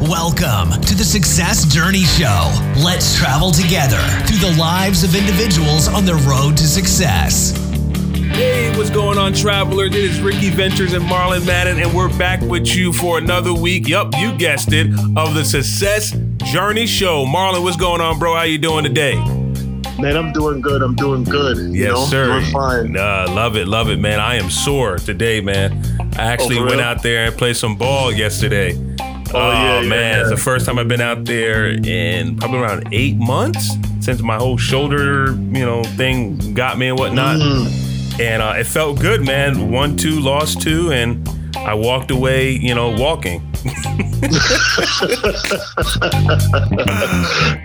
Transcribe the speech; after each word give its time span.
Welcome 0.00 0.70
to 0.82 0.94
the 0.94 1.04
Success 1.04 1.66
Journey 1.66 2.04
Show. 2.04 2.50
Let's 2.84 3.16
travel 3.18 3.50
together 3.50 3.98
through 4.26 4.38
the 4.38 4.56
lives 4.58 5.02
of 5.02 5.14
individuals 5.14 5.88
on 5.88 6.04
the 6.04 6.14
road 6.14 6.56
to 6.58 6.66
success. 6.68 7.50
Hey, 8.32 8.76
what's 8.76 8.90
going 8.90 9.18
on, 9.18 9.32
travelers? 9.32 9.88
It 9.90 9.96
is 10.04 10.20
Ricky 10.20 10.50
Ventures 10.50 10.92
and 10.92 11.04
Marlon 11.04 11.44
Madden, 11.46 11.80
and 11.82 11.92
we're 11.92 12.16
back 12.16 12.40
with 12.42 12.68
you 12.68 12.92
for 12.92 13.18
another 13.18 13.52
week. 13.52 13.88
Yup, 13.88 14.14
you 14.18 14.36
guessed 14.38 14.72
it, 14.72 14.86
of 15.16 15.34
the 15.34 15.44
Success 15.44 16.12
Journey 16.44 16.86
Show. 16.86 17.24
Marlon, 17.26 17.62
what's 17.64 17.76
going 17.76 18.00
on, 18.00 18.18
bro? 18.20 18.34
How 18.36 18.42
you 18.42 18.58
doing 18.58 18.84
today? 18.84 19.16
Man, 19.98 20.16
I'm 20.16 20.32
doing 20.32 20.60
good. 20.60 20.80
I'm 20.80 20.94
doing 20.94 21.24
good. 21.24 21.56
Yes, 21.58 21.72
you 21.74 21.88
know? 21.88 22.04
sir. 22.04 22.26
Doing 22.40 22.52
fine. 22.52 22.96
Uh, 22.96 23.26
love 23.30 23.56
it, 23.56 23.66
love 23.66 23.90
it, 23.90 23.98
man. 23.98 24.20
I 24.20 24.36
am 24.36 24.48
sore 24.48 24.98
today, 24.98 25.40
man. 25.40 25.82
I 26.16 26.22
actually 26.32 26.58
Oh, 26.58 26.66
went 26.66 26.80
out 26.80 27.02
there 27.02 27.24
and 27.26 27.36
played 27.36 27.56
some 27.56 27.76
ball 27.76 28.12
yesterday. 28.12 28.76
Oh, 29.34 29.50
yeah, 29.52 29.80
yeah, 29.82 29.88
man, 29.88 30.20
it's 30.20 30.30
the 30.30 30.36
first 30.36 30.64
time 30.66 30.78
I've 30.78 30.88
been 30.88 31.00
out 31.02 31.24
there 31.24 31.68
in 31.68 32.36
probably 32.38 32.58
around 32.60 32.88
eight 32.92 33.16
months 33.16 33.70
since 34.00 34.22
my 34.22 34.36
whole 34.36 34.56
shoulder, 34.56 35.32
you 35.32 35.64
know, 35.66 35.82
thing 35.84 36.54
got 36.54 36.78
me 36.78 36.88
and 36.88 36.98
whatnot. 36.98 37.36
Mm. 37.36 38.20
And 38.20 38.42
uh, 38.42 38.54
it 38.56 38.64
felt 38.64 38.98
good, 39.00 39.24
man. 39.24 39.70
One, 39.70 39.96
two, 39.96 40.18
lost 40.20 40.60
two, 40.62 40.90
and 40.92 41.28
I 41.56 41.74
walked 41.74 42.10
away, 42.10 42.52
you 42.52 42.74
know, 42.74 42.90
walking. 42.90 43.42
that's 44.18 44.30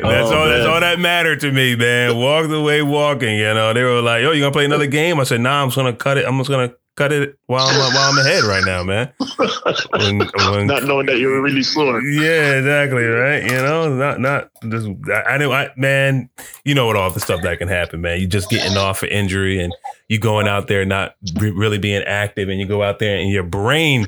Oh, 0.04 0.35
all. 0.35 0.48
That's 0.48 0.66
all 0.68 0.80
that 0.80 0.98
mattered 0.99 1.40
to 1.41 1.52
me, 1.52 1.76
man. 1.76 2.16
Walked 2.18 2.52
away 2.52 2.82
walking. 2.82 3.35
You 3.38 3.54
know, 3.54 3.73
they 3.73 3.84
were 3.84 4.02
like, 4.02 4.21
"Yo, 4.21 4.32
you 4.32 4.41
gonna 4.41 4.52
play 4.52 4.66
another 4.66 4.88
game?" 4.88 5.20
I 5.20 5.23
said, 5.23 5.41
"Nah, 5.41 5.62
I'm 5.63 5.68
just 5.70 5.77
gonna 5.77 5.93
cut 5.93 6.18
it. 6.18 6.26
I'm 6.26 6.38
just 6.38 6.49
gonna 6.49 6.73
cut 6.95 7.11
it 7.11 7.38
while 7.47 7.65
I'm 7.65 7.77
while 7.93 8.11
I'm 8.11 8.17
ahead 8.20 8.43
right 8.43 8.63
now, 8.65 8.83
man." 8.83 9.11
When- 9.91 10.20
when- 10.20 10.67
Not 10.67 10.84
knowing 10.84 11.05
that 11.07 11.17
you 11.17 11.27
were 11.27 11.41
really 11.41 11.63
sore. 11.63 12.01
yeah, 12.01 12.57
exactly, 12.57 13.03
right. 13.03 13.43
You 13.43 13.57
know, 13.57 13.93
not 13.95 14.20
not 14.20 14.49
just 14.70 14.88
I, 15.12 15.34
I 15.34 15.37
know, 15.37 15.51
I 15.51 15.70
man. 15.77 16.29
You 16.65 16.76
know 16.76 16.85
what 16.87 16.95
all 16.95 17.09
the 17.12 17.20
stuff 17.20 17.41
that 17.43 17.57
can 17.59 17.68
happen, 17.68 18.01
man. 18.01 18.20
You 18.20 18.27
just 18.27 18.49
getting 18.49 18.77
off 18.77 19.03
an 19.03 19.09
injury 19.09 19.59
and 19.62 19.73
you 20.07 20.20
going 20.20 20.48
out 20.48 20.68
there 20.68 20.85
not 20.85 21.15
re- 21.40 21.51
really 21.51 21.77
being 21.77 22.03
active, 22.03 22.49
and 22.49 22.59
you 22.59 22.65
go 22.68 22.84
out 22.84 22.99
there 22.99 23.18
and 23.18 23.29
your 23.29 23.43
brain 23.43 24.07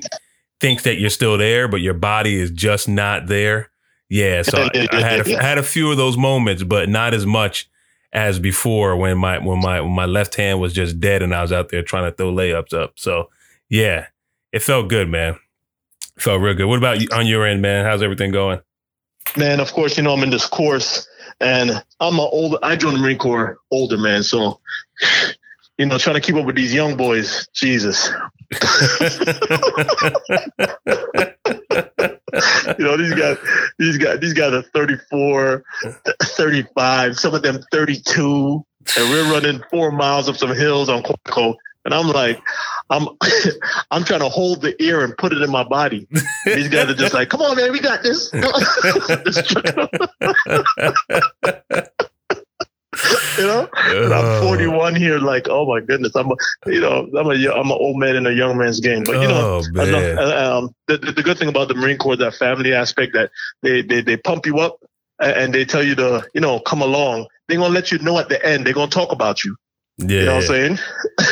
thinks 0.61 0.83
that 0.83 0.99
you're 0.99 1.09
still 1.09 1.37
there, 1.37 1.67
but 1.67 1.81
your 1.81 1.93
body 1.93 2.39
is 2.39 2.49
just 2.51 2.87
not 2.87 3.27
there. 3.27 3.69
Yeah, 4.09 4.41
so 4.43 4.57
I, 4.73 4.87
I 4.91 4.99
had 5.01 5.27
a, 5.27 5.37
I 5.39 5.43
had 5.43 5.57
a 5.57 5.63
few 5.63 5.91
of 5.91 5.97
those 5.97 6.15
moments, 6.17 6.63
but 6.63 6.89
not 6.89 7.13
as 7.13 7.25
much 7.25 7.67
as 8.15 8.39
before 8.39 8.95
when 8.95 9.17
my 9.17 9.37
when 9.39 9.59
my 9.59 9.81
when 9.81 9.91
my 9.91 10.05
left 10.05 10.35
hand 10.35 10.61
was 10.61 10.73
just 10.73 11.01
dead 11.01 11.21
and 11.21 11.35
I 11.35 11.41
was 11.41 11.51
out 11.51 11.69
there 11.69 11.83
trying 11.83 12.09
to 12.09 12.15
throw 12.15 12.31
layups 12.31 12.73
up. 12.73 12.93
So 12.95 13.29
yeah, 13.69 14.07
it 14.53 14.63
felt 14.63 14.87
good, 14.87 15.09
man. 15.09 15.37
Felt 16.17 16.41
real 16.41 16.53
good. 16.53 16.67
What 16.67 16.77
about 16.77 17.01
you 17.01 17.09
on 17.11 17.27
your 17.27 17.45
end, 17.45 17.61
man? 17.61 17.83
How's 17.83 18.01
everything 18.01 18.31
going? 18.31 18.61
Man, 19.35 19.59
of 19.59 19.73
course, 19.73 19.97
you 19.97 20.03
know, 20.03 20.13
I'm 20.13 20.23
in 20.23 20.29
this 20.29 20.47
course 20.47 21.05
and 21.41 21.71
I'm 21.99 22.13
an 22.13 22.29
old. 22.31 22.57
I 22.63 22.77
joined 22.77 22.95
the 22.95 23.01
Marine 23.01 23.17
Corps 23.17 23.57
older, 23.69 23.97
man. 23.97 24.23
So, 24.23 24.61
you 25.77 25.85
know, 25.85 25.97
trying 25.97 26.15
to 26.15 26.21
keep 26.21 26.35
up 26.35 26.45
with 26.45 26.55
these 26.55 26.73
young 26.73 26.95
boys, 26.95 27.49
Jesus. 27.53 28.09
You 32.77 32.85
know, 32.85 32.97
these 32.97 33.13
guys, 33.13 33.37
these 33.77 33.97
guys, 33.97 34.19
these 34.19 34.33
guys 34.33 34.53
are 34.53 34.61
34, 34.61 35.63
35, 36.21 37.19
some 37.19 37.33
of 37.33 37.41
them 37.41 37.59
32, 37.71 38.65
and 38.97 39.09
we're 39.09 39.31
running 39.31 39.63
four 39.69 39.91
miles 39.91 40.27
up 40.27 40.35
some 40.35 40.55
hills 40.55 40.89
on 40.89 41.03
Quantico. 41.03 41.55
And 41.85 41.93
I'm 41.93 42.07
like, 42.07 42.41
I'm, 42.89 43.07
I'm 43.91 44.03
trying 44.03 44.21
to 44.21 44.29
hold 44.29 44.61
the 44.61 44.81
ear 44.83 45.03
and 45.03 45.15
put 45.17 45.31
it 45.31 45.41
in 45.41 45.51
my 45.51 45.63
body. 45.63 46.07
These 46.45 46.69
guys 46.69 46.89
are 46.89 46.95
just 46.95 47.13
like, 47.13 47.29
come 47.29 47.41
on, 47.41 47.55
man, 47.55 47.71
we 47.71 47.79
got 47.79 48.03
this. 48.03 48.31
you 53.37 53.47
know, 53.47 53.67
and 53.73 54.13
I'm 54.13 54.43
41 54.43 54.95
here. 54.95 55.19
Like, 55.19 55.47
oh 55.49 55.65
my 55.65 55.81
goodness, 55.81 56.15
I'm, 56.15 56.31
a, 56.31 56.35
you 56.67 56.81
know, 56.81 57.07
I'm 57.17 57.27
a, 57.27 57.51
I'm 57.51 57.71
an 57.71 57.77
old 57.79 57.97
man 57.99 58.15
in 58.15 58.25
a 58.25 58.31
young 58.31 58.57
man's 58.57 58.79
game. 58.79 59.03
But 59.03 59.21
you 59.21 59.27
know, 59.27 59.61
oh 59.61 60.57
um, 60.57 60.75
the, 60.87 60.97
the, 60.97 61.23
good 61.23 61.37
thing 61.37 61.49
about 61.49 61.67
the 61.67 61.75
Marine 61.75 61.97
Corps, 61.97 62.15
that 62.17 62.35
family 62.35 62.73
aspect, 62.73 63.13
that 63.13 63.31
they, 63.61 63.81
they, 63.81 64.01
they 64.01 64.17
pump 64.17 64.45
you 64.45 64.59
up 64.59 64.79
and 65.19 65.53
they 65.53 65.65
tell 65.65 65.83
you 65.83 65.95
to, 65.95 66.25
you 66.33 66.41
know, 66.41 66.59
come 66.59 66.81
along. 66.81 67.27
They're 67.47 67.57
going 67.57 67.69
to 67.69 67.75
let 67.75 67.91
you 67.91 67.99
know 67.99 68.17
at 68.17 68.29
the 68.29 68.43
end. 68.45 68.65
They're 68.65 68.73
going 68.73 68.89
to 68.89 68.95
talk 68.95 69.11
about 69.11 69.43
you. 69.43 69.55
yeah, 69.97 70.07
You 70.07 70.25
know 70.25 70.35
what 70.35 70.43
I'm 70.43 70.47
saying? 70.47 70.79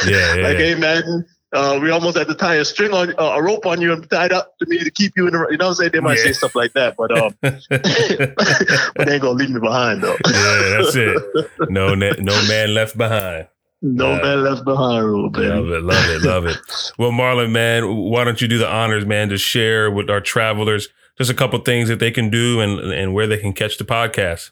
yeah, 0.08 0.36
yeah. 0.36 0.44
like, 0.48 0.58
hey, 0.58 0.76
man, 0.76 1.26
uh, 1.54 1.80
we 1.82 1.90
almost 1.92 2.18
had 2.18 2.28
to 2.28 2.34
tie 2.36 2.56
a 2.56 2.66
string 2.66 2.92
on, 2.94 3.14
uh, 3.18 3.24
a 3.38 3.42
rope 3.44 3.66
on 3.66 3.80
you 3.82 3.94
and 3.94 4.10
tie 4.10 4.26
it 4.26 4.32
up 4.32 4.58
to 4.60 4.66
me 4.68 4.80
to 4.80 4.92
keep 4.92 5.14
you 5.16 5.28
in 5.28 5.34
the, 5.34 5.48
you 5.52 5.58
know 5.58 5.66
what 5.66 5.70
I'm 5.70 5.76
saying? 5.76 5.92
They 5.94 6.00
might 6.00 6.18
Yeah. 6.18 6.24
say 6.26 6.34
stuff 6.34 6.52
like 6.56 6.74
that, 6.74 6.96
but, 6.98 7.12
um, 7.12 7.36
but 7.42 9.06
they 9.06 9.14
ain't 9.14 9.22
going 9.22 9.38
to 9.38 9.44
leave 9.44 9.50
me 9.50 9.60
behind, 9.60 10.02
though. 10.04 10.18
yeah, 10.28 10.78
that's 10.82 10.96
it. 10.96 11.22
No, 11.70 11.94
no 11.96 12.42
man 12.48 12.74
left 12.74 12.98
behind. 12.98 13.48
No 13.82 14.14
Uh, 14.14 14.22
man 14.22 14.44
left 14.44 14.64
behind, 14.66 15.06
rule, 15.06 15.30
Love 15.34 15.70
it, 15.70 15.84
love 15.84 16.10
it, 16.10 16.22
love 16.22 16.46
it. 16.46 16.58
Well, 16.98 17.12
Marlon, 17.12 17.52
man, 17.52 17.94
why 17.96 18.24
don't 18.24 18.40
you 18.42 18.48
do 18.48 18.58
the 18.58 18.70
honors, 18.70 19.06
man, 19.06 19.30
to 19.30 19.38
share 19.38 19.90
with 19.92 20.10
our 20.10 20.22
travelers 20.22 20.88
just 21.18 21.30
a 21.30 21.34
couple 21.34 21.60
things 21.60 21.90
that 21.90 22.00
they 22.00 22.12
can 22.12 22.30
do 22.30 22.60
and 22.62 22.80
and 22.80 23.14
where 23.14 23.28
they 23.28 23.38
can 23.38 23.52
catch 23.54 23.78
the 23.78 23.84
podcast. 23.84 24.52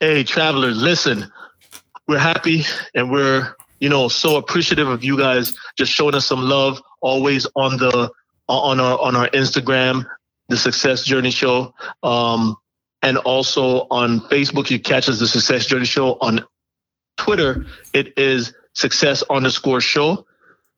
Hey, 0.00 0.24
travelers, 0.24 0.80
listen, 0.82 1.30
we're 2.08 2.18
happy 2.18 2.64
and 2.94 3.10
we're, 3.10 3.54
you 3.80 3.88
know, 3.88 4.08
so 4.08 4.36
appreciative 4.36 4.88
of 4.88 5.02
you 5.02 5.16
guys 5.16 5.56
just 5.76 5.92
showing 5.92 6.14
us 6.14 6.26
some 6.26 6.42
love 6.42 6.80
always 7.00 7.46
on 7.56 7.78
the 7.78 8.10
on 8.48 8.80
our 8.80 8.98
on 8.98 9.16
our 9.16 9.28
Instagram, 9.30 10.04
the 10.48 10.56
Success 10.56 11.04
Journey 11.04 11.30
Show. 11.30 11.74
Um, 12.02 12.56
and 13.02 13.16
also 13.18 13.86
on 13.90 14.20
Facebook, 14.20 14.70
you 14.70 14.78
catch 14.78 15.08
us 15.08 15.18
the 15.18 15.26
Success 15.26 15.66
Journey 15.66 15.86
Show. 15.86 16.18
On 16.20 16.44
Twitter, 17.16 17.66
it 17.94 18.18
is 18.18 18.52
success 18.74 19.22
underscore 19.30 19.80
show. 19.80 20.26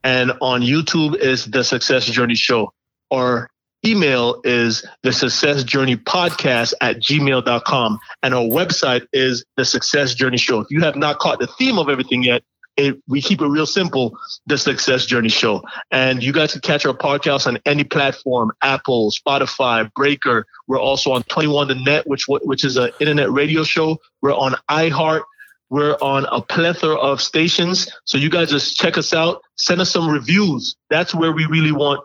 And 0.04 0.32
on 0.40 0.62
YouTube 0.62 1.16
is 1.16 1.46
the 1.46 1.64
Success 1.64 2.04
Journey 2.06 2.34
Show. 2.34 2.72
Our 3.10 3.48
email 3.84 4.40
is 4.44 4.86
the 5.02 5.12
Success 5.12 5.64
Journey 5.64 5.96
Podcast 5.96 6.74
at 6.80 7.00
gmail.com. 7.00 7.98
And 8.22 8.34
our 8.34 8.42
website 8.42 9.06
is 9.12 9.44
the 9.56 9.64
Success 9.64 10.14
Journey 10.14 10.38
Show. 10.38 10.60
If 10.60 10.68
you 10.70 10.80
have 10.82 10.96
not 10.96 11.18
caught 11.18 11.40
the 11.40 11.48
theme 11.58 11.78
of 11.78 11.88
everything 11.88 12.22
yet, 12.22 12.42
it, 12.76 13.02
we 13.08 13.20
keep 13.20 13.40
it 13.40 13.46
real 13.46 13.66
simple, 13.66 14.16
the 14.46 14.56
Success 14.56 15.06
Journey 15.06 15.28
Show. 15.28 15.62
And 15.90 16.22
you 16.22 16.32
guys 16.32 16.52
can 16.52 16.60
catch 16.60 16.86
our 16.86 16.94
podcast 16.94 17.46
on 17.46 17.58
any 17.66 17.84
platform, 17.84 18.52
Apple, 18.62 19.12
Spotify, 19.12 19.92
Breaker. 19.94 20.46
We're 20.66 20.80
also 20.80 21.12
on 21.12 21.22
21 21.24 21.68
The 21.68 21.74
Net, 21.74 22.06
which 22.06 22.24
which 22.28 22.64
is 22.64 22.76
an 22.76 22.90
internet 23.00 23.30
radio 23.30 23.62
show. 23.62 23.98
We're 24.20 24.34
on 24.34 24.54
iHeart. 24.70 25.22
We're 25.70 25.96
on 26.02 26.26
a 26.30 26.42
plethora 26.42 26.96
of 26.96 27.22
stations. 27.22 27.88
So 28.04 28.18
you 28.18 28.28
guys 28.28 28.50
just 28.50 28.76
check 28.76 28.98
us 28.98 29.14
out. 29.14 29.42
Send 29.56 29.80
us 29.80 29.90
some 29.90 30.08
reviews. 30.08 30.76
That's 30.90 31.14
where 31.14 31.32
we 31.32 31.46
really 31.46 31.72
want 31.72 32.00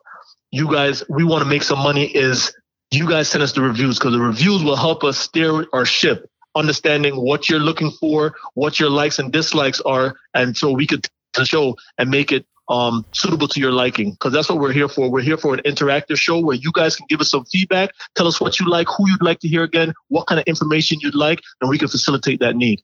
you 0.52 0.72
guys. 0.72 1.04
We 1.10 1.26
want 1.26 1.44
to 1.44 1.50
make 1.50 1.64
some 1.64 1.80
money. 1.80 2.06
Is 2.06 2.54
you 2.92 3.08
guys 3.08 3.28
send 3.28 3.44
us 3.44 3.52
the 3.52 3.62
reviews 3.62 4.00
because 4.00 4.14
the 4.14 4.22
reviews 4.22 4.64
will 4.64 4.78
help 4.78 5.04
us 5.04 5.18
steer 5.18 5.66
our 5.74 5.86
ship, 5.86 6.30
understanding 6.58 7.16
what 7.16 7.50
you're 7.50 7.60
looking 7.60 7.92
for, 7.92 8.36
what 8.56 8.80
your 8.80 8.90
likes 8.90 9.20
and 9.20 9.32
dislikes 9.32 9.80
are, 9.82 10.16
and 10.34 10.58
so 10.58 10.72
we 10.72 10.88
could 10.88 11.08
the 11.34 11.46
show 11.46 11.76
and 11.98 12.10
make 12.10 12.32
it 12.32 12.46
um, 12.70 13.06
suitable 13.12 13.48
to 13.48 13.60
your 13.60 13.72
liking. 13.72 14.12
Because 14.12 14.34
that's 14.34 14.50
what 14.50 14.60
we're 14.60 14.74
here 14.74 14.90
for. 14.90 15.10
We're 15.10 15.22
here 15.22 15.38
for 15.38 15.54
an 15.54 15.62
interactive 15.66 16.18
show 16.18 16.40
where 16.40 16.56
you 16.56 16.72
guys 16.74 16.96
can 16.96 17.06
give 17.10 17.22
us 17.22 17.32
some 17.32 17.46
feedback, 17.46 17.92
tell 18.16 18.28
us 18.28 18.42
what 18.42 18.60
you 18.60 18.70
like, 18.70 18.88
who 18.88 19.10
you'd 19.10 19.22
like 19.22 19.40
to 19.40 19.48
hear 19.48 19.64
again, 19.64 19.94
what 20.10 20.28
kind 20.28 20.40
of 20.40 20.46
information 20.46 21.00
you'd 21.02 21.16
like, 21.16 21.42
and 21.62 21.70
we 21.70 21.78
can 21.78 21.88
facilitate 21.88 22.40
that 22.40 22.56
need. 22.56 22.82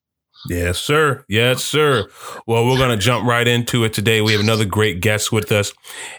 Yes, 0.50 0.78
sir. 0.78 1.24
Yes, 1.30 1.64
sir. 1.64 2.10
Well, 2.46 2.66
we're 2.66 2.78
going 2.78 2.98
to 2.98 3.02
jump 3.02 3.26
right 3.26 3.48
into 3.48 3.86
it 3.86 3.94
today. 3.94 4.22
We 4.22 4.34
have 4.34 4.42
another 4.42 4.66
great 4.66 5.00
guest 5.00 5.32
with 5.32 5.52
us. 5.54 5.74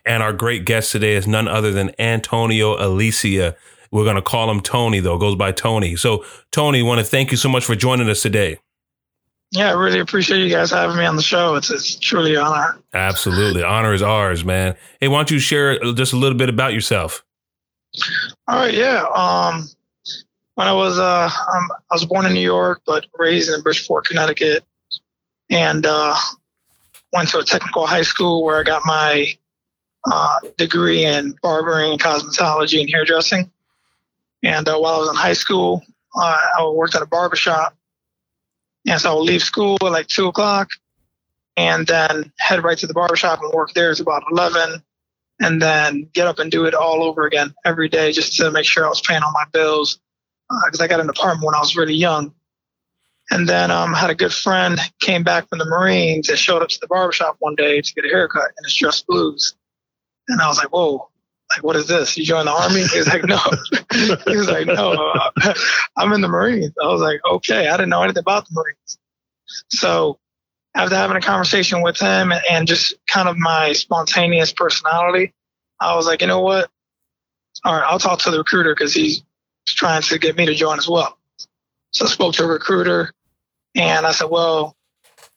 And 0.07 0.23
our 0.23 0.33
great 0.33 0.65
guest 0.65 0.93
today 0.93 1.15
is 1.15 1.27
none 1.27 1.47
other 1.47 1.73
than 1.73 1.93
Antonio 1.99 2.77
Alicea. 2.77 3.55
We're 3.95 4.03
going 4.03 4.17
to 4.17 4.23
call 4.23 4.51
him 4.51 4.61
Tony, 4.61 4.99
though, 4.99 5.19
goes 5.19 5.37
by 5.37 5.53
Tony. 5.53 5.95
So, 5.95 6.25
Tony, 6.51 6.83
want 6.83 6.99
to 6.99 7.05
thank 7.05 7.31
you 7.31 7.37
so 7.37 7.49
much 7.49 7.65
for 7.65 7.77
joining 7.77 8.11
us 8.11 8.23
today. 8.23 8.59
Yeah, 9.53 9.69
I 9.69 9.75
really 9.75 10.01
appreciate 10.01 10.41
you 10.41 10.51
guys 10.51 10.73
having 10.73 10.97
me 10.97 11.05
on 11.05 11.15
the 11.15 11.23
show. 11.23 11.55
It's, 11.55 11.71
it's 11.71 11.95
truly 11.95 12.35
an 12.35 12.43
honor. 12.43 12.77
Absolutely. 12.93 13.63
Honor 13.63 13.95
is 13.95 14.03
ours, 14.03 14.45
man. 14.45 14.75
Hey, 14.99 15.07
why 15.07 15.19
don't 15.19 15.31
you 15.31 15.39
share 15.39 15.79
just 15.93 16.13
a 16.13 16.17
little 16.17 16.37
bit 16.37 16.49
about 16.49 16.73
yourself? 16.73 17.25
All 18.49 18.59
right, 18.59 18.75
yeah. 18.75 19.05
Um, 19.15 19.69
when 20.57 20.67
I 20.67 20.73
was 20.73 20.99
uh, 20.99 21.27
um, 21.27 21.69
I 21.89 21.95
was 21.95 22.05
born 22.05 22.27
in 22.27 22.33
New 22.33 22.41
York, 22.41 22.83
but 22.85 23.07
raised 23.17 23.49
in 23.49 23.63
Bridgeport, 23.63 24.07
Connecticut, 24.07 24.65
and 25.51 25.87
uh, 25.87 26.17
went 27.13 27.29
to 27.29 27.39
a 27.39 27.45
technical 27.45 27.87
high 27.87 28.03
school 28.03 28.43
where 28.43 28.59
I 28.59 28.65
got 28.65 28.83
my 28.85 29.27
uh, 30.11 30.41
degree 30.59 31.05
in 31.05 31.37
barbering, 31.45 31.97
cosmetology, 31.99 32.81
and 32.81 32.91
hairdressing. 32.91 33.53
And 34.45 34.69
uh, 34.69 34.79
while 34.79 34.95
I 34.95 34.99
was 34.99 35.09
in 35.09 35.17
high 35.17 35.33
school, 35.33 35.83
uh, 36.15 36.41
I 36.59 36.67
worked 36.69 36.95
at 36.95 37.03
a 37.03 37.07
barber 37.07 37.37
shop. 37.37 37.77
And 38.87 39.01
so 39.01 39.11
I 39.11 39.15
would 39.15 39.23
leave 39.23 39.43
school 39.43 39.79
at 39.81 39.91
like 39.93 40.07
two 40.09 40.27
o'clock 40.29 40.69
and 41.57 41.87
then 41.87 42.33
head 42.39 42.63
right 42.63 42.77
to 42.79 42.87
the 42.87 42.95
barber 42.95 43.17
shop 43.17 43.41
and 43.43 43.53
work 43.53 43.73
there. 43.73 43.91
It's 43.91 44.01
about 44.01 44.23
11. 44.31 44.83
and 45.41 45.61
then 45.61 46.09
get 46.13 46.27
up 46.27 46.39
and 46.39 46.51
do 46.51 46.65
it 46.65 46.75
all 46.75 47.03
over 47.03 47.27
again 47.27 47.53
every 47.65 47.89
day 47.89 48.13
just 48.13 48.37
to 48.37 48.51
make 48.51 48.65
sure 48.65 48.85
I 48.87 48.89
was 48.89 49.01
paying 49.01 49.23
all 49.23 49.33
my 49.33 49.45
bills 49.53 49.99
because 50.67 50.81
uh, 50.81 50.85
I 50.85 50.87
got 50.87 51.01
an 51.01 51.09
apartment 51.09 51.47
when 51.47 51.55
I 51.55 51.61
was 51.61 51.77
really 51.77 51.95
young. 51.95 52.33
And 53.31 53.49
then 53.49 53.71
um, 53.71 53.95
had 53.95 54.11
a 54.11 54.15
good 54.15 54.35
friend 54.35 54.79
came 55.01 55.23
back 55.25 55.49
from 55.49 55.59
the 55.59 55.65
Marines 55.65 56.29
and 56.29 56.39
showed 56.39 56.63
up 56.63 56.69
to 56.69 56.79
the 56.81 56.87
barbershop 56.87 57.37
one 57.39 57.55
day 57.55 57.81
to 57.81 57.95
get 57.95 58.05
a 58.05 58.09
haircut 58.09 58.51
in 58.59 58.65
his 58.65 58.77
dress 58.77 59.03
blues. 59.03 59.55
And 60.29 60.41
I 60.41 60.47
was 60.47 60.59
like, 60.59 60.73
whoa, 60.73 61.09
like, 61.57 61.65
what 61.65 61.77
is 61.77 61.87
this? 61.87 62.17
You 62.17 62.25
joined 62.25 62.49
the 62.49 62.53
army? 62.53 62.81
He's 62.81 63.07
like, 63.07 63.25
no. 63.25 63.39
he 64.27 64.37
was 64.37 64.49
like, 64.49 64.67
no, 64.67 64.93
uh, 64.93 65.55
I'm 65.97 66.13
in 66.13 66.21
the 66.21 66.29
Marines. 66.29 66.73
I 66.83 66.87
was 66.89 67.01
like, 67.01 67.21
okay, 67.25 67.69
I 67.69 67.77
didn't 67.77 67.91
know 67.91 68.03
anything 68.03 68.21
about 68.21 68.47
the 68.49 68.55
Marines. 68.55 68.99
So 69.71 70.19
after 70.75 70.97
having 70.97 71.17
a 71.17 71.21
conversation 71.21 71.83
with 71.83 71.99
him 71.99 72.33
and 72.51 72.67
just 72.67 72.95
kind 73.07 73.29
of 73.29 73.37
my 73.37 73.73
spontaneous 73.73 74.53
personality, 74.53 75.33
I 75.81 75.95
was 75.95 76.07
like, 76.07 76.21
you 76.21 76.27
know 76.27 76.41
what? 76.41 76.71
All 77.65 77.75
right, 77.75 77.85
I'll 77.87 77.99
talk 77.99 78.21
to 78.21 78.31
the 78.31 78.39
recruiter 78.39 78.75
because 78.75 78.93
he's 78.93 79.23
trying 79.67 80.03
to 80.03 80.19
get 80.19 80.37
me 80.37 80.47
to 80.47 80.55
join 80.55 80.79
as 80.79 80.89
well. 80.89 81.19
So 81.93 82.07
I 82.07 82.09
spoke 82.09 82.35
to 82.35 82.45
a 82.45 82.49
recruiter 82.49 83.13
and 83.75 84.07
I 84.07 84.13
said, 84.13 84.29
well, 84.31 84.77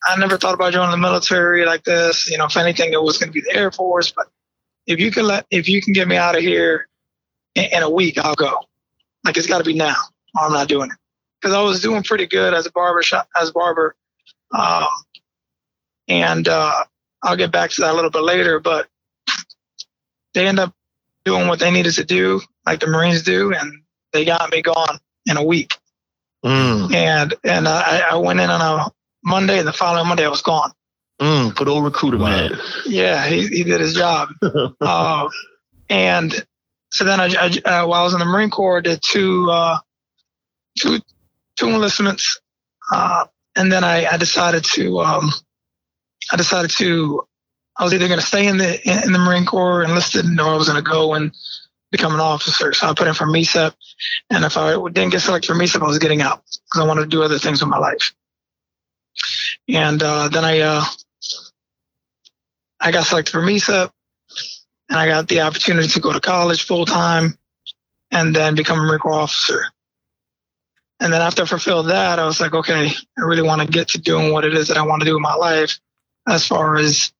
I 0.05 0.17
never 0.17 0.37
thought 0.37 0.53
about 0.53 0.73
joining 0.73 0.91
the 0.91 0.97
military 0.97 1.65
like 1.65 1.83
this. 1.83 2.29
You 2.29 2.37
know, 2.37 2.45
if 2.45 2.57
anything, 2.57 2.93
it 2.93 3.01
was 3.01 3.17
going 3.17 3.29
to 3.29 3.33
be 3.33 3.41
the 3.41 3.55
Air 3.55 3.71
Force. 3.71 4.11
But 4.11 4.27
if 4.87 4.99
you 4.99 5.11
can 5.11 5.25
let, 5.25 5.45
if 5.51 5.67
you 5.67 5.81
can 5.81 5.93
get 5.93 6.07
me 6.07 6.15
out 6.15 6.35
of 6.35 6.41
here 6.41 6.87
in, 7.55 7.65
in 7.65 7.83
a 7.83 7.89
week, 7.89 8.17
I'll 8.17 8.35
go. 8.35 8.61
Like 9.23 9.37
it's 9.37 9.47
got 9.47 9.59
to 9.59 9.63
be 9.63 9.73
now. 9.73 9.95
I'm 10.39 10.53
not 10.53 10.67
doing 10.67 10.89
it 10.89 10.97
because 11.41 11.55
I 11.55 11.61
was 11.61 11.81
doing 11.81 12.03
pretty 12.03 12.25
good 12.25 12.53
as 12.53 12.65
a 12.65 12.71
barber 12.71 13.03
shop, 13.03 13.27
as 13.39 13.49
a 13.49 13.53
barber. 13.53 13.95
Um, 14.57 14.87
and 16.07 16.47
uh, 16.47 16.85
I'll 17.23 17.35
get 17.35 17.51
back 17.51 17.71
to 17.71 17.81
that 17.81 17.91
a 17.91 17.93
little 17.93 18.09
bit 18.09 18.23
later. 18.23 18.59
But 18.59 18.87
they 20.33 20.47
end 20.47 20.59
up 20.59 20.73
doing 21.25 21.47
what 21.47 21.59
they 21.59 21.71
needed 21.71 21.93
to 21.95 22.05
do, 22.05 22.41
like 22.65 22.79
the 22.79 22.87
Marines 22.87 23.23
do, 23.23 23.53
and 23.53 23.81
they 24.13 24.23
got 24.23 24.51
me 24.51 24.61
gone 24.61 24.99
in 25.25 25.37
a 25.37 25.43
week. 25.43 25.77
Mm. 26.45 26.93
And 26.93 27.33
and 27.43 27.67
I, 27.67 28.03
I 28.11 28.15
went 28.15 28.39
in 28.39 28.49
on 28.49 28.61
a 28.61 28.91
Monday, 29.23 29.59
and 29.59 29.67
the 29.67 29.73
following 29.73 30.07
Monday 30.07 30.25
I 30.25 30.29
was 30.29 30.41
gone. 30.41 30.71
Mm, 31.19 31.55
good 31.55 31.67
old 31.67 31.83
recruiter, 31.83 32.19
man. 32.19 32.51
Yeah, 32.85 33.25
he, 33.25 33.47
he 33.47 33.63
did 33.63 33.81
his 33.81 33.93
job. 33.95 34.29
uh, 34.81 35.29
and 35.89 36.45
so 36.91 37.03
then 37.03 37.19
I, 37.19 37.25
I 37.25 37.47
uh, 37.69 37.87
while 37.87 38.01
I 38.01 38.03
was 38.03 38.13
in 38.13 38.19
the 38.19 38.25
Marine 38.25 38.49
Corps, 38.49 38.77
I 38.77 38.81
did 38.81 38.99
two 39.01 39.49
uh, 39.49 39.79
two 40.79 40.99
two 41.55 41.69
enlistments, 41.69 42.39
uh, 42.93 43.25
and 43.55 43.71
then 43.71 43.83
I, 43.83 44.05
I 44.05 44.17
decided 44.17 44.63
to 44.75 44.99
um, 44.99 45.31
I 46.31 46.35
decided 46.35 46.71
to, 46.71 47.27
I 47.77 47.83
was 47.83 47.93
either 47.93 48.07
going 48.07 48.19
to 48.19 48.25
stay 48.25 48.47
in 48.47 48.57
the 48.57 49.05
in 49.05 49.11
the 49.11 49.19
Marine 49.19 49.45
Corps 49.45 49.83
enlisted, 49.83 50.25
or 50.39 50.43
I 50.43 50.55
was 50.55 50.69
going 50.69 50.83
to 50.83 50.89
go 50.89 51.13
and 51.13 51.31
become 51.91 52.13
an 52.13 52.19
officer. 52.19 52.73
So 52.73 52.87
I 52.87 52.93
put 52.93 53.07
in 53.07 53.13
for 53.13 53.25
MECEP, 53.25 53.73
and 54.29 54.45
if 54.45 54.57
I 54.57 54.73
didn't 54.89 55.11
get 55.11 55.21
selected 55.21 55.47
for 55.47 55.55
MECEP, 55.55 55.81
I 55.81 55.87
was 55.87 55.99
getting 55.99 56.21
out 56.21 56.43
because 56.45 56.83
I 56.83 56.87
wanted 56.87 57.01
to 57.01 57.07
do 57.07 57.23
other 57.23 57.39
things 57.39 57.61
with 57.61 57.69
my 57.69 57.77
life. 57.77 58.13
And 59.69 60.01
uh, 60.01 60.27
then 60.29 60.45
I 60.45 60.59
uh, 60.59 60.83
I 62.79 62.91
got 62.91 63.05
selected 63.05 63.31
for 63.31 63.41
MECEP, 63.41 63.89
and 64.89 64.99
I 64.99 65.07
got 65.07 65.27
the 65.27 65.41
opportunity 65.41 65.87
to 65.87 65.99
go 65.99 66.13
to 66.13 66.19
college 66.19 66.63
full 66.63 66.85
time, 66.85 67.37
and 68.11 68.35
then 68.35 68.55
become 68.55 68.79
a 68.79 68.83
Marine 68.83 68.99
Corps 68.99 69.13
officer. 69.13 69.65
And 70.99 71.13
then 71.13 71.21
after 71.21 71.43
I 71.43 71.45
fulfilled 71.45 71.89
that, 71.89 72.19
I 72.19 72.25
was 72.25 72.41
like, 72.41 72.53
okay, 72.53 72.87
I 73.17 73.21
really 73.21 73.43
want 73.43 73.61
to 73.61 73.67
get 73.67 73.89
to 73.89 73.99
doing 73.99 74.33
what 74.33 74.45
it 74.45 74.55
is 74.55 74.67
that 74.69 74.77
I 74.77 74.81
want 74.81 75.01
to 75.01 75.05
do 75.05 75.15
in 75.15 75.21
my 75.21 75.35
life 75.35 75.79
as 76.27 76.45
far 76.45 76.75
as 76.77 77.11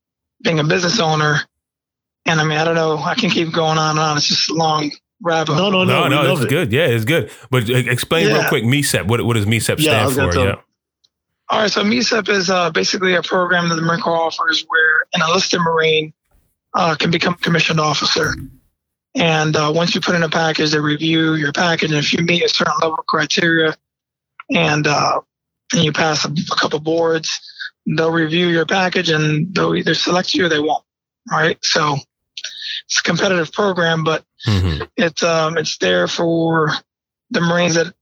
being 0.44 0.60
a 0.60 0.64
business 0.64 1.00
owner. 1.00 1.42
And 2.26 2.42
I 2.42 2.44
mean, 2.44 2.58
I 2.58 2.64
don't 2.64 2.76
know. 2.76 2.98
I 2.98 3.16
can 3.16 3.30
keep 3.30 3.54
going 3.54 3.78
on 3.78 3.92
and 3.92 4.00
on. 4.00 4.18
It's 4.18 4.28
just 4.28 4.50
a 4.50 4.54
long 4.54 4.92
rabbit. 5.22 5.56
No, 5.56 5.70
no, 5.70 5.84
no, 5.84 6.08
no. 6.08 6.24
no 6.24 6.34
it's 6.34 6.42
it. 6.44 6.50
good. 6.50 6.72
Yeah, 6.74 6.88
it's 6.88 7.06
good. 7.06 7.32
But 7.52 7.70
uh, 7.70 7.76
explain 7.76 8.28
yeah. 8.28 8.40
real 8.40 8.50
quick, 8.50 8.64
MECEP. 8.64 9.08
What 9.08 9.24
what 9.24 9.36
does 9.36 9.46
MECEP 9.46 9.80
stand 9.80 10.14
for? 10.14 10.36
Yeah. 10.36 10.56
All 11.50 11.60
right. 11.62 11.72
So 11.72 11.84
MECEP 11.84 12.30
is 12.30 12.50
uh, 12.50 12.72
basically 12.72 13.16
a 13.16 13.22
program 13.22 13.70
that 13.70 13.76
the 13.76 13.82
Marine 13.82 14.02
Corps 14.02 14.18
offers 14.18 14.66
where 14.68 15.06
an 15.14 15.22
enlisted 15.28 15.62
Marine 15.62 16.14
uh, 16.74 16.96
can 16.96 17.12
become 17.12 17.34
a 17.34 17.38
commissioned 17.38 17.80
officer. 17.80 18.34
And 19.16 19.56
uh, 19.56 19.72
once 19.74 19.96
you 19.96 20.02
put 20.02 20.16
in 20.16 20.24
a 20.24 20.30
package, 20.30 20.72
they 20.72 20.80
review 20.80 21.36
your 21.36 21.54
package. 21.54 21.92
And 21.92 22.00
if 22.00 22.14
you 22.14 22.24
meet 22.24 22.44
a 22.44 22.50
certain 22.50 22.74
level 22.82 22.98
of 23.00 23.06
criteria 23.06 23.76
and, 24.54 24.86
uh, 24.86 25.22
and 25.74 25.84
you 25.84 25.92
pass 25.92 26.26
a, 26.26 26.30
a 26.30 26.56
couple 26.56 26.80
boards, 26.80 27.30
they'll 27.88 28.12
review 28.12 28.48
your 28.48 28.66
package 28.66 29.10
and 29.10 29.54
they'll 29.56 29.76
either 29.76 29.96
select 29.96 30.34
you 30.34 30.46
or 30.46 30.50
they 30.50 30.60
won't. 30.60 30.84
Right. 31.32 31.58
So 31.62 31.98
it's 32.86 33.00
a 33.00 33.04
competitive 33.04 33.52
program, 33.52 34.04
but 34.04 34.24
mm-hmm. 34.46 34.84
it's 34.96 35.24
um 35.24 35.58
it's 35.58 35.78
there 35.78 36.08
for 36.08 36.72
the 37.32 37.42
Marines 37.42 37.76
that 37.76 37.94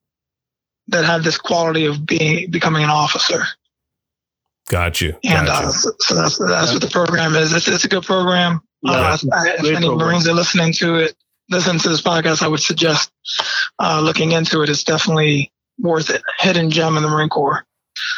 that 0.88 1.06
have 1.06 1.24
this 1.24 1.38
quality 1.38 1.86
of 1.86 2.06
being 2.06 2.50
becoming 2.52 2.84
an 2.84 2.90
officer. 2.90 3.44
Got 4.68 5.02
you. 5.02 5.16
And 5.24 5.48
uh, 5.48 5.72
so, 5.72 5.92
so, 6.00 6.16
that's 6.16 6.38
that's 6.38 6.74
what 6.74 6.82
the 6.82 6.90
program 6.90 7.36
is. 7.36 7.54
It's, 7.54 7.68
it's 7.68 7.86
a 7.86 7.88
good 7.88 8.04
program. 8.04 8.62
Yeah, 8.82 8.92
uh, 8.92 9.18
if 9.24 9.66
any 9.66 9.88
program. 9.88 10.08
Marines 10.08 10.28
are 10.28 10.34
listening 10.34 10.74
to 10.74 10.96
it, 10.96 11.16
listen 11.50 11.78
to 11.80 11.90
this 11.90 12.02
podcast, 12.02 12.42
I 12.42 12.48
would 12.48 12.62
suggest 12.62 13.12
uh, 13.80 14.02
looking 14.02 14.32
into 14.32 14.62
it. 14.62 14.70
It's 14.70 14.84
definitely 14.84 15.52
worth 15.80 16.10
it. 16.10 16.22
Hidden 16.40 16.72
gem 16.72 16.98
in 16.98 17.04
the 17.04 17.10
Marine 17.10 17.30
Corps. 17.30 17.66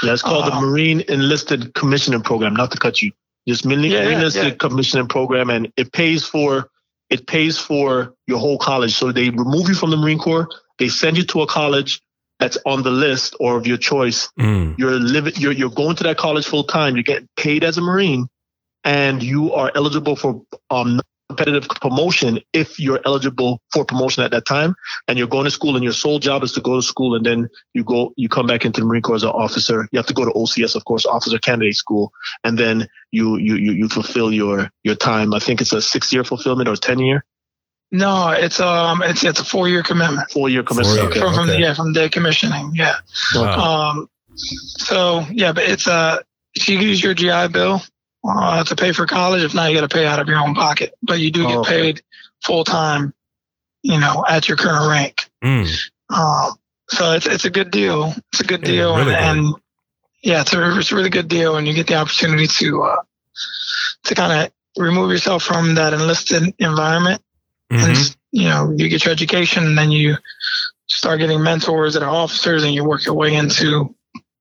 Yeah, 0.04 0.14
it's 0.14 0.22
called 0.22 0.44
uh, 0.44 0.50
the 0.50 0.52
uh-huh. 0.54 0.66
Marine 0.66 1.04
Enlisted 1.08 1.74
Commissioning 1.74 2.22
Program. 2.22 2.56
Not 2.56 2.72
to 2.72 2.78
cut 2.78 3.02
you, 3.02 3.12
just 3.48 3.66
Marine 3.66 3.92
yeah, 3.92 4.10
Enlisted 4.10 4.44
yeah. 4.46 4.54
Commissioning 4.56 5.08
Program, 5.08 5.50
and 5.50 5.72
it 5.78 5.92
pays 5.92 6.26
for 6.26 6.70
it 7.10 7.28
pays 7.28 7.58
for 7.58 8.14
your 8.26 8.40
whole 8.40 8.58
college. 8.58 8.94
So 8.94 9.12
they 9.12 9.30
remove 9.30 9.70
you 9.70 9.76
from 9.76 9.92
the 9.92 9.98
Marine 9.98 10.20
Corps, 10.20 10.48
they 10.80 10.90
send 10.90 11.18
you 11.18 11.24
to 11.26 11.42
a 11.42 11.48
college 11.48 12.02
that's 12.40 12.58
on 12.66 12.84
the 12.84 12.92
list 12.92 13.36
or 13.40 13.58
of 13.58 13.66
your 13.68 13.78
choice. 13.78 14.30
Mm. 14.40 14.78
You're 14.78 14.92
living, 14.92 15.34
you're 15.38 15.52
you're 15.52 15.70
going 15.70 15.96
to 15.98 16.04
that 16.04 16.18
college 16.18 16.46
full 16.46 16.64
time. 16.64 16.96
You're 16.96 17.04
getting 17.04 17.30
paid 17.36 17.64
as 17.64 17.78
a 17.78 17.82
Marine, 17.82 18.28
and 18.84 19.22
you 19.22 19.54
are 19.54 19.72
eligible 19.76 20.16
for 20.16 20.42
um, 20.70 21.02
competitive 21.30 21.68
promotion 21.82 22.40
if 22.54 22.80
you're 22.80 23.02
eligible 23.06 23.62
for 23.74 23.84
promotion 23.84 24.24
at 24.24 24.32
that 24.32 24.46
time 24.46 24.74
and 25.08 25.18
you're 25.18 25.28
going 25.28 25.44
to 25.44 25.52
school 25.52 25.76
and 25.76 25.84
your 25.84 25.94
sole 25.94 26.20
job 26.20 26.44
is 26.44 26.54
to 26.54 26.62
go 26.62 26.76
to 26.76 26.82
school 26.82 27.16
and 27.16 27.26
then 27.26 27.50
you 27.74 27.84
go 27.84 28.14
you 28.16 28.30
come 28.30 28.48
back 28.48 28.64
into 28.64 28.80
the 28.80 28.88
marine 28.88 29.02
corps 29.02 29.16
as 29.16 29.24
an 29.24 29.30
officer 29.30 29.88
you 29.92 29.98
have 29.98 30.06
to 30.06 30.14
go 30.14 30.24
to 30.24 30.32
ocs 30.32 30.76
of 30.76 30.86
course 30.86 31.06
officer 31.06 31.38
candidate 31.40 31.76
school 31.76 32.12
and 32.44 32.58
then 32.58 32.88
you 33.12 33.38
you 33.38 33.56
you, 33.56 33.74
you 33.74 33.90
fulfill 33.90 34.32
your 34.32 34.70
your 34.84 34.96
time 34.96 35.34
i 35.34 35.40
think 35.40 35.60
it's 35.60 35.74
a 35.74 35.82
six 35.82 36.14
year 36.14 36.24
fulfillment 36.24 36.70
or 36.70 36.76
10 36.76 37.00
year 37.00 37.26
no, 37.92 38.30
it's 38.30 38.60
um, 38.60 39.02
it's 39.04 39.24
it's 39.24 39.40
a 39.40 39.46
four 39.46 39.70
year 39.70 39.84
commitment. 39.84 40.30
Four 40.32 40.50
year 40.50 40.64
commitment. 40.64 40.98
Four 40.98 41.14
year, 41.14 41.22
from, 41.22 41.34
from 41.34 41.50
okay. 41.50 41.62
yeah, 41.62 41.74
from 41.74 41.94
day 41.94 42.10
commissioning. 42.10 42.72
Yeah. 42.74 42.96
Wow. 43.36 43.92
Um, 43.92 44.10
so 44.36 45.26
yeah, 45.32 45.54
but 45.54 45.64
it's 45.64 45.88
uh, 45.88 46.20
if 46.54 46.68
you 46.68 46.80
use 46.80 47.02
your 47.02 47.14
GI 47.14 47.48
Bill, 47.50 47.82
uh, 48.28 48.64
to 48.64 48.76
pay 48.76 48.92
for 48.92 49.06
college. 49.06 49.44
If 49.44 49.54
not, 49.54 49.70
you 49.70 49.76
got 49.80 49.90
to 49.90 49.94
pay 49.94 50.06
out 50.06 50.20
of 50.20 50.28
your 50.28 50.40
own 50.40 50.54
pocket. 50.54 50.94
But 51.02 51.20
you 51.20 51.32
do 51.32 51.48
get 51.48 51.58
oh, 51.58 51.64
paid 51.64 52.02
full 52.44 52.64
time, 52.64 53.14
you 53.84 54.00
know, 54.00 54.26
at 54.28 54.48
your 54.48 54.58
current 54.58 54.90
rank. 54.90 55.30
Mm. 55.44 55.70
Um, 56.10 56.58
so 56.90 57.14
it's 57.14 57.26
it's 57.26 57.46
a 57.46 57.50
good 57.50 57.72
deal. 57.72 58.14
It's 58.32 58.42
a 58.42 58.46
good 58.46 58.64
deal, 58.64 58.92
yeah, 58.92 58.98
really 58.98 59.16
and, 59.16 59.40
and, 59.40 59.56
yeah, 60.24 60.42
it's 60.42 60.54
a 60.54 60.78
it's 60.78 60.92
a 60.92 60.96
really 60.96 61.10
good 61.10 61.28
deal, 61.28 61.58
and 61.58 61.68
you 61.68 61.74
get 61.74 61.88
the 61.88 61.96
opportunity 61.96 62.48
to 62.48 62.84
uh, 62.84 63.02
to 64.06 64.16
kind 64.16 64.46
of 64.46 64.52
remove 64.82 65.12
yourself 65.12 65.44
from 65.44 65.76
that 65.76 65.94
enlisted 65.94 66.54
environment, 66.60 67.22
mm-hmm. 67.72 67.90
and 67.90 68.18
you 68.32 68.46
know, 68.46 68.74
you 68.76 68.90
get 68.90 69.06
your 69.06 69.12
education, 69.12 69.66
and 69.66 69.78
then 69.78 69.92
you 69.92 70.16
start 70.88 71.20
getting 71.20 71.42
mentors 71.42 71.94
that 71.94 72.04
are 72.04 72.10
officers, 72.10 72.64
and 72.64 72.74
you 72.74 72.84
work 72.84 73.06
your 73.06 73.16
way 73.16 73.34
into 73.34 73.94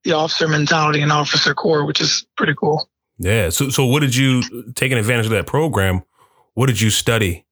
the 0.04 0.12
officer 0.12 0.48
mentality 0.48 1.00
and 1.00 1.12
officer 1.12 1.54
corps, 1.54 1.84
which 1.84 2.00
is 2.00 2.26
pretty 2.36 2.54
cool. 2.54 2.88
Yeah. 3.18 3.50
So, 3.50 3.70
so 3.70 3.86
what 3.86 4.00
did 4.00 4.14
you 4.14 4.42
taking 4.74 4.98
advantage 4.98 5.26
of 5.26 5.32
that 5.32 5.46
program? 5.46 6.02
What 6.54 6.66
did 6.66 6.80
you 6.80 6.90
study? 6.90 7.44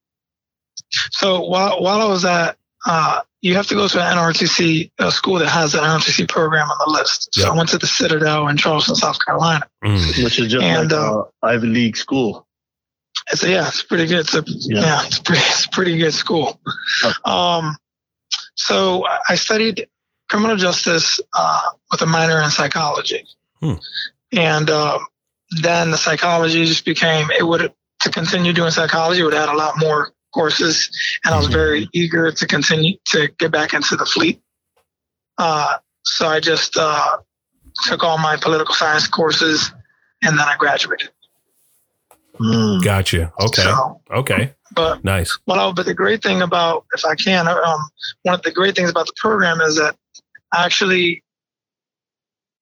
So 1.10 1.40
while 1.46 1.82
while 1.82 2.00
I 2.00 2.06
was 2.06 2.24
at, 2.24 2.56
uh, 2.86 3.22
you 3.40 3.54
have 3.54 3.66
to 3.68 3.74
go 3.74 3.88
to 3.88 4.00
an 4.00 4.16
NRTC 4.16 4.90
a 4.98 5.10
school 5.10 5.38
that 5.38 5.48
has 5.48 5.74
an 5.74 5.80
NRTC 5.80 6.28
program 6.28 6.68
on 6.68 6.76
the 6.86 6.92
list. 6.92 7.28
So 7.32 7.42
yep. 7.42 7.52
I 7.52 7.56
went 7.56 7.68
to 7.70 7.78
the 7.78 7.86
Citadel 7.86 8.48
in 8.48 8.56
Charleston, 8.56 8.94
South 8.94 9.18
Carolina, 9.24 9.66
mm. 9.84 10.24
which 10.24 10.38
is 10.38 10.50
just 10.50 10.64
and, 10.64 10.90
like 10.90 11.00
uh, 11.00 11.24
Ivy 11.42 11.66
League 11.66 11.96
school. 11.96 12.46
It's 13.32 13.42
a, 13.42 13.50
yeah, 13.50 13.68
it's 13.68 13.82
pretty 13.82 14.06
good. 14.06 14.20
It's 14.20 14.34
a, 14.34 14.44
yeah. 14.46 14.80
yeah, 14.80 15.06
it's 15.06 15.18
pretty, 15.18 15.42
it's 15.42 15.66
pretty 15.66 15.96
good 15.96 16.14
school. 16.14 16.60
Um, 17.24 17.76
so 18.54 19.06
I 19.28 19.34
studied 19.34 19.88
criminal 20.28 20.56
justice 20.56 21.20
uh, 21.32 21.62
with 21.90 22.02
a 22.02 22.06
minor 22.06 22.40
in 22.42 22.50
psychology, 22.50 23.26
hmm. 23.60 23.74
and 24.32 24.70
um, 24.70 25.06
then 25.62 25.90
the 25.90 25.98
psychology 25.98 26.64
just 26.64 26.84
became 26.84 27.30
it 27.30 27.46
would 27.46 27.72
to 28.00 28.10
continue 28.10 28.52
doing 28.52 28.70
psychology 28.70 29.22
would 29.22 29.34
add 29.34 29.48
a 29.48 29.56
lot 29.56 29.78
more 29.78 30.12
courses 30.32 30.90
and 31.24 31.34
i 31.34 31.38
was 31.38 31.46
very 31.46 31.82
mm-hmm. 31.82 31.90
eager 31.92 32.32
to 32.32 32.46
continue 32.46 32.96
to 33.04 33.28
get 33.38 33.52
back 33.52 33.72
into 33.72 33.96
the 33.96 34.04
fleet 34.04 34.42
uh, 35.38 35.76
so 36.04 36.26
i 36.26 36.40
just 36.40 36.76
uh, 36.76 37.16
took 37.86 38.02
all 38.02 38.18
my 38.18 38.36
political 38.36 38.74
science 38.74 39.06
courses 39.06 39.70
and 40.22 40.38
then 40.38 40.46
i 40.46 40.56
graduated 40.56 41.10
Mm. 42.40 42.82
Gotcha. 42.82 43.32
Okay. 43.40 43.62
So, 43.62 44.00
Okay. 44.10 44.52
but 44.74 45.04
Nice. 45.04 45.38
well, 45.46 45.72
but 45.72 45.86
the 45.86 45.94
great 45.94 46.22
thing 46.22 46.42
about, 46.42 46.84
if 46.94 47.04
I 47.04 47.14
can, 47.14 47.46
um, 47.46 47.80
one 48.22 48.34
of 48.34 48.42
the 48.42 48.50
great 48.50 48.74
things 48.74 48.90
about 48.90 49.06
the 49.06 49.12
program 49.16 49.60
is 49.60 49.76
that 49.76 49.96
I 50.52 50.64
actually 50.64 51.22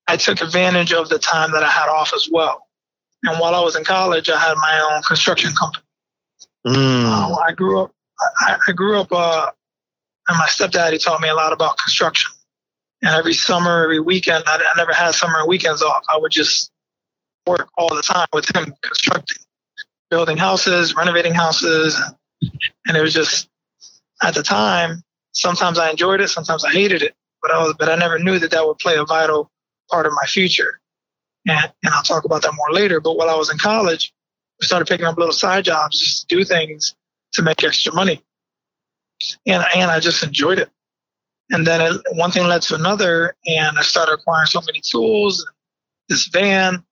I 0.08 0.16
took 0.16 0.40
advantage 0.42 0.92
of 0.92 1.08
the 1.08 1.18
time 1.18 1.52
that 1.52 1.62
I 1.62 1.70
had 1.70 1.88
off 1.88 2.12
as 2.14 2.28
well. 2.30 2.66
And 3.24 3.38
while 3.38 3.54
I 3.54 3.60
was 3.60 3.76
in 3.76 3.84
college, 3.84 4.28
I 4.28 4.38
had 4.38 4.56
my 4.56 4.90
own 4.92 5.02
construction 5.02 5.52
company. 5.58 5.84
Mm. 6.66 7.06
Uh, 7.06 7.36
I 7.36 7.52
grew 7.52 7.80
up. 7.80 7.92
I, 8.40 8.56
I 8.68 8.72
grew 8.72 9.00
up, 9.00 9.08
uh, 9.10 9.50
and 10.28 10.38
my 10.38 10.46
stepdaddy 10.46 10.98
taught 10.98 11.20
me 11.20 11.28
a 11.28 11.34
lot 11.34 11.52
about 11.52 11.76
construction. 11.78 12.30
And 13.02 13.14
every 13.14 13.34
summer, 13.34 13.82
every 13.84 14.00
weekend, 14.00 14.44
I, 14.46 14.56
I 14.56 14.76
never 14.76 14.92
had 14.92 15.14
summer 15.14 15.38
and 15.38 15.48
weekends 15.48 15.82
off. 15.82 16.04
I 16.12 16.18
would 16.18 16.30
just 16.30 16.70
work 17.46 17.68
all 17.76 17.94
the 17.94 18.02
time 18.02 18.28
with 18.32 18.54
him 18.54 18.72
constructing, 18.82 19.41
building 20.12 20.36
houses, 20.36 20.94
renovating 20.94 21.32
houses, 21.32 21.98
and 22.86 22.96
it 22.96 23.00
was 23.00 23.14
just 23.14 23.48
at 24.22 24.34
the 24.34 24.42
time. 24.42 25.02
Sometimes 25.32 25.78
I 25.78 25.88
enjoyed 25.90 26.20
it, 26.20 26.28
sometimes 26.28 26.66
I 26.66 26.70
hated 26.70 27.00
it, 27.00 27.14
but 27.40 27.50
I 27.50 27.62
was, 27.62 27.74
but 27.78 27.88
I 27.88 27.96
never 27.96 28.18
knew 28.18 28.38
that 28.38 28.50
that 28.50 28.66
would 28.66 28.78
play 28.78 28.96
a 28.96 29.06
vital 29.06 29.50
part 29.90 30.04
of 30.04 30.12
my 30.12 30.26
future. 30.26 30.80
And 31.48 31.72
and 31.82 31.94
I'll 31.94 32.02
talk 32.02 32.26
about 32.26 32.42
that 32.42 32.52
more 32.52 32.72
later. 32.72 33.00
But 33.00 33.16
while 33.16 33.30
I 33.30 33.34
was 33.34 33.50
in 33.50 33.56
college, 33.56 34.12
I 34.62 34.66
started 34.66 34.86
picking 34.86 35.06
up 35.06 35.16
little 35.16 35.32
side 35.32 35.64
jobs 35.64 35.98
just 35.98 36.28
to 36.28 36.36
do 36.36 36.44
things 36.44 36.94
to 37.32 37.42
make 37.42 37.64
extra 37.64 37.94
money. 37.94 38.22
And, 39.46 39.64
and 39.74 39.90
I 39.90 39.98
just 39.98 40.22
enjoyed 40.22 40.58
it. 40.58 40.68
And 41.48 41.66
then 41.66 41.80
it, 41.80 42.02
one 42.12 42.30
thing 42.32 42.46
led 42.46 42.60
to 42.62 42.74
another, 42.74 43.34
and 43.46 43.78
I 43.78 43.82
started 43.82 44.12
acquiring 44.12 44.46
so 44.46 44.60
many 44.66 44.82
tools. 44.82 45.50
This 46.10 46.26
van, 46.26 46.84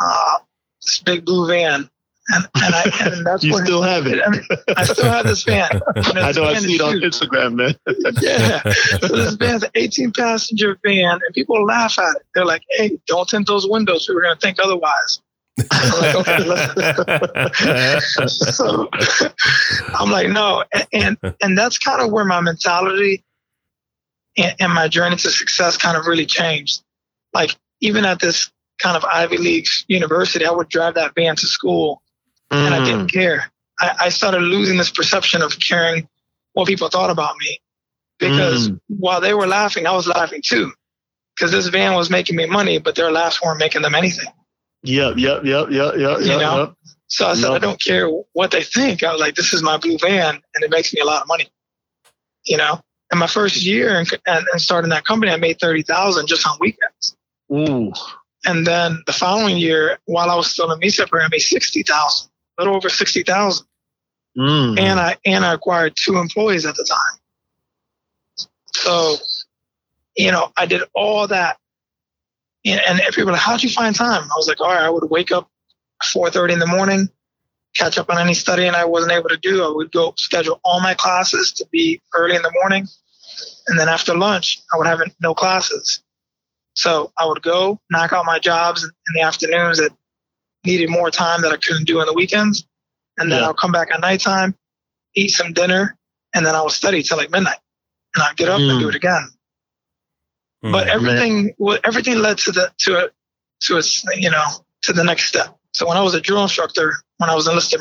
uh, 0.00 0.38
this 0.82 0.98
big 0.98 1.24
blue 1.24 1.46
van, 1.46 1.88
and 2.28 2.44
and 2.54 2.74
I 2.74 2.82
and 3.00 3.26
that's 3.26 3.44
you 3.44 3.52
what 3.52 3.64
still 3.64 3.82
have 3.82 4.06
it. 4.06 4.20
I, 4.24 4.30
mean, 4.30 4.42
I 4.76 4.84
still 4.84 5.10
have 5.10 5.26
this 5.26 5.42
van. 5.44 5.80
I 5.96 6.32
know 6.32 6.44
I 6.44 6.54
see 6.54 6.74
it 6.74 6.80
on. 6.80 6.96
Instagram, 6.96 7.54
man. 7.54 7.74
Yeah. 8.22 8.62
So 9.00 9.08
this 9.08 9.34
van's 9.34 9.62
an 9.62 9.70
18 9.74 10.12
passenger 10.12 10.78
van, 10.84 11.12
and 11.12 11.34
people 11.34 11.62
laugh 11.64 11.98
at 11.98 12.16
it. 12.16 12.22
They're 12.34 12.44
like, 12.44 12.62
"Hey, 12.70 12.98
don't 13.06 13.28
tint 13.28 13.46
those 13.46 13.66
windows. 13.68 14.08
We 14.08 14.14
were 14.14 14.22
gonna 14.22 14.36
think 14.36 14.58
otherwise." 14.62 15.20
I'm 15.70 16.00
like, 16.00 16.14
okay, 17.34 17.98
so 18.00 18.88
I'm 19.94 20.10
like, 20.10 20.28
no, 20.28 20.64
and 20.72 20.86
and, 20.92 21.34
and 21.42 21.58
that's 21.58 21.78
kind 21.78 22.02
of 22.02 22.12
where 22.12 22.26
my 22.26 22.40
mentality 22.40 23.24
and, 24.36 24.54
and 24.60 24.72
my 24.72 24.88
journey 24.88 25.16
to 25.16 25.30
success 25.30 25.76
kind 25.76 25.96
of 25.96 26.06
really 26.06 26.26
changed. 26.26 26.82
Like 27.32 27.56
even 27.80 28.04
at 28.04 28.20
this 28.20 28.50
kind 28.78 28.96
of 28.96 29.04
Ivy 29.04 29.38
League 29.38 29.66
university, 29.88 30.44
I 30.44 30.50
would 30.50 30.68
drive 30.68 30.94
that 30.94 31.14
van 31.14 31.36
to 31.36 31.46
school, 31.46 32.02
and 32.50 32.74
I 32.74 32.80
Mm. 32.80 32.84
didn't 32.84 33.12
care. 33.12 33.50
I, 33.80 33.96
I 34.02 34.08
started 34.08 34.40
losing 34.40 34.76
this 34.78 34.90
perception 34.90 35.42
of 35.42 35.58
caring 35.60 36.08
what 36.52 36.66
people 36.66 36.88
thought 36.88 37.10
about 37.10 37.36
me 37.38 37.60
because 38.18 38.70
Mm. 38.70 38.80
while 38.88 39.20
they 39.20 39.34
were 39.34 39.46
laughing, 39.46 39.86
I 39.86 39.92
was 39.92 40.06
laughing 40.06 40.40
too. 40.42 40.72
Because 41.36 41.52
this 41.52 41.66
van 41.66 41.94
was 41.94 42.08
making 42.08 42.34
me 42.36 42.46
money, 42.46 42.78
but 42.78 42.94
their 42.94 43.10
laughs 43.12 43.42
weren't 43.42 43.58
making 43.58 43.82
them 43.82 43.94
anything. 43.94 44.32
Yep, 44.84 45.16
yep, 45.18 45.44
yep, 45.44 45.70
yep, 45.70 45.94
yep, 45.98 46.20
You 46.20 46.26
yep, 46.26 46.40
know? 46.40 46.58
yep. 46.60 46.74
So 47.08 47.26
I 47.28 47.34
said, 47.34 47.50
I 47.52 47.58
don't 47.58 47.80
care 47.80 48.08
what 48.32 48.50
they 48.52 48.62
think. 48.62 49.02
I 49.02 49.12
was 49.12 49.20
like, 49.20 49.34
this 49.34 49.52
is 49.52 49.62
my 49.62 49.76
blue 49.76 49.98
van, 49.98 50.34
and 50.54 50.64
it 50.64 50.70
makes 50.70 50.94
me 50.94 51.00
a 51.00 51.04
lot 51.04 51.20
of 51.22 51.28
money. 51.28 51.48
You 52.44 52.56
know, 52.56 52.80
and 53.10 53.20
my 53.20 53.26
first 53.26 53.62
year 53.64 53.98
and, 53.98 54.08
and, 54.26 54.46
and 54.50 54.60
starting 54.60 54.90
that 54.90 55.04
company, 55.04 55.30
I 55.32 55.36
made 55.36 55.58
thirty 55.60 55.82
thousand 55.82 56.26
just 56.26 56.46
on 56.46 56.56
weekends. 56.60 57.16
Ooh. 57.52 57.92
And 58.46 58.66
then 58.66 59.02
the 59.06 59.12
following 59.12 59.56
year, 59.58 59.98
while 60.06 60.30
I 60.30 60.34
was 60.36 60.50
still 60.50 60.70
in 60.72 60.78
MECEP 60.80 61.08
I 61.12 61.28
made 61.30 61.40
sixty 61.40 61.82
thousand, 61.82 62.30
little 62.58 62.74
over 62.76 62.88
sixty 62.88 63.22
thousand, 63.22 63.66
Mm. 64.36 64.78
and 64.78 65.00
I 65.00 65.16
and 65.24 65.44
I 65.44 65.54
acquired 65.54 65.94
two 65.96 66.18
employees 66.18 66.66
at 66.66 66.74
the 66.76 66.84
time. 66.84 67.20
So, 68.74 69.16
you 70.16 70.30
know, 70.30 70.52
I 70.56 70.66
did 70.66 70.82
all 70.94 71.26
that, 71.28 71.56
and, 72.64 72.80
and 72.86 73.00
people 73.14 73.26
were 73.26 73.32
like, 73.32 73.40
"How'd 73.40 73.62
you 73.62 73.70
find 73.70 73.94
time?" 73.94 74.24
I 74.24 74.34
was 74.36 74.46
like, 74.48 74.60
"All 74.60 74.68
right, 74.68 74.82
I 74.82 74.90
would 74.90 75.08
wake 75.10 75.32
up 75.32 75.48
four 76.12 76.30
thirty 76.30 76.52
in 76.52 76.58
the 76.58 76.66
morning, 76.66 77.08
catch 77.74 77.96
up 77.98 78.10
on 78.10 78.18
any 78.18 78.34
studying 78.34 78.74
I 78.74 78.84
wasn't 78.84 79.12
able 79.12 79.30
to 79.30 79.38
do. 79.38 79.64
I 79.64 79.70
would 79.74 79.90
go 79.92 80.12
schedule 80.16 80.60
all 80.64 80.80
my 80.80 80.94
classes 80.94 81.52
to 81.54 81.66
be 81.72 82.00
early 82.14 82.36
in 82.36 82.42
the 82.42 82.52
morning, 82.60 82.86
and 83.68 83.78
then 83.78 83.88
after 83.88 84.14
lunch, 84.16 84.60
I 84.72 84.76
would 84.76 84.86
have 84.86 85.00
no 85.20 85.34
classes. 85.34 86.02
So 86.74 87.10
I 87.18 87.24
would 87.26 87.42
go 87.42 87.80
knock 87.90 88.12
out 88.12 88.26
my 88.26 88.38
jobs 88.38 88.84
in 88.84 88.90
the 89.14 89.22
afternoons 89.22 89.78
that 89.78 89.92
needed 90.66 90.90
more 90.90 91.10
time 91.10 91.42
that 91.42 91.52
I 91.52 91.56
couldn't 91.56 91.84
do 91.84 92.00
on 92.00 92.06
the 92.06 92.12
weekends, 92.12 92.66
and 93.18 93.30
then 93.32 93.40
Yeah. 93.40 93.46
I'll 93.46 93.54
come 93.54 93.72
back 93.72 93.88
at 93.92 94.00
nighttime, 94.00 94.54
eat 95.14 95.28
some 95.30 95.52
dinner, 95.52 95.96
and 96.34 96.44
then 96.44 96.54
I 96.54 96.62
would 96.62 96.72
study 96.72 97.02
till 97.02 97.16
like 97.16 97.30
midnight, 97.30 97.58
and 98.14 98.22
I'd 98.24 98.36
get 98.36 98.48
up 98.48 98.58
and 98.60 98.70
Mm. 98.72 98.80
do 98.80 98.88
it 98.88 98.94
again. 98.94 99.30
Hmm. 100.62 100.72
But 100.72 100.88
everything 100.88 101.54
wa- 101.58 101.78
everything 101.84 102.18
led 102.18 102.38
to 102.38 102.52
the 102.52 102.72
to 102.78 103.06
a 103.06 103.10
to 103.62 103.78
a 103.78 103.82
you 104.16 104.30
know 104.30 104.44
to 104.82 104.92
the 104.92 105.04
next 105.04 105.24
step. 105.24 105.56
So 105.72 105.86
when 105.86 105.96
I 105.96 106.02
was 106.02 106.14
a 106.14 106.20
drill 106.20 106.42
instructor, 106.42 106.94
when 107.18 107.30
I 107.30 107.34
was 107.34 107.46
enlisted 107.48 107.80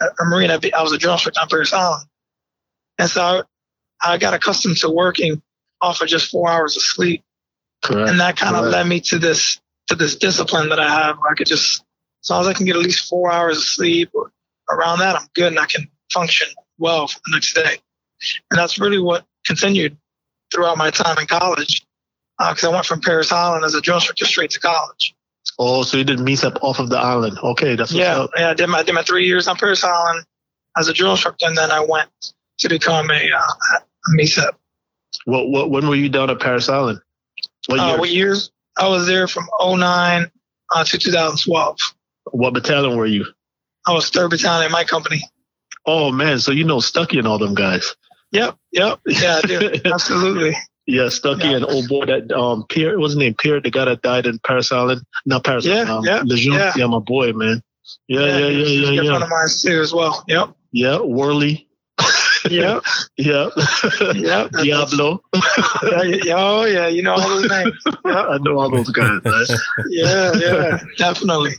at 0.00 0.08
a 0.20 0.24
Marine, 0.24 0.50
I 0.50 0.82
was 0.82 0.92
a 0.92 0.98
drill 0.98 1.14
instructor 1.14 1.40
on 1.40 1.48
Parris 1.48 1.72
Island, 1.72 2.06
and 2.98 3.08
so 3.10 3.44
I, 4.02 4.12
I 4.14 4.18
got 4.18 4.34
accustomed 4.34 4.76
to 4.78 4.90
working 4.90 5.40
off 5.80 6.00
of 6.00 6.08
just 6.08 6.30
four 6.30 6.48
hours 6.50 6.76
of 6.76 6.82
sleep, 6.82 7.22
Correct. 7.82 8.10
and 8.10 8.20
that 8.20 8.36
kind 8.36 8.56
of 8.56 8.64
led 8.66 8.86
me 8.86 9.00
to 9.00 9.18
this 9.18 9.60
to 9.88 9.94
this 9.94 10.16
discipline 10.16 10.68
that 10.70 10.80
I 10.80 10.88
have. 10.88 11.18
Where 11.18 11.30
I 11.30 11.34
could 11.34 11.46
just 11.46 11.84
as 12.26 12.30
long 12.30 12.40
as 12.40 12.48
I 12.48 12.54
can 12.54 12.66
get 12.66 12.74
at 12.74 12.82
least 12.82 13.08
four 13.08 13.30
hours 13.30 13.58
of 13.58 13.62
sleep 13.62 14.10
or 14.12 14.32
around 14.68 14.98
that, 14.98 15.14
I'm 15.14 15.28
good 15.36 15.46
and 15.48 15.60
I 15.60 15.66
can 15.66 15.88
function 16.12 16.48
well 16.76 17.06
for 17.06 17.20
the 17.24 17.30
next 17.36 17.54
day. 17.54 17.76
And 18.50 18.58
that's 18.58 18.80
really 18.80 18.98
what 18.98 19.24
continued 19.46 19.96
throughout 20.52 20.76
my 20.76 20.90
time 20.90 21.16
in 21.18 21.26
college. 21.28 21.86
Because 22.38 22.64
I 22.64 22.68
went 22.68 22.84
from 22.84 23.00
Parris 23.00 23.30
Island 23.30 23.64
as 23.64 23.74
a 23.74 23.80
drill 23.80 23.98
instructor 23.98 24.24
straight 24.24 24.50
to 24.50 24.58
college. 24.60 25.14
Oh, 25.58 25.84
so 25.84 25.96
you 25.98 26.02
did 26.04 26.18
MECEP 26.18 26.58
off 26.62 26.80
of 26.80 26.90
the 26.90 26.98
island. 26.98 27.38
Okay, 27.38 27.76
that's 27.76 27.92
Yeah, 27.92 28.22
up. 28.22 28.30
yeah. 28.36 28.50
I 28.50 28.54
did 28.54 28.66
my 28.68 28.78
I 28.78 28.82
did 28.82 28.94
my 28.94 29.02
three 29.04 29.24
years 29.26 29.46
on 29.46 29.56
Parris 29.56 29.84
Island 29.84 30.26
as 30.76 30.88
a 30.88 30.92
drill 30.92 31.12
instructor, 31.12 31.46
and 31.46 31.56
then 31.56 31.70
I 31.70 31.78
went 31.80 32.10
to 32.58 32.68
become 32.68 33.08
a, 33.10 33.30
uh, 33.32 33.38
a 33.78 34.10
MECEP. 34.20 34.50
What, 35.26 35.48
what, 35.48 35.70
when 35.70 35.88
were 35.88 35.94
you 35.94 36.08
down 36.08 36.28
at 36.30 36.40
Parris 36.40 36.68
Island? 36.68 37.00
What 37.68 37.78
Uh, 37.80 37.86
year? 37.86 37.98
what 38.00 38.10
years? 38.10 38.50
I 38.76 38.88
was 38.88 39.06
there 39.06 39.28
from 39.28 39.44
09 39.64 40.30
uh, 40.74 40.84
to 40.84 40.98
2012. 40.98 41.78
What 42.32 42.54
battalion 42.54 42.96
were 42.96 43.06
you? 43.06 43.26
I 43.86 43.92
was 43.92 44.10
third 44.10 44.30
battalion 44.30 44.66
in 44.66 44.72
my 44.72 44.84
company. 44.84 45.22
Oh 45.86 46.10
man, 46.10 46.38
so 46.40 46.50
you 46.52 46.64
know 46.64 46.80
Stucky 46.80 47.18
and 47.18 47.28
all 47.28 47.38
them 47.38 47.54
guys. 47.54 47.94
Yep, 48.32 48.56
yep, 48.72 48.98
yeah, 49.06 49.40
I 49.42 49.46
do. 49.46 49.70
Absolutely. 49.84 50.56
Yeah, 50.86 51.08
Stucky 51.08 51.48
Yeah. 51.48 51.56
and 51.56 51.64
old 51.64 51.88
boy 51.88 52.06
that 52.06 52.32
um 52.32 52.64
Pierre, 52.68 52.98
what's 52.98 53.12
his 53.12 53.18
name? 53.18 53.34
Pierre, 53.34 53.60
the 53.60 53.70
guy 53.70 53.84
that 53.86 54.02
died 54.02 54.26
in 54.26 54.38
Parris 54.40 54.72
Island. 54.72 55.02
Not 55.24 55.44
Parris 55.44 55.64
Yeah, 55.64 55.82
Island. 55.82 55.90
Um, 55.90 56.04
yeah, 56.04 56.22
Lejeune. 56.24 56.54
yeah. 56.54 56.72
yeah, 56.76 56.86
my 56.86 56.98
boy, 56.98 57.32
man. 57.32 57.62
Yeah, 58.08 58.20
yeah, 58.20 58.46
was 58.46 58.56
yeah, 58.56 58.62
yeah, 58.64 58.86
good 58.86 58.94
yeah. 59.04 59.10
friend 59.10 59.22
of 59.22 59.28
mine 59.30 59.48
too, 59.60 59.80
as 59.80 59.92
well. 59.94 60.24
Yep, 60.26 60.48
Yeah, 60.72 60.98
Worley. 61.00 61.68
yep, 62.50 62.82
yeah. 63.16 63.48
yep. 64.14 64.50
Diablo. 64.50 65.22
Yeah, 65.82 66.02
yeah, 66.02 66.34
oh 66.36 66.64
yeah, 66.64 66.88
you 66.88 67.02
know 67.02 67.12
all 67.14 67.28
those 67.28 67.48
names. 67.48 67.72
Yep. 67.86 68.26
I 68.28 68.38
know 68.42 68.58
all 68.58 68.70
those 68.70 68.90
guys. 68.90 69.20
man. 69.24 69.44
Yeah, 69.88 70.32
yeah, 70.34 70.78
definitely. 70.98 71.52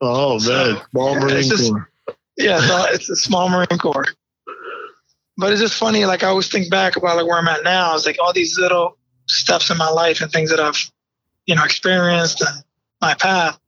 Oh 0.00 0.38
So, 0.38 0.52
man, 0.52 0.82
Small 0.90 1.12
yeah, 1.14 1.20
Marine 1.20 1.42
just- 1.48 1.70
Corps. 1.72 1.90
Yeah, 2.36 2.60
so 2.60 2.84
it's 2.90 3.08
a 3.10 3.16
small 3.16 3.48
Marine 3.48 3.78
Corps. 3.80 4.06
But 5.36 5.52
it's 5.52 5.60
just 5.60 5.74
funny, 5.74 6.04
like 6.04 6.22
I 6.22 6.28
always 6.28 6.48
think 6.48 6.70
back 6.70 6.96
about 6.96 7.16
like 7.16 7.26
where 7.26 7.38
I'm 7.38 7.48
at 7.48 7.64
now. 7.64 7.94
It's 7.96 8.06
like 8.06 8.16
all 8.22 8.32
these 8.32 8.56
little 8.58 8.96
steps 9.26 9.70
in 9.70 9.76
my 9.76 9.88
life 9.90 10.20
and 10.20 10.30
things 10.30 10.50
that 10.50 10.60
I've, 10.60 10.78
you 11.46 11.54
know, 11.56 11.64
experienced 11.64 12.40
and 12.40 12.64
my 13.00 13.14
path. 13.14 13.58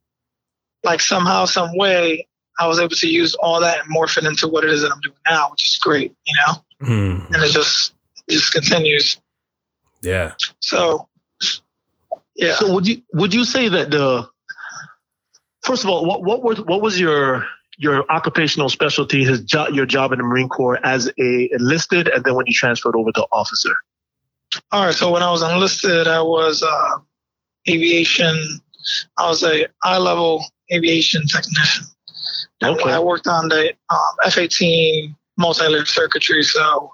Like 0.83 0.99
somehow, 1.01 1.45
some 1.45 1.75
way, 1.77 2.27
I 2.59 2.67
was 2.67 2.79
able 2.79 2.95
to 2.95 3.07
use 3.07 3.35
all 3.35 3.59
that 3.61 3.79
and 3.85 3.93
morph 3.95 4.17
it 4.17 4.23
into 4.25 4.47
what 4.47 4.63
it 4.63 4.69
is 4.69 4.81
that 4.81 4.91
I'm 4.91 4.99
doing 5.01 5.15
now, 5.27 5.49
which 5.51 5.65
is 5.67 5.77
great, 5.77 6.13
you 6.25 6.33
know. 6.45 6.53
Hmm. 6.85 7.33
And 7.33 7.43
it 7.43 7.51
just 7.51 7.93
it 8.27 8.31
just 8.33 8.51
continues. 8.53 9.19
Yeah. 10.01 10.33
So, 10.59 11.07
yeah. 12.35 12.55
So 12.55 12.73
would 12.73 12.87
you 12.87 13.01
would 13.13 13.33
you 13.33 13.43
say 13.45 13.67
that 13.69 13.91
the 13.91 14.27
first 15.63 15.83
of 15.83 15.89
all, 15.89 16.05
what 16.05 16.23
what 16.23 16.43
was 16.43 16.61
what 16.61 16.81
was 16.81 16.99
your 16.99 17.45
your 17.77 18.09
occupational 18.11 18.69
specialty, 18.69 19.23
his 19.23 19.41
job, 19.41 19.69
your 19.73 19.85
job 19.85 20.11
in 20.11 20.19
the 20.19 20.23
Marine 20.23 20.49
Corps 20.49 20.79
as 20.85 21.11
a 21.19 21.49
enlisted, 21.51 22.07
and 22.07 22.23
then 22.23 22.35
when 22.35 22.45
you 22.45 22.53
transferred 22.53 22.95
over 22.95 23.11
to 23.13 23.25
officer? 23.31 23.75
All 24.71 24.85
right. 24.85 24.93
So 24.93 25.11
when 25.11 25.23
I 25.23 25.31
was 25.31 25.41
enlisted, 25.41 26.07
I 26.07 26.21
was 26.21 26.61
uh, 26.61 26.97
aviation. 27.69 28.37
I 29.17 29.29
was 29.29 29.43
a 29.43 29.67
high 29.83 29.97
level 29.97 30.45
aviation 30.73 31.25
technician. 31.27 31.85
Okay. 32.63 32.91
I 32.91 32.99
worked 32.99 33.27
on 33.27 33.47
the 33.49 33.73
um, 33.89 34.15
F-18 34.25 35.15
multi-layered 35.37 35.87
circuitry. 35.87 36.43
So 36.43 36.93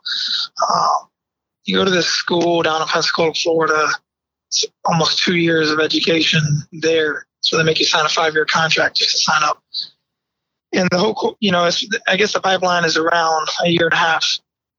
um, 0.69 1.09
you 1.65 1.75
go 1.75 1.83
to 1.83 1.91
this 1.91 2.07
school 2.07 2.61
down 2.63 2.81
in 2.81 2.87
Pensacola, 2.87 3.33
Florida. 3.33 3.89
It's 4.49 4.65
almost 4.85 5.23
two 5.23 5.35
years 5.35 5.69
of 5.69 5.79
education 5.79 6.41
there. 6.71 7.26
So 7.47 7.57
they 7.57 7.63
make 7.63 7.79
you 7.79 7.85
sign 7.85 8.05
a 8.05 8.09
five-year 8.09 8.45
contract 8.45 8.97
just 8.97 9.11
to 9.11 9.17
sign 9.17 9.41
up. 9.43 9.63
and 10.73 10.89
the 10.91 10.97
whole, 10.97 11.37
you 11.39 11.51
know, 11.51 11.65
it's, 11.65 11.87
I 12.07 12.17
guess 12.17 12.33
the 12.33 12.41
pipeline 12.41 12.83
is 12.83 12.97
around 12.97 13.47
a 13.63 13.69
year 13.69 13.85
and 13.85 13.93
a 13.93 13.97
half 13.97 14.25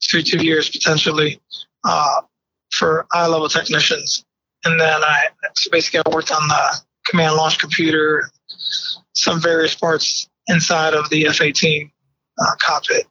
to 0.03 0.23
two 0.23 0.45
years 0.45 0.69
potentially 0.69 1.41
uh, 1.85 2.21
for 2.71 3.07
I-level 3.13 3.49
technicians. 3.49 4.25
And 4.65 4.79
then 4.79 5.03
I 5.03 5.29
so 5.55 5.71
basically 5.71 6.01
I 6.05 6.15
worked 6.15 6.31
on 6.31 6.47
the 6.47 6.81
command 7.07 7.37
launch 7.37 7.59
computer, 7.59 8.31
some 9.15 9.41
various 9.41 9.75
parts 9.75 10.29
inside 10.49 10.93
of 10.93 11.09
the 11.09 11.27
F-18 11.27 11.91
uh, 12.39 12.45
cockpit. 12.61 13.07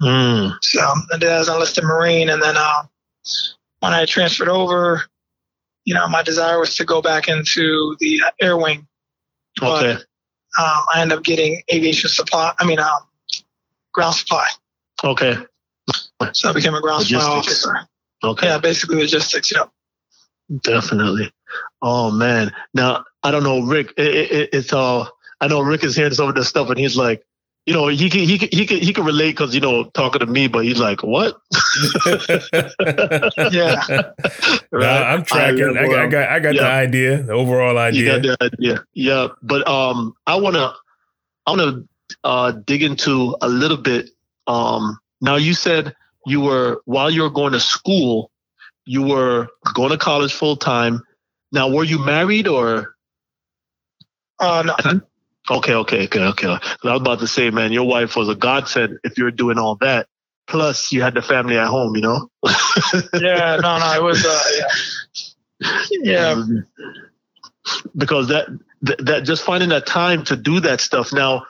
Mm. 0.00 0.52
So 0.62 0.80
I 0.80 1.18
did 1.18 1.24
as 1.24 1.48
an 1.48 1.54
enlisted 1.54 1.82
Marine, 1.82 2.28
and 2.28 2.40
then 2.40 2.56
uh, 2.56 2.84
when 3.80 3.92
I 3.92 4.04
transferred 4.06 4.48
over, 4.48 5.02
you 5.88 5.94
know, 5.94 6.06
my 6.06 6.22
desire 6.22 6.60
was 6.60 6.76
to 6.76 6.84
go 6.84 7.00
back 7.00 7.28
into 7.28 7.96
the 7.98 8.20
air 8.42 8.58
wing. 8.58 8.86
But, 9.58 9.86
Okay. 9.86 9.92
um, 10.58 10.84
I 10.94 11.00
ended 11.00 11.16
up 11.16 11.24
getting 11.24 11.62
aviation 11.72 12.10
supply. 12.10 12.52
I 12.58 12.66
mean, 12.66 12.78
um, 12.78 13.00
ground 13.94 14.14
supply. 14.14 14.46
Okay. 15.02 15.36
So 16.32 16.50
I 16.50 16.52
became 16.52 16.74
a 16.74 16.82
ground 16.82 17.06
supply 17.06 17.24
officer. 17.24 17.88
Okay. 18.22 18.46
Yeah, 18.48 18.58
basically 18.58 18.96
logistics. 18.98 19.50
Yep. 19.50 19.70
Definitely. 20.62 21.32
Oh 21.80 22.10
man. 22.10 22.52
Now 22.74 23.04
I 23.22 23.30
don't 23.30 23.42
know, 23.44 23.60
Rick. 23.60 23.94
It, 23.96 24.14
it, 24.30 24.50
it's 24.52 24.72
uh. 24.74 25.06
I 25.40 25.46
know 25.46 25.60
Rick 25.60 25.84
is 25.84 25.96
hearing 25.96 26.12
some 26.12 26.28
of 26.28 26.34
this 26.34 26.48
stuff, 26.48 26.68
and 26.68 26.78
he's 26.78 26.96
like, 26.98 27.24
you 27.68 27.74
know, 27.74 27.88
he 27.88 28.08
can 28.08 28.20
he 28.20 28.38
can 28.38 28.48
he 28.50 28.64
can 28.64 28.78
he 28.78 28.94
can 28.94 29.04
relate 29.04 29.32
because 29.32 29.54
you 29.54 29.60
know 29.60 29.84
talking 29.90 30.20
to 30.20 30.26
me, 30.26 30.48
but 30.48 30.64
he's 30.64 30.80
like, 30.80 31.02
what? 31.02 31.36
Yeah. 33.52 33.84
Nah, 34.72 34.86
I'm 34.86 35.22
tracking. 35.22 35.76
I, 35.76 35.86
got, 35.86 35.98
I 35.98 36.06
got, 36.06 36.28
I 36.30 36.40
got 36.40 36.54
the 36.54 36.64
idea, 36.64 37.22
the 37.24 37.34
overall 37.34 37.74
You 37.92 38.10
idea. 38.10 38.20
got 38.20 38.22
the 38.22 38.54
idea. 38.54 38.84
Yeah, 38.94 39.28
but 39.42 39.68
um, 39.68 40.14
I 40.26 40.36
wanna, 40.36 40.72
I 41.46 41.50
wanna 41.50 41.82
uh, 42.24 42.52
dig 42.52 42.82
into 42.82 43.36
a 43.42 43.48
little 43.50 43.76
bit. 43.76 44.08
Um, 44.46 44.98
now 45.20 45.36
you 45.36 45.52
said 45.52 45.94
you 46.24 46.40
were 46.40 46.80
while 46.86 47.10
you 47.10 47.20
were 47.20 47.30
going 47.30 47.52
to 47.52 47.60
school, 47.60 48.30
you 48.86 49.02
were 49.02 49.46
going 49.74 49.90
to 49.90 49.98
college 49.98 50.32
full 50.32 50.56
time. 50.56 51.02
Now, 51.52 51.68
were 51.68 51.84
you 51.84 52.02
married 52.02 52.48
or? 52.48 52.94
Uh, 54.40 54.62
no, 54.84 55.00
Okay, 55.50 55.74
okay, 55.74 56.04
okay, 56.04 56.20
okay. 56.20 56.46
I 56.48 56.58
was 56.82 57.00
about 57.00 57.20
to 57.20 57.26
say, 57.26 57.50
man, 57.50 57.72
your 57.72 57.86
wife 57.86 58.16
was 58.16 58.28
a 58.28 58.34
godsend 58.34 58.98
if 59.04 59.16
you're 59.16 59.30
doing 59.30 59.58
all 59.58 59.76
that. 59.76 60.06
Plus, 60.46 60.92
you 60.92 61.02
had 61.02 61.14
the 61.14 61.22
family 61.22 61.58
at 61.58 61.66
home, 61.68 61.94
you 61.94 62.02
know. 62.02 62.30
yeah, 63.14 63.58
no, 63.60 63.78
no, 63.78 63.92
it 63.94 64.02
was, 64.02 64.24
uh, 64.24 64.42
yeah. 64.56 65.78
Yeah. 65.90 66.28
Um, 66.30 66.66
because 67.96 68.28
that, 68.28 68.46
that 68.82 69.04
that 69.04 69.24
just 69.24 69.42
finding 69.42 69.68
that 69.70 69.86
time 69.86 70.24
to 70.24 70.36
do 70.36 70.60
that 70.60 70.80
stuff. 70.80 71.12
Now, 71.12 71.44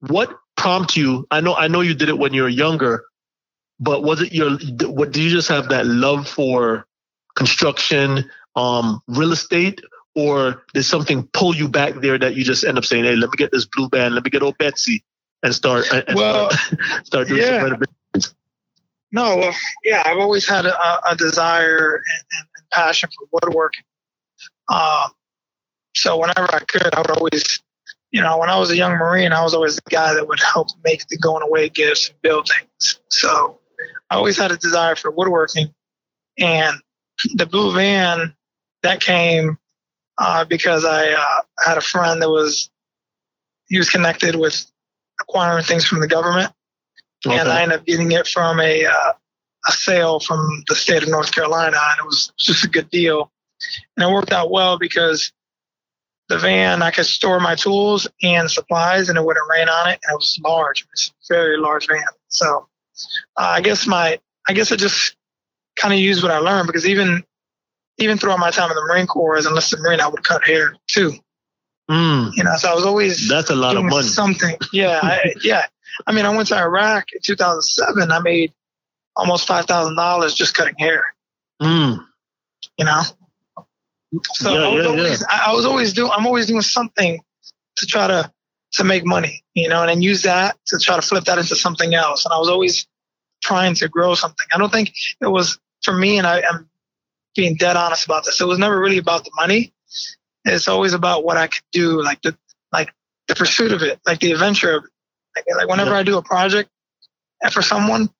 what 0.00 0.36
prompted 0.56 0.96
you? 0.96 1.26
I 1.30 1.40
know 1.40 1.54
I 1.54 1.68
know 1.68 1.80
you 1.80 1.94
did 1.94 2.08
it 2.08 2.18
when 2.18 2.34
you 2.34 2.42
were 2.42 2.48
younger, 2.48 3.04
but 3.80 4.02
was 4.02 4.20
it 4.20 4.32
your? 4.32 4.58
What 4.82 5.12
do 5.12 5.22
you 5.22 5.30
just 5.30 5.48
have 5.48 5.70
that 5.70 5.86
love 5.86 6.28
for 6.28 6.86
construction, 7.34 8.30
um, 8.54 9.00
real 9.08 9.32
estate, 9.32 9.80
or 10.14 10.64
did 10.72 10.84
something 10.84 11.26
pull 11.32 11.54
you 11.54 11.68
back 11.68 11.94
there 11.96 12.18
that 12.18 12.36
you 12.36 12.44
just 12.44 12.64
end 12.64 12.78
up 12.78 12.84
saying, 12.84 13.04
"Hey, 13.04 13.16
let 13.16 13.30
me 13.30 13.36
get 13.36 13.50
this 13.52 13.66
blue 13.66 13.88
band, 13.88 14.14
let 14.14 14.24
me 14.24 14.30
get 14.30 14.42
old 14.42 14.58
Betsy, 14.58 15.04
and 15.42 15.54
start 15.54 15.86
and 15.92 16.04
Well, 16.14 16.50
start, 16.50 16.80
start 17.06 17.28
doing 17.28 17.40
yeah. 17.40 17.60
some 17.60 17.64
renovations." 17.64 18.34
No, 19.12 19.36
well, 19.36 19.54
yeah, 19.84 20.02
I've 20.04 20.18
always 20.18 20.48
had 20.48 20.66
a, 20.66 21.10
a 21.10 21.14
desire 21.16 21.96
and, 21.96 22.24
and, 22.38 22.48
and 22.56 22.70
passion 22.70 23.08
for 23.16 23.28
woodworking. 23.32 23.84
Um, 24.68 25.10
so 25.94 26.18
whenever 26.18 26.52
I 26.52 26.58
could, 26.60 26.92
I 26.94 27.00
would 27.00 27.10
always, 27.10 27.62
you 28.10 28.20
know, 28.20 28.38
when 28.38 28.50
I 28.50 28.58
was 28.58 28.70
a 28.70 28.76
young 28.76 28.96
Marine, 28.96 29.32
I 29.32 29.42
was 29.42 29.54
always 29.54 29.76
the 29.76 29.82
guy 29.88 30.14
that 30.14 30.26
would 30.26 30.40
help 30.40 30.68
make 30.84 31.06
the 31.06 31.16
going 31.16 31.42
away 31.42 31.68
gifts 31.68 32.08
and 32.08 32.20
build 32.22 32.48
things. 32.48 33.00
So 33.08 33.60
I 34.10 34.16
always 34.16 34.36
had 34.36 34.50
a 34.50 34.56
desire 34.56 34.96
for 34.96 35.10
woodworking. 35.10 35.72
And 36.38 36.76
the 37.34 37.46
blue 37.46 37.72
van, 37.72 38.34
that 38.82 39.00
came 39.00 39.58
uh, 40.18 40.44
because 40.44 40.84
I 40.84 41.12
uh, 41.12 41.42
had 41.64 41.78
a 41.78 41.82
friend 41.82 42.22
that 42.22 42.30
was, 42.30 42.70
he 43.68 43.78
was 43.78 43.90
connected 43.90 44.36
with 44.36 44.64
acquiring 45.20 45.64
things 45.64 45.84
from 45.84 46.00
the 46.00 46.08
government 46.08 46.52
and 47.32 47.48
I 47.48 47.62
ended 47.62 47.80
up 47.80 47.86
getting 47.86 48.12
it 48.12 48.26
from 48.26 48.60
a 48.60 48.84
uh, 48.84 49.12
a 49.66 49.72
sale 49.72 50.20
from 50.20 50.62
the 50.68 50.74
state 50.74 51.02
of 51.02 51.08
North 51.08 51.32
Carolina, 51.32 51.76
and 51.76 52.00
it 52.00 52.04
was 52.04 52.32
just 52.38 52.64
a 52.64 52.68
good 52.68 52.90
deal. 52.90 53.32
And 53.96 54.08
it 54.08 54.12
worked 54.12 54.32
out 54.32 54.50
well 54.50 54.78
because 54.78 55.32
the 56.28 56.38
van 56.38 56.82
I 56.82 56.90
could 56.90 57.06
store 57.06 57.40
my 57.40 57.54
tools 57.54 58.06
and 58.22 58.50
supplies, 58.50 59.08
and 59.08 59.18
it 59.18 59.24
wouldn't 59.24 59.48
rain 59.50 59.68
on 59.68 59.88
it, 59.88 60.00
and 60.04 60.14
it 60.14 60.16
was 60.16 60.38
large. 60.44 60.82
It 60.82 60.88
was 60.92 61.12
a 61.30 61.34
very 61.34 61.56
large 61.56 61.86
van. 61.86 62.02
So 62.28 62.68
uh, 63.36 63.54
I 63.56 63.60
guess 63.60 63.86
my 63.86 64.18
I 64.48 64.52
guess 64.52 64.72
I 64.72 64.76
just 64.76 65.16
kind 65.76 65.94
of 65.94 66.00
used 66.00 66.22
what 66.22 66.32
I 66.32 66.38
learned 66.38 66.66
because 66.66 66.86
even 66.86 67.24
even 67.98 68.18
throughout 68.18 68.38
my 68.38 68.50
time 68.50 68.70
in 68.70 68.76
the 68.76 68.82
Marine 68.88 69.06
Corps 69.06 69.36
as 69.36 69.46
enlisted 69.46 69.80
Marine, 69.80 70.00
I 70.00 70.08
would 70.08 70.24
cut 70.24 70.44
hair 70.44 70.74
too. 70.86 71.12
Mm, 71.90 72.32
You 72.34 72.44
know, 72.44 72.56
so 72.56 72.70
I 72.70 72.74
was 72.74 72.86
always 72.86 73.28
that's 73.28 73.50
a 73.50 73.54
lot 73.54 73.76
of 73.76 73.82
doing 73.82 73.90
money. 73.90 74.06
Something. 74.08 74.56
Yeah. 74.72 75.00
I, 75.02 75.34
yeah. 75.42 75.66
I 76.06 76.12
mean, 76.12 76.24
I 76.24 76.34
went 76.34 76.48
to 76.48 76.56
Iraq 76.56 77.06
in 77.12 77.20
2007. 77.22 78.10
I 78.10 78.18
made 78.20 78.52
almost 79.16 79.46
$5,000 79.46 80.34
just 80.36 80.54
cutting 80.56 80.74
hair, 80.78 81.14
Mm, 81.62 82.04
you 82.78 82.84
know? 82.84 83.02
So 84.34 84.52
Yeah, 84.52 84.60
I 84.66 84.68
was 84.74 84.84
yeah, 84.84 84.90
always, 84.90 85.24
I, 85.28 85.42
I 85.48 85.52
was 85.54 85.64
always 85.66 85.92
doing, 85.92 86.10
I'm 86.14 86.26
always 86.26 86.46
doing 86.46 86.62
something 86.62 87.20
to 87.76 87.86
try 87.86 88.06
to, 88.08 88.32
to 88.72 88.84
make 88.84 89.04
money, 89.04 89.44
you 89.54 89.68
know, 89.68 89.82
and 89.82 89.88
then 89.88 90.02
use 90.02 90.22
that 90.22 90.56
to 90.66 90.78
try 90.78 90.96
to 90.96 91.02
flip 91.02 91.24
that 91.24 91.38
into 91.38 91.54
something 91.54 91.94
else. 91.94 92.24
And 92.24 92.32
I 92.32 92.38
was 92.38 92.48
always 92.48 92.88
trying 93.42 93.74
to 93.76 93.88
grow 93.88 94.14
something. 94.14 94.46
I 94.52 94.58
don't 94.58 94.72
think 94.72 94.92
it 95.20 95.26
was 95.28 95.58
for 95.82 95.94
me, 95.94 96.18
and 96.18 96.26
I, 96.26 96.42
I'm 96.50 96.68
being 97.34 97.56
dead 97.56 97.76
honest 97.76 98.04
about 98.04 98.24
this. 98.24 98.40
It 98.40 98.46
was 98.46 98.58
never 98.58 98.78
really 98.78 98.98
about 98.98 99.24
the 99.24 99.30
money. 99.36 99.72
It's 100.44 100.68
always 100.68 100.92
about 100.92 101.24
what 101.24 101.36
I 101.36 101.46
could 101.46 101.62
do, 101.72 102.02
like 102.02 102.20
the, 102.22 102.36
like 102.72 102.92
the 103.28 103.34
pursuit 103.34 103.72
of 103.72 103.82
it, 103.82 104.00
like 104.06 104.20
the 104.20 104.32
adventure 104.32 104.76
of 104.76 104.84
it. 104.84 104.90
Like, 105.36 105.56
like 105.56 105.68
whenever 105.68 105.90
Yeah. 105.90 105.98
I 105.98 106.02
do 106.02 106.18
a 106.18 106.22
project 106.22 106.70
for 107.50 107.62
someone, 107.62 108.10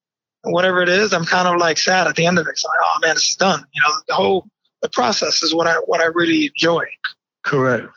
whatever 0.43 0.83
it 0.83 0.89
is, 0.89 1.13
I'm 1.13 1.25
kind 1.25 1.49
of 1.49 1.59
like 1.61 1.79
sad 1.79 2.07
at 2.07 2.17
the 2.17 2.27
end 2.27 2.39
of 2.39 2.47
it. 2.47 2.51
It's 2.51 2.65
like, 2.65 2.79
oh 2.83 2.99
man, 3.03 3.15
this 3.15 3.31
is 3.31 3.37
done. 3.37 3.65
You 3.73 3.83
know, 3.83 3.95
the 4.09 4.15
whole 4.15 4.47
the 4.83 4.89
process 4.89 5.43
is 5.43 5.55
what 5.55 5.67
I 5.67 5.75
what 5.87 6.01
I 6.01 6.07
really 6.07 6.47
enjoy. 6.47 6.85
correct. 7.43 7.89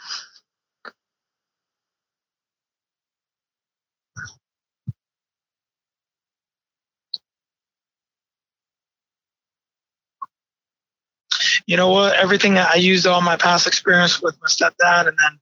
You 11.68 11.78
know 11.78 11.90
what? 11.90 12.16
Everything 12.16 12.56
that 12.56 12.72
I 12.74 12.78
used 12.78 13.08
all 13.08 13.22
my 13.22 13.38
past 13.38 13.68
experience 13.68 14.22
with 14.22 14.38
my 14.42 14.48
stepdad 14.50 15.08
and 15.08 15.18
then 15.18 15.40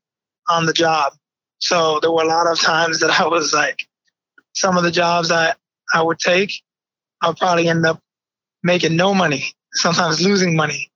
on 0.49 0.65
the 0.67 0.73
job. 0.73 1.13
So 1.59 1.99
there 2.01 2.11
were 2.11 2.23
a 2.23 2.27
lot 2.27 2.47
of 2.47 2.59
times 2.59 3.01
that 3.01 3.11
I 3.21 3.27
was 3.27 3.53
like, 3.53 3.87
some 4.53 4.77
of 4.77 4.83
the 4.83 4.91
jobs 4.91 5.29
that 5.29 5.57
I 5.93 6.01
would 6.01 6.19
take, 6.19 6.51
I 7.21 7.29
would 7.29 7.37
probably 7.37 7.69
end 7.69 7.85
up 7.85 8.01
making 8.63 8.95
no 8.95 9.13
money, 9.13 9.45
sometimes 9.73 10.21
losing 10.21 10.55
money. 10.55 10.91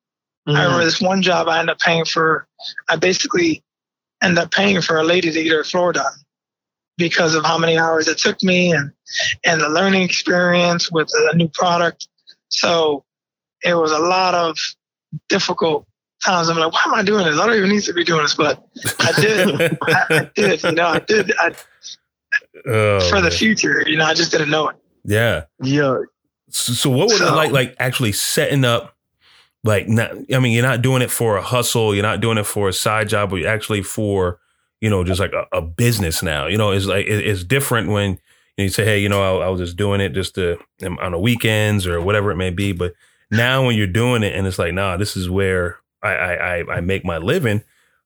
I 0.55 0.63
Mm, 0.63 0.63
remember 0.63 0.85
this 0.85 1.01
one 1.01 1.21
job 1.21 1.47
I 1.47 1.59
ended 1.59 1.73
up 1.73 1.79
paying 1.79 2.05
for. 2.05 2.47
I 2.89 2.97
basically 2.97 3.63
ended 4.21 4.39
up 4.39 4.51
paying 4.51 4.81
for 4.81 4.97
a 4.97 5.03
lady 5.03 5.31
to 5.31 5.43
get 5.43 5.51
her 5.53 5.63
floor 5.63 5.93
done 5.93 6.13
because 6.97 7.35
of 7.35 7.45
how 7.45 7.57
many 7.57 7.77
hours 7.77 8.07
it 8.07 8.17
took 8.17 8.41
me 8.43 8.71
and 8.73 8.91
and 9.45 9.61
the 9.61 9.69
learning 9.69 10.03
experience 10.03 10.91
with 10.91 11.09
a 11.31 11.35
new 11.35 11.49
product. 11.49 12.07
So 12.49 13.05
it 13.63 13.73
was 13.75 13.91
a 13.91 13.99
lot 13.99 14.35
of 14.35 14.57
difficult 15.27 15.85
times. 16.23 16.49
I'm 16.49 16.57
like, 16.57 16.71
why 16.71 16.81
am 16.85 16.93
I 16.93 17.03
doing 17.03 17.25
this? 17.25 17.39
I 17.39 17.47
don't 17.47 17.55
even 17.55 17.69
need 17.69 17.83
to 17.83 17.93
be 17.93 18.03
doing 18.03 18.21
this, 18.23 18.35
but 18.35 18.63
I 18.99 19.11
did. 19.19 19.77
I, 19.81 20.05
I 20.09 20.31
did. 20.35 20.63
You 20.63 20.71
know, 20.73 20.87
I 20.87 20.99
did. 20.99 21.31
I, 21.39 21.53
Oh, 22.67 23.09
for 23.09 23.21
the 23.21 23.31
future. 23.31 23.83
You 23.87 23.97
know, 23.97 24.05
I 24.05 24.13
just 24.13 24.31
didn't 24.31 24.49
know 24.49 24.69
it. 24.69 24.75
yeah. 25.05 25.45
yeah. 25.61 25.97
So, 26.49 26.73
so 26.73 26.89
what 26.89 27.07
was 27.07 27.21
it 27.21 27.25
like? 27.25 27.51
Like 27.51 27.75
actually 27.79 28.11
setting 28.11 28.65
up, 28.65 28.95
like 29.63 29.87
not. 29.87 30.11
I 30.33 30.39
mean, 30.39 30.53
you're 30.53 30.63
not 30.63 30.81
doing 30.81 31.01
it 31.01 31.11
for 31.11 31.37
a 31.37 31.41
hustle. 31.41 31.93
You're 31.93 32.03
not 32.03 32.21
doing 32.21 32.37
it 32.37 32.45
for 32.45 32.67
a 32.67 32.73
side 32.73 33.07
job, 33.07 33.29
but 33.29 33.37
you're 33.37 33.49
actually 33.49 33.83
for, 33.83 34.39
you 34.81 34.89
know, 34.89 35.03
just 35.03 35.19
like 35.19 35.33
a, 35.33 35.45
a 35.51 35.61
business 35.61 36.21
now. 36.23 36.47
You 36.47 36.57
know, 36.57 36.71
it's 36.71 36.85
like 36.85 37.05
it, 37.05 37.25
it's 37.25 37.43
different 37.43 37.89
when 37.89 38.19
you 38.57 38.69
say, 38.69 38.83
hey, 38.83 38.99
you 38.99 39.09
know, 39.09 39.39
I, 39.39 39.45
I 39.45 39.49
was 39.49 39.61
just 39.61 39.77
doing 39.77 40.01
it 40.01 40.09
just 40.09 40.35
to 40.35 40.57
on 40.83 41.11
the 41.11 41.19
weekends 41.19 41.87
or 41.87 42.01
whatever 42.01 42.31
it 42.31 42.35
may 42.35 42.49
be. 42.49 42.71
But 42.71 42.93
now 43.31 43.65
when 43.65 43.75
you're 43.77 43.87
doing 43.87 44.23
it 44.23 44.35
and 44.35 44.47
it's 44.47 44.59
like, 44.59 44.73
nah, 44.73 44.97
this 44.97 45.17
is 45.17 45.29
where 45.29 45.77
I 46.03 46.09
I, 46.13 46.33
I, 46.59 46.75
I 46.77 46.81
make 46.81 47.05
my 47.05 47.17
living, 47.17 47.63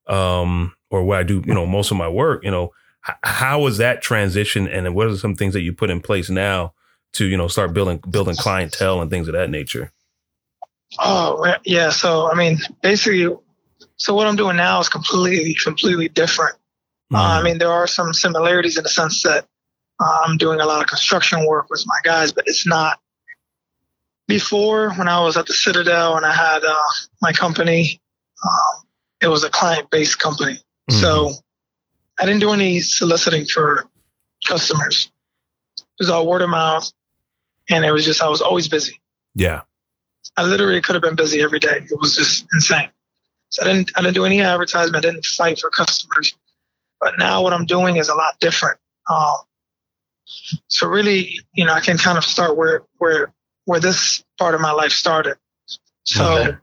um, 0.07 0.73
or 0.91 1.03
where 1.05 1.19
I 1.19 1.23
do, 1.23 1.43
you 1.45 1.53
know, 1.53 1.65
most 1.65 1.91
of 1.91 1.97
my 1.97 2.09
work. 2.09 2.43
You 2.43 2.51
know, 2.51 2.73
h- 3.09 3.15
how 3.23 3.62
was 3.62 3.77
that 3.79 4.01
transition, 4.01 4.67
and 4.67 4.95
what 4.95 5.07
are 5.07 5.17
some 5.17 5.36
things 5.36 5.53
that 5.53 5.62
you 5.62 5.73
put 5.73 5.89
in 5.89 6.01
place 6.01 6.29
now? 6.29 6.73
to 7.13 7.25
you 7.25 7.38
know 7.38 7.47
start 7.47 7.73
building 7.73 7.99
building 8.09 8.36
clientele 8.36 9.01
and 9.01 9.12
things 9.12 9.27
of 9.27 9.33
that 9.36 9.49
nature. 9.49 9.91
Oh 10.99 11.55
yeah. 11.65 11.89
So 11.91 12.31
I 12.31 12.36
mean, 12.36 12.59
basically, 12.83 13.36
so 13.97 14.15
what 14.15 14.27
I'm 14.27 14.36
doing 14.36 14.57
now 14.57 14.79
is 14.81 14.89
completely 14.89 15.55
completely 15.63 16.09
different 16.09 16.55
Uh, 17.13 17.39
I 17.39 17.43
mean, 17.43 17.59
there 17.59 17.71
are 17.71 17.88
some 17.88 18.13
similarities 18.13 18.77
in 18.77 18.83
the 18.83 18.89
sense 18.89 19.23
that 19.23 19.47
uh, 19.99 20.19
I'm 20.25 20.38
doing 20.38 20.62
a 20.62 20.65
lot 20.67 20.81
of 20.81 20.88
construction 20.89 21.45
work 21.47 21.67
with 21.71 21.83
my 21.88 21.97
guys, 22.03 22.33
but 22.33 22.45
it's 22.47 22.67
not. 22.67 22.99
Before, 24.34 24.91
when 24.93 25.08
I 25.08 25.19
was 25.22 25.38
at 25.38 25.46
the 25.46 25.54
Citadel 25.54 26.15
and 26.17 26.26
I 26.26 26.34
had 26.34 26.63
uh, 26.63 26.76
my 27.22 27.32
company, 27.32 28.02
um, 28.43 28.86
it 29.22 29.28
was 29.28 29.43
a 29.43 29.50
client-based 29.50 30.19
company, 30.19 30.60
Mhm. 30.89 31.02
so 31.02 31.32
I 32.19 32.26
didn't 32.26 32.41
do 32.41 32.52
any 32.52 32.80
soliciting 32.82 33.46
for 33.46 33.88
customers. 34.48 35.10
It 35.78 35.86
was 36.00 36.10
all 36.10 36.26
word 36.28 36.41
of 36.41 36.50
mouth, 36.50 36.91
and 37.69 37.86
it 37.86 37.91
was 37.91 38.06
just 38.06 38.22
I 38.22 38.28
was 38.28 38.41
always 38.41 38.67
busy. 38.67 39.00
yeah. 39.36 39.62
I 40.36 40.43
literally 40.43 40.82
could 40.82 40.96
have 40.96 41.04
been 41.04 41.15
busy 41.15 41.41
every 41.43 41.60
day. 41.60 41.86
It 41.91 42.00
was 42.00 42.15
just 42.15 42.46
insane. 42.54 42.89
So 43.50 43.62
I 43.62 43.65
didn't 43.67 43.91
I 43.96 44.02
didn't 44.02 44.15
do 44.15 44.26
any 44.26 44.41
advertisement. 44.41 45.06
I 45.06 45.10
didn't 45.10 45.26
fight 45.26 45.60
for 45.60 45.69
customers. 45.69 46.34
But 47.00 47.19
now 47.19 47.43
what 47.43 47.54
I'm 47.54 47.65
doing 47.67 47.98
is 47.98 48.10
a 48.10 48.15
lot 48.15 48.39
different. 48.39 48.80
Um, 49.08 49.36
so 50.69 50.88
really, 50.88 51.39
you 51.54 51.65
know, 51.65 51.74
I 51.74 51.82
can 51.82 51.98
kind 52.00 52.17
of 52.17 52.24
start 52.24 52.58
where 52.58 52.82
where 52.98 53.32
where 53.65 53.80
this 53.80 54.23
part 54.38 54.56
of 54.56 54.62
my 54.62 54.71
life 54.71 54.91
started. 54.91 55.38
So 56.04 56.26
Okay. 56.41 56.58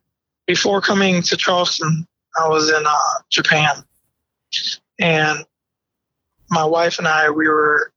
before 0.47 0.81
coming 0.81 1.23
to 1.23 1.37
Charleston, 1.37 2.07
I 2.39 2.49
was 2.49 2.71
in 2.71 2.83
uh, 2.87 2.97
Japan, 3.31 3.85
and 4.99 5.45
my 6.51 6.65
wife 6.65 6.99
and 6.99 7.09
I 7.09 7.31
we 7.31 7.49
were 7.49 7.93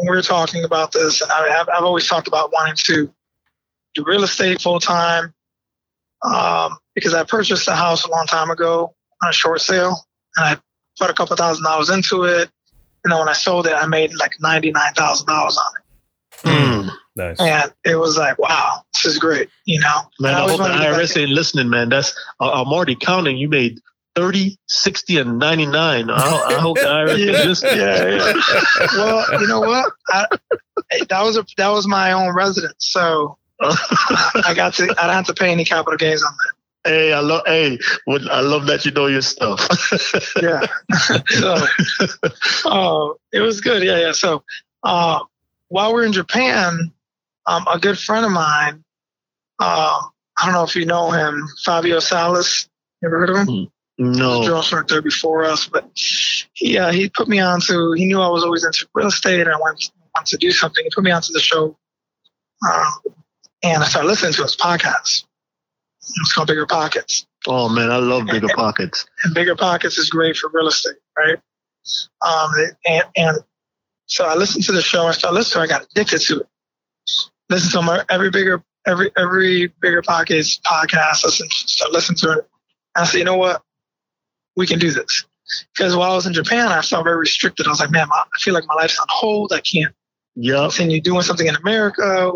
we 0.00 0.08
were 0.08 0.22
talking 0.22 0.64
about 0.64 0.92
this, 0.92 1.20
and 1.20 1.30
I, 1.30 1.60
I've, 1.60 1.68
I've 1.68 1.84
always 1.84 2.06
talked 2.08 2.26
about 2.28 2.52
wanting 2.52 2.76
to 2.76 3.12
do 3.94 4.04
real 4.04 4.24
estate 4.24 4.60
full 4.60 4.80
time 4.80 5.32
um, 6.22 6.78
because 6.94 7.14
I 7.14 7.24
purchased 7.24 7.68
a 7.68 7.76
house 7.76 8.04
a 8.04 8.10
long 8.10 8.26
time 8.26 8.50
ago 8.50 8.94
on 9.22 9.28
a 9.28 9.32
short 9.32 9.60
sale, 9.60 9.96
and 10.36 10.46
I 10.46 10.56
put 10.98 11.10
a 11.10 11.14
couple 11.14 11.36
thousand 11.36 11.64
dollars 11.64 11.90
into 11.90 12.24
it. 12.24 12.50
And 13.04 13.12
then 13.12 13.18
when 13.20 13.28
I 13.28 13.34
sold 13.34 13.66
it, 13.66 13.74
I 13.74 13.86
made 13.86 14.12
like 14.16 14.32
ninety 14.40 14.72
nine 14.72 14.94
thousand 14.94 15.26
dollars 15.26 15.56
on 15.58 15.72
it, 15.78 15.83
Mm. 16.44 16.90
Nice. 17.16 17.40
and 17.40 17.72
it 17.84 17.94
was 17.96 18.16
like, 18.18 18.38
wow, 18.38 18.82
this 18.92 19.04
is 19.06 19.18
great, 19.18 19.48
you 19.64 19.80
know. 19.80 20.00
Man, 20.20 20.34
I, 20.34 20.40
always 20.40 20.56
hope 20.56 20.66
the 20.66 20.70
wanted 20.72 20.84
to 20.84 20.90
get 20.90 21.00
IRS 21.00 21.20
ain't 21.20 21.30
listening, 21.30 21.68
man. 21.70 21.88
That's 21.88 22.14
I- 22.40 22.50
I'm 22.50 22.66
already 22.72 22.96
counting. 22.96 23.36
You 23.36 23.48
made 23.48 23.80
30, 24.16 24.58
60, 24.66 25.18
and 25.18 25.38
99. 25.38 26.10
I, 26.10 26.14
I 26.16 26.54
hope 26.54 26.76
the 26.76 26.82
IRS 26.84 27.18
Yeah, 27.18 27.32
is 27.32 27.46
listening. 27.46 27.78
yeah, 27.78 28.08
yeah. 28.08 28.86
well, 28.96 29.40
you 29.40 29.46
know 29.46 29.60
what? 29.60 29.92
I, 30.08 30.26
that 31.08 31.22
was 31.22 31.36
a 31.36 31.44
that 31.56 31.68
was 31.68 31.86
my 31.86 32.12
own 32.12 32.34
residence, 32.34 32.74
so 32.78 33.38
I 33.60 34.52
got 34.54 34.74
to 34.74 34.84
I 34.98 35.06
don't 35.06 35.14
have 35.16 35.26
to 35.26 35.34
pay 35.34 35.50
any 35.52 35.64
capital 35.64 35.96
gains 35.96 36.22
on 36.24 36.32
that. 36.32 36.90
Hey, 36.90 37.12
I 37.12 37.20
love. 37.20 37.42
Hey, 37.46 37.78
what- 38.04 38.28
I 38.30 38.40
love 38.40 38.66
that 38.66 38.84
you 38.84 38.90
know 38.90 39.06
your 39.06 39.22
stuff. 39.22 39.66
Yeah. 40.42 40.66
so, 41.28 41.56
uh, 42.66 43.08
it 43.32 43.40
was 43.40 43.60
good. 43.60 43.82
Yeah, 43.82 43.98
yeah. 43.98 44.12
So, 44.12 44.42
uh, 44.82 45.20
while 45.68 45.92
we're 45.92 46.04
in 46.04 46.12
Japan, 46.12 46.92
um, 47.46 47.66
a 47.70 47.78
good 47.78 47.98
friend 47.98 48.24
of 48.24 48.32
mine, 48.32 48.84
um, 49.60 50.10
I 50.38 50.46
don't 50.46 50.52
know 50.52 50.64
if 50.64 50.74
you 50.76 50.86
know 50.86 51.10
him, 51.10 51.46
Fabio 51.64 52.00
Salas. 52.00 52.68
You 53.00 53.08
ever 53.08 53.18
heard 53.18 53.30
of 53.30 53.36
him? 53.36 53.46
He 53.46 53.70
no. 53.98 54.62
worked 54.72 54.90
there 54.90 55.02
before 55.02 55.44
us, 55.44 55.68
but 55.68 55.88
he 55.94 56.76
uh, 56.76 56.90
he 56.90 57.08
put 57.10 57.28
me 57.28 57.38
on 57.38 57.60
to. 57.62 57.92
He 57.92 58.06
knew 58.06 58.20
I 58.20 58.28
was 58.28 58.42
always 58.42 58.64
into 58.64 58.88
real 58.94 59.06
estate, 59.08 59.40
and 59.40 59.50
I 59.50 59.56
wanted, 59.56 59.88
wanted 60.16 60.30
to 60.30 60.36
do 60.36 60.50
something. 60.50 60.82
He 60.82 60.90
put 60.92 61.04
me 61.04 61.12
onto 61.12 61.32
the 61.32 61.40
show, 61.40 61.76
um, 62.68 63.14
and 63.62 63.82
I 63.82 63.86
started 63.86 64.08
listening 64.08 64.32
to 64.32 64.42
his 64.42 64.56
podcast. 64.56 65.24
It's 66.00 66.32
called 66.32 66.48
Bigger 66.48 66.66
Pockets. 66.66 67.26
Oh 67.46 67.68
man, 67.68 67.92
I 67.92 67.98
love 67.98 68.26
bigger 68.26 68.48
pockets. 68.56 69.06
and 69.22 69.32
bigger 69.32 69.54
pockets 69.54 69.96
is 69.96 70.10
great 70.10 70.36
for 70.36 70.50
real 70.52 70.66
estate, 70.66 70.96
right? 71.16 71.38
Um, 72.26 72.50
and, 72.86 73.04
and 73.16 73.38
so 74.06 74.24
I 74.24 74.34
listened 74.34 74.64
to 74.64 74.72
the 74.72 74.82
show. 74.82 75.06
I 75.06 75.12
started 75.12 75.34
listening. 75.34 75.64
I 75.64 75.66
got 75.66 75.84
addicted 75.84 76.20
to 76.22 76.40
it. 76.40 76.46
Listen 77.48 77.70
to 77.72 77.82
my, 77.82 78.04
every 78.10 78.30
bigger, 78.30 78.62
every 78.86 79.10
every 79.16 79.72
bigger 79.80 80.02
pockets 80.02 80.60
podcast. 80.60 81.24
Listen, 81.24 81.48
start 81.50 81.92
listening 81.92 82.18
to 82.18 82.38
it. 82.38 82.48
I 82.94 83.04
said, 83.04 83.18
you 83.18 83.24
know 83.24 83.36
what? 83.36 83.62
We 84.56 84.66
can 84.66 84.78
do 84.78 84.90
this. 84.90 85.24
Because 85.76 85.94
while 85.94 86.12
I 86.12 86.14
was 86.14 86.26
in 86.26 86.32
Japan, 86.32 86.68
I 86.68 86.80
felt 86.80 87.04
very 87.04 87.18
restricted. 87.18 87.66
I 87.66 87.70
was 87.70 87.80
like, 87.80 87.90
man, 87.90 88.08
my, 88.08 88.16
I 88.16 88.38
feel 88.40 88.54
like 88.54 88.64
my 88.66 88.74
life's 88.74 88.98
on 88.98 89.06
hold. 89.10 89.52
I 89.52 89.60
can't 89.60 89.94
Yup. 90.36 90.70
continue 90.70 91.00
doing 91.00 91.22
something 91.22 91.46
in 91.46 91.56
America. 91.56 92.32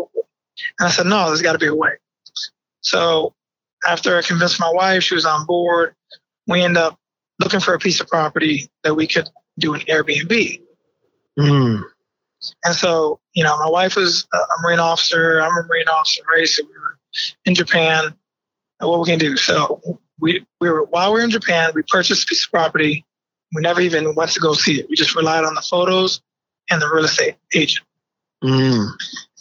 And 0.79 0.87
I 0.87 0.91
said, 0.91 1.07
no, 1.07 1.27
there's 1.27 1.41
got 1.41 1.53
to 1.53 1.59
be 1.59 1.67
a 1.67 1.75
way. 1.75 1.93
So 2.81 3.33
after 3.87 4.17
I 4.17 4.21
convinced 4.21 4.59
my 4.59 4.71
wife, 4.71 5.03
she 5.03 5.15
was 5.15 5.25
on 5.25 5.45
board. 5.45 5.95
We 6.47 6.61
end 6.61 6.77
up 6.77 6.99
looking 7.39 7.59
for 7.59 7.73
a 7.73 7.79
piece 7.79 7.99
of 7.99 8.07
property 8.07 8.69
that 8.83 8.95
we 8.95 9.07
could 9.07 9.29
do 9.57 9.73
an 9.73 9.81
Airbnb. 9.81 10.61
Mm. 11.39 11.83
And 12.63 12.75
so, 12.75 13.19
you 13.33 13.43
know, 13.43 13.57
my 13.57 13.69
wife 13.69 13.95
was 13.95 14.27
a 14.33 14.37
a 14.37 14.61
Marine 14.61 14.79
officer. 14.79 15.41
I'm 15.41 15.57
a 15.57 15.63
Marine 15.67 15.87
officer, 15.87 16.21
right? 16.33 16.47
So 16.47 16.63
we 16.63 16.71
were 16.71 16.97
in 17.45 17.55
Japan. 17.55 18.13
What 18.79 18.99
we 18.99 19.05
can 19.05 19.19
do? 19.19 19.35
So 19.37 19.99
we 20.19 20.45
we 20.59 20.69
were 20.69 20.83
while 20.85 21.13
we 21.13 21.19
were 21.19 21.23
in 21.23 21.31
Japan, 21.31 21.71
we 21.73 21.83
purchased 21.83 22.23
a 22.23 22.25
piece 22.27 22.45
of 22.45 22.51
property. 22.51 23.05
We 23.53 23.61
never 23.61 23.81
even 23.81 24.13
went 24.15 24.31
to 24.31 24.39
go 24.39 24.53
see 24.53 24.79
it. 24.79 24.87
We 24.89 24.95
just 24.95 25.15
relied 25.15 25.43
on 25.43 25.55
the 25.55 25.61
photos 25.61 26.21
and 26.69 26.81
the 26.81 26.89
real 26.89 27.05
estate 27.05 27.35
agent. 27.53 27.85
Mm. 28.43 28.89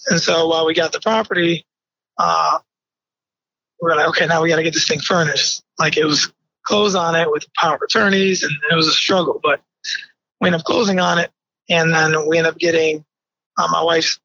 And 0.08 0.20
so 0.20 0.48
while 0.48 0.66
we 0.66 0.74
got 0.74 0.92
the 0.92 1.00
property, 1.00 1.66
uh, 2.16 2.58
we 3.80 3.90
were 3.90 3.96
like, 3.96 4.08
okay, 4.08 4.26
now 4.26 4.42
we 4.42 4.48
got 4.48 4.56
to 4.56 4.62
get 4.62 4.72
this 4.72 4.88
thing 4.88 5.00
furnished. 5.00 5.62
Like 5.78 5.96
it 5.96 6.04
was 6.04 6.32
closed 6.64 6.96
on 6.96 7.14
it 7.14 7.30
with 7.30 7.46
power 7.54 7.76
of 7.76 7.82
attorneys, 7.82 8.42
and 8.42 8.52
it 8.70 8.74
was 8.74 8.88
a 8.88 8.92
struggle. 8.92 9.40
But 9.42 9.60
we 10.40 10.48
ended 10.48 10.60
up 10.60 10.64
closing 10.64 11.00
on 11.00 11.18
it, 11.18 11.30
and 11.68 11.92
then 11.92 12.26
we 12.26 12.38
ended 12.38 12.52
up 12.54 12.58
getting 12.58 13.04
uh, 13.56 13.68
my 13.70 13.82
wife's 13.82 14.18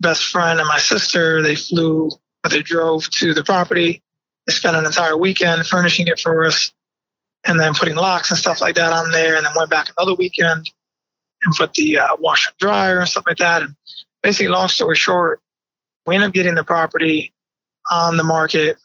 best 0.00 0.24
friend 0.24 0.58
and 0.58 0.68
my 0.68 0.78
sister. 0.78 1.42
They 1.42 1.54
flew, 1.54 2.10
or 2.44 2.50
they 2.50 2.62
drove 2.62 3.08
to 3.10 3.34
the 3.34 3.44
property. 3.44 4.02
They 4.46 4.52
spent 4.52 4.76
an 4.76 4.86
entire 4.86 5.16
weekend 5.16 5.66
furnishing 5.66 6.06
it 6.08 6.20
for 6.20 6.46
us, 6.46 6.72
and 7.46 7.58
then 7.58 7.74
putting 7.74 7.96
locks 7.96 8.30
and 8.30 8.38
stuff 8.38 8.60
like 8.60 8.76
that 8.76 8.92
on 8.92 9.10
there. 9.10 9.36
And 9.36 9.44
then 9.44 9.52
went 9.56 9.70
back 9.70 9.88
another 9.96 10.14
weekend 10.14 10.70
and 11.44 11.54
put 11.54 11.74
the 11.74 11.98
uh, 11.98 12.16
washer 12.18 12.50
and 12.50 12.58
dryer 12.58 13.00
and 13.00 13.08
stuff 13.08 13.24
like 13.26 13.38
that. 13.38 13.62
And 13.62 13.74
basically, 14.22 14.48
long 14.48 14.68
story 14.68 14.96
short, 14.96 15.40
we 16.06 16.14
ended 16.14 16.28
up 16.28 16.34
getting 16.34 16.54
the 16.54 16.64
property 16.64 17.32
on 17.90 18.16
the 18.16 18.24
market 18.24 18.76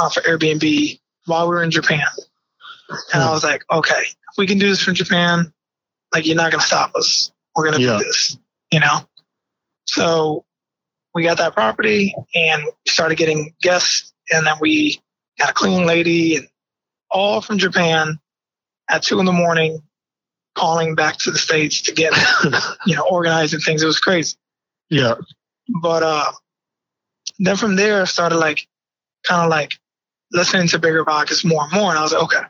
uh, 0.00 0.10
for 0.10 0.20
Airbnb 0.22 1.00
while 1.26 1.48
we 1.48 1.54
were 1.54 1.62
in 1.62 1.70
Japan. 1.70 2.06
And 3.12 3.22
I 3.22 3.30
was 3.30 3.42
like, 3.42 3.64
okay, 3.70 4.00
if 4.02 4.36
we 4.36 4.46
can 4.46 4.58
do 4.58 4.68
this 4.68 4.82
from 4.82 4.94
Japan, 4.94 5.52
like 6.12 6.26
you're 6.26 6.36
not 6.36 6.50
gonna 6.50 6.62
stop 6.62 6.94
us. 6.94 7.32
We're 7.56 7.70
gonna 7.70 7.82
Yeah. 7.82 7.98
do 7.98 8.04
this, 8.04 8.36
you 8.70 8.80
know. 8.80 9.08
So 9.86 10.44
we 11.14 11.22
got 11.22 11.38
that 11.38 11.54
property 11.54 12.14
and 12.34 12.62
started 12.88 13.16
getting 13.16 13.54
guests, 13.62 14.12
and 14.30 14.46
then 14.46 14.54
we 14.60 15.00
got 15.38 15.50
a 15.50 15.54
cleaning 15.54 15.86
lady 15.86 16.36
and 16.36 16.48
all 17.10 17.40
from 17.40 17.58
Japan 17.58 18.18
at 18.90 19.02
two 19.02 19.20
in 19.20 19.26
the 19.26 19.32
morning, 19.32 19.82
calling 20.54 20.94
back 20.94 21.16
to 21.18 21.30
the 21.30 21.38
states 21.38 21.82
to 21.82 21.92
get 21.92 22.12
you 22.86 22.96
know 22.96 23.06
organizing 23.08 23.60
things. 23.60 23.82
It 23.82 23.86
was 23.86 24.00
crazy. 24.00 24.36
yeah. 24.90 25.14
But 25.80 26.02
uh, 26.02 26.30
then 27.38 27.56
from 27.56 27.76
there, 27.76 28.02
I 28.02 28.04
started 28.04 28.36
like 28.36 28.66
kind 29.26 29.42
of 29.44 29.50
like 29.50 29.72
listening 30.32 30.68
to 30.68 30.78
bigger 30.78 31.04
pockets 31.04 31.44
more 31.44 31.62
and 31.62 31.72
more, 31.72 31.90
and 31.90 31.98
I 31.98 32.02
was 32.02 32.12
like, 32.12 32.22
okay. 32.24 32.42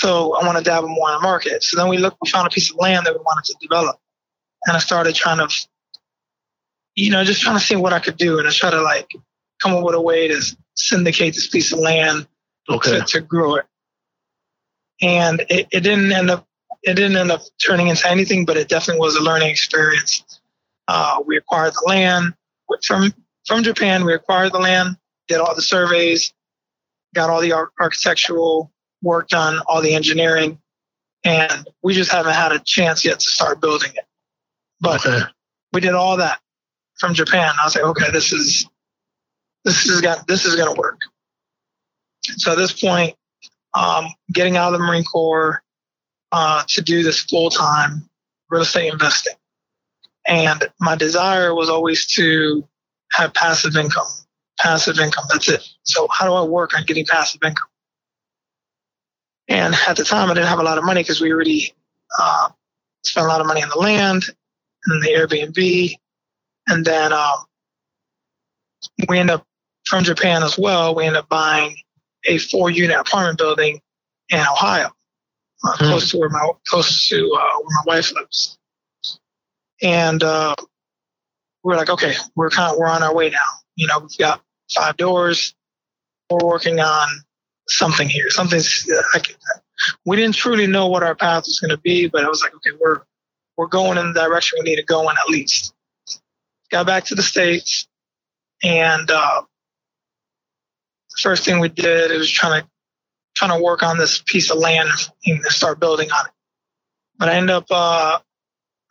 So 0.00 0.34
I 0.34 0.46
want 0.46 0.56
to 0.56 0.64
dabble 0.64 0.88
more 0.88 1.10
in 1.10 1.16
the 1.16 1.20
market. 1.20 1.62
So 1.62 1.76
then 1.78 1.90
we 1.90 1.98
looked, 1.98 2.16
we 2.22 2.30
found 2.30 2.46
a 2.46 2.50
piece 2.50 2.70
of 2.70 2.78
land 2.78 3.04
that 3.04 3.12
we 3.12 3.18
wanted 3.18 3.44
to 3.44 3.56
develop, 3.60 3.98
and 4.64 4.74
I 4.74 4.80
started 4.80 5.14
trying 5.14 5.46
to, 5.46 5.54
you 6.94 7.10
know, 7.10 7.22
just 7.22 7.42
trying 7.42 7.58
to 7.58 7.64
see 7.64 7.76
what 7.76 7.92
I 7.92 7.98
could 7.98 8.16
do, 8.16 8.38
and 8.38 8.48
I 8.48 8.50
tried 8.50 8.70
to 8.70 8.80
like 8.80 9.10
come 9.60 9.74
up 9.74 9.84
with 9.84 9.94
a 9.94 10.00
way 10.00 10.26
to 10.26 10.40
syndicate 10.74 11.34
this 11.34 11.48
piece 11.48 11.70
of 11.72 11.80
land 11.80 12.26
Okay. 12.70 12.98
to, 13.00 13.04
to 13.04 13.20
grow 13.20 13.56
it. 13.56 13.66
And 15.02 15.40
it, 15.50 15.66
it 15.70 15.80
didn't 15.80 16.12
end 16.12 16.30
up 16.30 16.46
it 16.82 16.94
didn't 16.94 17.18
end 17.18 17.30
up 17.30 17.42
turning 17.66 17.88
into 17.88 18.08
anything, 18.08 18.46
but 18.46 18.56
it 18.56 18.68
definitely 18.68 19.00
was 19.00 19.16
a 19.16 19.22
learning 19.22 19.50
experience. 19.50 20.40
Uh, 20.88 21.22
we 21.26 21.36
acquired 21.36 21.74
the 21.74 21.84
land 21.86 22.32
from 22.86 23.12
from 23.46 23.62
Japan. 23.62 24.06
We 24.06 24.14
acquired 24.14 24.54
the 24.54 24.60
land, 24.60 24.96
did 25.28 25.40
all 25.40 25.54
the 25.54 25.60
surveys, 25.60 26.32
got 27.14 27.28
all 27.28 27.42
the 27.42 27.52
ar- 27.52 27.70
architectural 27.78 28.72
work 29.02 29.30
on 29.34 29.58
all 29.66 29.80
the 29.82 29.94
engineering, 29.94 30.58
and 31.24 31.68
we 31.82 31.94
just 31.94 32.10
haven't 32.10 32.34
had 32.34 32.52
a 32.52 32.58
chance 32.60 33.04
yet 33.04 33.20
to 33.20 33.26
start 33.28 33.60
building 33.60 33.92
it. 33.94 34.04
But 34.80 35.04
Okay. 35.06 35.20
we 35.72 35.80
did 35.80 35.94
all 35.94 36.16
that 36.18 36.40
from 36.98 37.14
Japan. 37.14 37.52
I 37.60 37.64
was 37.64 37.74
like, 37.74 37.84
okay, 37.84 38.10
this 38.10 38.32
is 38.32 38.66
this 39.64 39.86
is 39.86 40.00
got 40.00 40.26
this 40.26 40.44
is 40.44 40.56
gonna 40.56 40.74
work. 40.74 40.98
So 42.22 42.52
at 42.52 42.58
this 42.58 42.72
point, 42.78 43.16
um, 43.74 44.06
getting 44.32 44.56
out 44.56 44.72
of 44.72 44.80
the 44.80 44.84
Marine 44.86 45.04
Corps 45.04 45.62
uh, 46.32 46.62
to 46.68 46.82
do 46.82 47.02
this 47.02 47.20
full 47.22 47.50
time 47.50 48.08
real 48.50 48.62
estate 48.62 48.92
investing, 48.92 49.34
and 50.26 50.70
my 50.80 50.96
desire 50.96 51.54
was 51.54 51.68
always 51.68 52.06
to 52.14 52.66
have 53.12 53.34
passive 53.34 53.76
income. 53.76 54.06
Passive 54.58 54.98
income. 54.98 55.24
That's 55.30 55.48
it. 55.48 55.66
So 55.84 56.06
how 56.12 56.26
do 56.26 56.34
I 56.34 56.42
work 56.42 56.76
on 56.76 56.84
getting 56.84 57.06
passive 57.06 57.40
income? 57.42 57.69
And 59.50 59.74
at 59.88 59.96
the 59.96 60.04
time, 60.04 60.30
I 60.30 60.34
didn't 60.34 60.48
have 60.48 60.60
a 60.60 60.62
lot 60.62 60.78
of 60.78 60.84
money 60.84 61.02
because 61.02 61.20
we 61.20 61.32
already 61.32 61.74
uh, 62.18 62.48
spent 63.04 63.26
a 63.26 63.28
lot 63.28 63.40
of 63.40 63.46
money 63.48 63.62
on 63.62 63.68
the 63.68 63.78
land 63.78 64.22
and 64.86 65.02
the 65.02 65.08
Airbnb. 65.08 65.94
And 66.68 66.84
then 66.84 67.12
um, 67.12 67.38
we 69.08 69.18
end 69.18 69.28
up 69.30 69.44
from 69.86 70.04
Japan 70.04 70.42
as 70.44 70.56
well. 70.56 70.94
We 70.94 71.04
end 71.04 71.16
up 71.16 71.28
buying 71.28 71.76
a 72.26 72.38
four 72.38 72.70
unit 72.70 72.96
apartment 72.96 73.38
building 73.38 73.80
in 74.28 74.38
Ohio, 74.38 74.86
uh, 75.66 75.76
Hmm. 75.78 75.84
close 75.86 76.10
to 76.12 76.18
where 76.18 76.28
my 76.30 76.48
close 76.68 77.08
to 77.08 77.16
uh, 77.16 77.58
where 77.58 77.76
my 77.84 77.96
wife 77.96 78.12
lives. 78.14 78.56
And 79.82 80.22
uh, 80.22 80.54
we're 81.64 81.76
like, 81.76 81.88
okay, 81.90 82.14
we're 82.36 82.50
kind 82.50 82.72
of 82.72 82.78
we're 82.78 82.86
on 82.88 83.02
our 83.02 83.14
way 83.14 83.30
now. 83.30 83.38
You 83.74 83.88
know, 83.88 83.98
we've 83.98 84.16
got 84.18 84.42
five 84.72 84.96
doors. 84.96 85.54
We're 86.30 86.46
working 86.46 86.78
on 86.78 87.08
something 87.70 88.08
here. 88.08 88.30
Something's 88.30 88.86
we 90.04 90.16
didn't 90.16 90.34
truly 90.34 90.66
know 90.66 90.88
what 90.88 91.02
our 91.02 91.14
path 91.14 91.44
was 91.46 91.58
going 91.58 91.70
to 91.70 91.78
be, 91.78 92.06
but 92.06 92.24
I 92.24 92.28
was 92.28 92.42
like, 92.42 92.54
okay, 92.54 92.76
we're 92.80 93.00
we're 93.56 93.66
going 93.66 93.98
in 93.98 94.12
the 94.12 94.20
direction 94.20 94.58
we 94.62 94.70
need 94.70 94.76
to 94.76 94.84
go 94.84 95.08
in 95.08 95.16
at 95.16 95.28
least. 95.28 95.74
Got 96.70 96.86
back 96.86 97.04
to 97.06 97.14
the 97.14 97.22
states, 97.22 97.88
and 98.62 99.10
uh, 99.10 99.42
first 101.18 101.44
thing 101.44 101.60
we 101.60 101.68
did 101.68 102.10
was 102.12 102.30
trying 102.30 102.62
to 102.62 102.68
trying 103.34 103.56
to 103.56 103.62
work 103.62 103.82
on 103.82 103.98
this 103.98 104.22
piece 104.26 104.50
of 104.50 104.58
land 104.58 104.88
and 105.26 105.42
start 105.44 105.80
building 105.80 106.10
on 106.10 106.26
it. 106.26 106.32
But 107.18 107.28
I 107.28 107.34
end 107.34 107.50
up 107.50 107.66
uh, 107.70 108.18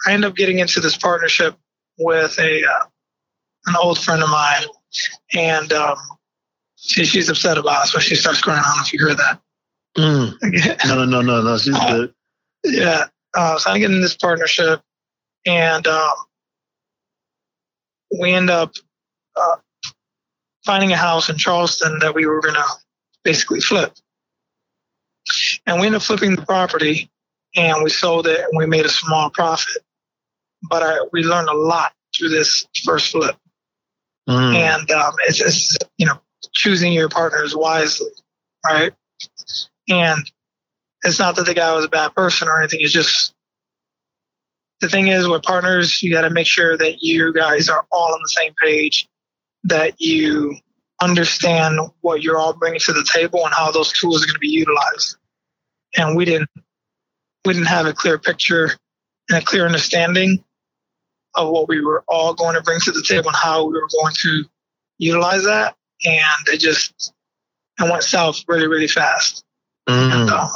I 0.05 0.13
end 0.13 0.25
up 0.25 0.35
getting 0.35 0.59
into 0.59 0.79
this 0.79 0.97
partnership 0.97 1.55
with 1.97 2.37
a 2.39 2.63
uh, 2.63 2.85
an 3.67 3.75
old 3.81 3.99
friend 3.99 4.23
of 4.23 4.29
mine, 4.29 4.63
and 5.33 5.71
um, 5.73 5.97
she, 6.81 7.05
she's 7.05 7.29
upset 7.29 7.57
about 7.57 7.83
us 7.83 7.93
when 7.93 8.01
she 8.01 8.15
starts 8.15 8.41
crying. 8.41 8.59
I 8.59 8.67
don't 8.67 8.77
know 8.77 8.83
if 8.85 8.93
you 8.93 8.99
heard 8.99 9.17
that. 9.17 9.39
Mm. 9.97 10.85
No, 10.87 10.95
no, 10.95 11.05
no, 11.05 11.21
no, 11.21 11.41
no. 11.43 11.57
She's 11.57 11.75
Uh, 11.75 11.87
good. 11.97 12.13
yeah. 12.65 13.05
Uh, 13.35 13.57
so 13.59 13.71
I 13.71 13.79
get 13.79 13.91
in 13.91 14.01
this 14.01 14.15
partnership, 14.15 14.81
and 15.45 15.85
um, 15.87 16.11
we 18.19 18.31
end 18.33 18.49
up 18.49 18.71
uh, 19.35 19.55
finding 20.65 20.91
a 20.91 20.97
house 20.97 21.29
in 21.29 21.37
Charleston 21.37 21.99
that 21.99 22.15
we 22.15 22.25
were 22.25 22.41
going 22.41 22.55
to 22.55 22.65
basically 23.23 23.59
flip. 23.61 23.93
And 25.67 25.79
we 25.79 25.85
ended 25.87 26.01
up 26.01 26.03
flipping 26.05 26.35
the 26.35 26.41
property, 26.45 27.09
and 27.55 27.83
we 27.83 27.89
sold 27.91 28.25
it, 28.25 28.39
and 28.39 28.49
we 28.57 28.65
made 28.65 28.85
a 28.85 28.89
small 28.89 29.29
profit. 29.29 29.83
But 30.69 30.81
I, 30.83 30.97
we 31.13 31.23
learned 31.23 31.49
a 31.49 31.53
lot 31.55 31.93
through 32.17 32.29
this 32.29 32.65
first 32.83 33.11
flip, 33.11 33.35
Mm. 34.27 34.53
and 34.55 34.91
um, 34.91 35.13
it's, 35.27 35.41
it's 35.41 35.75
you 35.97 36.05
know 36.05 36.19
choosing 36.53 36.93
your 36.93 37.09
partners 37.09 37.55
wisely, 37.55 38.11
right? 38.65 38.93
And 39.89 40.29
it's 41.03 41.19
not 41.19 41.35
that 41.35 41.45
the 41.45 41.53
guy 41.53 41.73
was 41.73 41.85
a 41.85 41.89
bad 41.89 42.13
person 42.15 42.47
or 42.47 42.59
anything. 42.59 42.79
It's 42.81 42.93
just 42.93 43.33
the 44.81 44.89
thing 44.89 45.07
is 45.07 45.27
with 45.27 45.43
partners, 45.43 46.01
you 46.01 46.11
got 46.11 46.21
to 46.21 46.29
make 46.29 46.47
sure 46.47 46.77
that 46.77 47.01
you 47.01 47.33
guys 47.33 47.69
are 47.69 47.85
all 47.91 48.13
on 48.13 48.19
the 48.21 48.29
same 48.29 48.53
page, 48.61 49.07
that 49.65 49.99
you 49.99 50.55
understand 51.01 51.79
what 52.01 52.21
you're 52.21 52.37
all 52.37 52.53
bringing 52.53 52.79
to 52.79 52.93
the 52.93 53.07
table 53.13 53.43
and 53.45 53.53
how 53.53 53.71
those 53.71 53.91
tools 53.93 54.23
are 54.23 54.27
going 54.27 54.35
to 54.35 54.39
be 54.39 54.47
utilized. 54.47 55.17
And 55.97 56.15
we 56.15 56.25
didn't 56.25 56.49
we 57.45 57.53
didn't 57.53 57.67
have 57.67 57.85
a 57.85 57.93
clear 57.93 58.19
picture 58.19 58.71
and 59.29 59.37
a 59.37 59.45
clear 59.45 59.65
understanding 59.65 60.43
of 61.35 61.49
what 61.49 61.67
we 61.67 61.81
were 61.81 62.03
all 62.07 62.33
going 62.33 62.55
to 62.55 62.61
bring 62.61 62.79
to 62.81 62.91
the 62.91 63.03
table 63.03 63.27
and 63.27 63.35
how 63.35 63.65
we 63.65 63.73
were 63.73 63.87
going 64.01 64.13
to 64.13 64.43
utilize 64.97 65.43
that. 65.45 65.75
And 66.05 66.47
it 66.47 66.59
just 66.59 67.13
it 67.79 67.89
went 67.89 68.03
south 68.03 68.43
really, 68.47 68.67
really 68.67 68.87
fast. 68.87 69.43
Mm. 69.87 70.21
And, 70.21 70.29
um, 70.29 70.49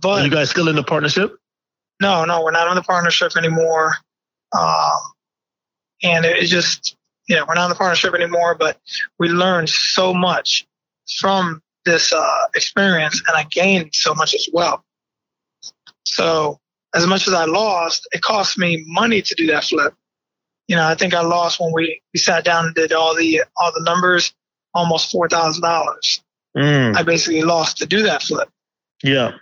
but 0.00 0.24
you 0.24 0.30
guys 0.30 0.50
still 0.50 0.68
in 0.68 0.76
the 0.76 0.82
partnership? 0.82 1.38
no, 2.02 2.24
no, 2.24 2.42
we're 2.42 2.50
not 2.50 2.68
in 2.68 2.74
the 2.74 2.82
partnership 2.82 3.36
anymore. 3.36 3.94
Um, 4.52 5.00
and 6.02 6.26
it, 6.26 6.36
it 6.36 6.46
just, 6.46 6.96
yeah, 7.28 7.44
we're 7.46 7.54
not 7.54 7.66
in 7.66 7.70
the 7.70 7.76
partnership 7.76 8.12
anymore, 8.12 8.56
but 8.56 8.78
we 9.18 9.28
learned 9.28 9.70
so 9.70 10.12
much 10.12 10.66
from 11.20 11.62
this 11.84 12.12
uh, 12.12 12.46
experience 12.54 13.22
and 13.26 13.36
I 13.36 13.44
gained 13.44 13.90
so 13.94 14.14
much 14.14 14.34
as 14.34 14.48
well. 14.52 14.84
So 16.04 16.58
as 16.94 17.06
much 17.06 17.28
as 17.28 17.34
I 17.34 17.44
lost, 17.44 18.06
it 18.12 18.20
cost 18.20 18.58
me 18.58 18.84
money 18.86 19.22
to 19.22 19.34
do 19.36 19.46
that 19.46 19.64
flip. 19.64 19.94
You 20.66 20.76
know, 20.76 20.86
I 20.86 20.96
think 20.96 21.14
I 21.14 21.22
lost 21.22 21.60
when 21.60 21.72
we, 21.72 22.02
we 22.12 22.18
sat 22.18 22.44
down 22.44 22.66
and 22.66 22.74
did 22.74 22.92
all 22.92 23.14
the 23.14 23.44
all 23.56 23.72
the 23.72 23.82
numbers, 23.82 24.32
almost 24.74 25.10
four 25.10 25.28
thousand 25.28 25.62
dollars. 25.62 26.22
Mm. 26.56 26.96
I 26.96 27.02
basically 27.02 27.42
lost 27.42 27.78
to 27.78 27.86
do 27.86 28.02
that 28.02 28.22
flip. 28.22 28.48
Yeah. 29.02 29.32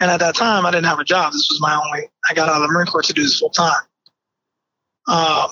And 0.00 0.10
at 0.10 0.20
that 0.20 0.36
time, 0.36 0.64
I 0.64 0.70
didn't 0.70 0.86
have 0.86 1.00
a 1.00 1.04
job. 1.04 1.32
This 1.32 1.48
was 1.50 1.60
my 1.60 1.74
only. 1.74 2.08
I 2.30 2.34
got 2.34 2.48
out 2.48 2.56
of 2.56 2.62
the 2.62 2.72
Marine 2.72 2.86
Corps 2.86 3.02
to 3.02 3.12
do 3.12 3.22
this 3.22 3.38
full 3.38 3.50
time. 3.50 3.82
Um, 5.08 5.48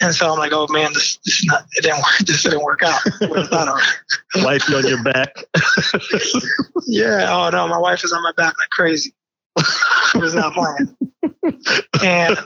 and 0.00 0.14
so 0.14 0.32
I'm 0.32 0.38
like, 0.38 0.52
oh 0.52 0.66
man, 0.70 0.92
this 0.92 1.18
this 1.24 1.40
is 1.40 1.44
not. 1.46 1.66
It 1.72 1.82
didn't 1.82 1.98
work. 1.98 2.18
This 2.26 2.42
didn't 2.42 2.62
work 2.62 2.82
out. 2.82 3.00
Thought 3.02 3.68
on 4.74 4.86
your 4.86 5.02
back. 5.02 5.44
yeah. 6.86 7.26
Oh 7.30 7.50
no, 7.50 7.66
my 7.68 7.78
wife 7.78 8.04
is 8.04 8.12
on 8.12 8.22
my 8.22 8.32
back 8.36 8.54
like 8.58 8.70
crazy. 8.70 9.12
She 10.12 10.18
was 10.18 10.34
not 10.34 10.54
playing. 10.54 10.96
And 12.02 12.38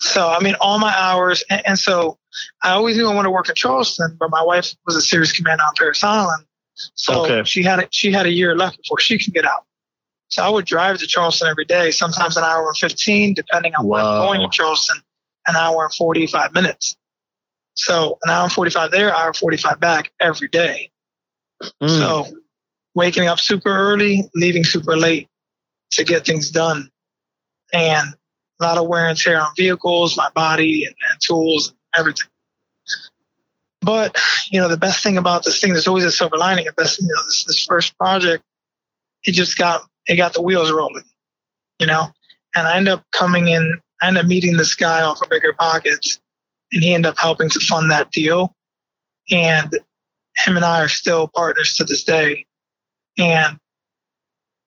so 0.00 0.28
I 0.28 0.40
mean, 0.40 0.54
all 0.60 0.78
my 0.78 0.94
hours, 0.96 1.42
and, 1.50 1.62
and 1.66 1.78
so 1.78 2.18
I 2.62 2.70
always 2.70 2.96
knew 2.96 3.08
I 3.08 3.14
wanted 3.14 3.28
to 3.28 3.32
work 3.32 3.48
in 3.48 3.54
Charleston, 3.54 4.16
but 4.18 4.30
my 4.30 4.42
wife 4.42 4.74
was 4.86 4.96
a 4.96 5.00
series 5.00 5.32
commander 5.32 5.62
on 5.62 5.72
Parris 5.76 6.04
Island, 6.04 6.44
so 6.94 7.24
Okay. 7.24 7.44
she 7.44 7.62
had 7.62 7.80
a, 7.80 7.88
she 7.90 8.12
had 8.12 8.26
a 8.26 8.32
year 8.32 8.54
left 8.56 8.78
before 8.78 9.00
she 9.00 9.18
can 9.18 9.32
get 9.32 9.44
out. 9.44 9.64
So 10.28 10.42
I 10.42 10.48
would 10.48 10.66
drive 10.66 10.98
to 10.98 11.06
Charleston 11.06 11.48
every 11.48 11.64
day, 11.64 11.90
sometimes 11.92 12.36
an 12.36 12.44
hour 12.44 12.66
and 12.66 12.76
fifteen, 12.76 13.32
depending 13.32 13.74
on 13.78 13.86
where 13.86 14.02
I'm 14.02 14.22
going 14.22 14.40
to 14.40 14.48
Charleston, 14.50 14.98
an 15.46 15.56
hour 15.56 15.84
and 15.84 15.94
forty 15.94 16.26
five 16.26 16.52
minutes. 16.52 16.96
So 17.74 18.18
an 18.24 18.30
hour 18.30 18.44
and 18.44 18.52
forty 18.52 18.70
five 18.70 18.90
there, 18.90 19.14
hour 19.14 19.32
forty 19.32 19.56
five 19.56 19.78
back 19.78 20.12
every 20.20 20.48
day. 20.48 20.90
Mm. 21.80 21.88
So 21.88 22.26
waking 22.94 23.28
up 23.28 23.38
super 23.38 23.70
early, 23.70 24.28
leaving 24.34 24.64
super 24.64 24.96
late 24.96 25.28
to 25.92 26.02
get 26.02 26.26
things 26.26 26.50
done. 26.50 26.90
And 27.72 28.14
a 28.60 28.64
lot 28.64 28.78
of 28.78 28.88
wear 28.88 29.08
and 29.08 29.18
tear 29.18 29.40
on 29.40 29.52
vehicles, 29.56 30.16
my 30.16 30.30
body 30.34 30.84
and, 30.84 30.94
and 31.10 31.20
tools 31.20 31.68
and 31.68 31.76
everything. 31.98 32.28
But, 33.82 34.18
you 34.50 34.60
know, 34.60 34.68
the 34.68 34.76
best 34.76 35.02
thing 35.02 35.16
about 35.16 35.44
this 35.44 35.60
thing, 35.60 35.72
there's 35.72 35.86
always 35.86 36.04
a 36.04 36.10
silver 36.10 36.36
lining. 36.36 36.64
The 36.64 36.72
best 36.72 37.00
you 37.00 37.06
know, 37.06 37.24
this, 37.26 37.44
this 37.44 37.64
first 37.64 37.96
project, 37.98 38.42
it 39.24 39.32
just 39.32 39.56
got, 39.58 39.82
it 40.06 40.16
got 40.16 40.32
the 40.32 40.42
wheels 40.42 40.72
rolling, 40.72 41.04
you 41.78 41.86
know? 41.86 42.08
And 42.54 42.66
I 42.66 42.76
end 42.76 42.88
up 42.88 43.04
coming 43.12 43.48
in, 43.48 43.80
I 44.02 44.08
end 44.08 44.18
up 44.18 44.26
meeting 44.26 44.56
this 44.56 44.74
guy 44.74 45.02
off 45.02 45.22
of 45.22 45.28
Bigger 45.28 45.52
Pockets 45.52 46.20
and 46.72 46.82
he 46.82 46.94
ended 46.94 47.10
up 47.10 47.18
helping 47.18 47.48
to 47.50 47.60
fund 47.60 47.90
that 47.90 48.10
deal. 48.10 48.54
And 49.30 49.70
him 50.36 50.56
and 50.56 50.64
I 50.64 50.82
are 50.82 50.88
still 50.88 51.28
partners 51.28 51.74
to 51.74 51.84
this 51.84 52.04
day. 52.04 52.46
And 53.18 53.58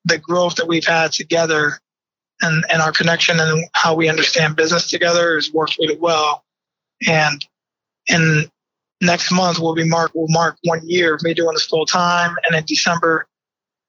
the 0.06 0.18
growth 0.18 0.56
that 0.56 0.68
we've 0.68 0.86
had 0.86 1.12
together 1.12 1.80
and, 2.42 2.64
and 2.72 2.82
our 2.82 2.92
connection 2.92 3.40
and 3.40 3.66
how 3.74 3.94
we 3.96 4.10
understand 4.10 4.56
business 4.56 4.90
together 4.90 5.36
has 5.36 5.52
worked 5.54 5.78
really 5.80 5.98
well. 5.98 6.44
And 7.08 7.46
in 8.08 8.46
next 9.02 9.32
month 9.32 9.60
we'll 9.60 9.76
be 9.76 9.88
mark 9.88 10.14
will 10.14 10.28
mark 10.30 10.58
one 10.64 10.82
year 10.84 11.16
of 11.16 11.24
me 11.24 11.34
doing 11.34 11.54
this 11.54 11.66
full 11.66 11.86
time. 11.86 12.36
And 12.48 12.58
in 12.58 12.64
December 12.66 13.28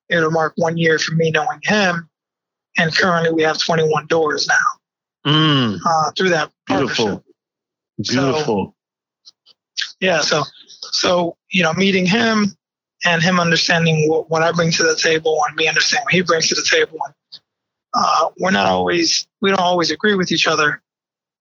it'll 0.09 0.31
mark 0.31 0.53
one 0.57 0.77
year 0.77 0.99
for 0.99 1.15
me 1.15 1.31
knowing 1.31 1.61
him. 1.63 2.09
And 2.79 2.95
currently 2.97 3.33
we 3.33 3.43
have 3.43 3.59
21 3.59 4.07
doors 4.07 4.47
now 4.47 4.55
Mm. 5.31 5.79
uh, 5.85 6.11
through 6.17 6.31
that 6.31 6.51
partnership. 6.67 6.97
Beautiful. 6.97 7.23
Beautiful. 8.01 8.75
yeah 10.01 10.23
so 10.23 10.43
so 10.81 11.37
you 11.51 11.63
know 11.63 11.75
meeting 11.75 12.07
him 12.07 12.47
and 13.05 13.23
him 13.23 13.39
understanding 13.39 14.09
what, 14.09 14.31
what 14.31 14.43
i 14.43 14.51
bring 14.51 14.71
to 14.71 14.83
the 14.83 14.97
table 14.97 15.39
and 15.47 15.57
me 15.57 15.69
understanding 15.69 16.05
what 16.05 16.15
he 16.15 16.23
brings 16.23 16.49
to 16.49 16.55
the 16.55 16.67
table 16.71 16.99
and 17.05 17.15
uh, 17.95 18.29
we're 18.39 18.51
not 18.51 18.67
always 18.67 19.27
we 19.41 19.51
don't 19.51 19.61
always 19.61 19.91
agree 19.91 20.15
with 20.15 20.33
each 20.33 20.47
other 20.47 20.83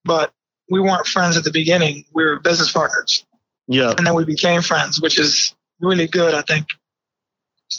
but 0.04 0.32
we 0.70 0.80
weren't 0.80 1.06
friends 1.06 1.36
at 1.36 1.44
the 1.44 1.52
beginning 1.52 2.04
we 2.14 2.24
were 2.24 2.38
business 2.40 2.72
partners 2.72 3.24
yeah. 3.68 3.94
and 3.96 4.06
then 4.06 4.14
we 4.14 4.24
became 4.24 4.62
friends 4.62 5.00
which 5.00 5.18
is 5.18 5.54
really 5.80 6.06
good 6.06 6.34
i 6.34 6.42
think 6.42 6.66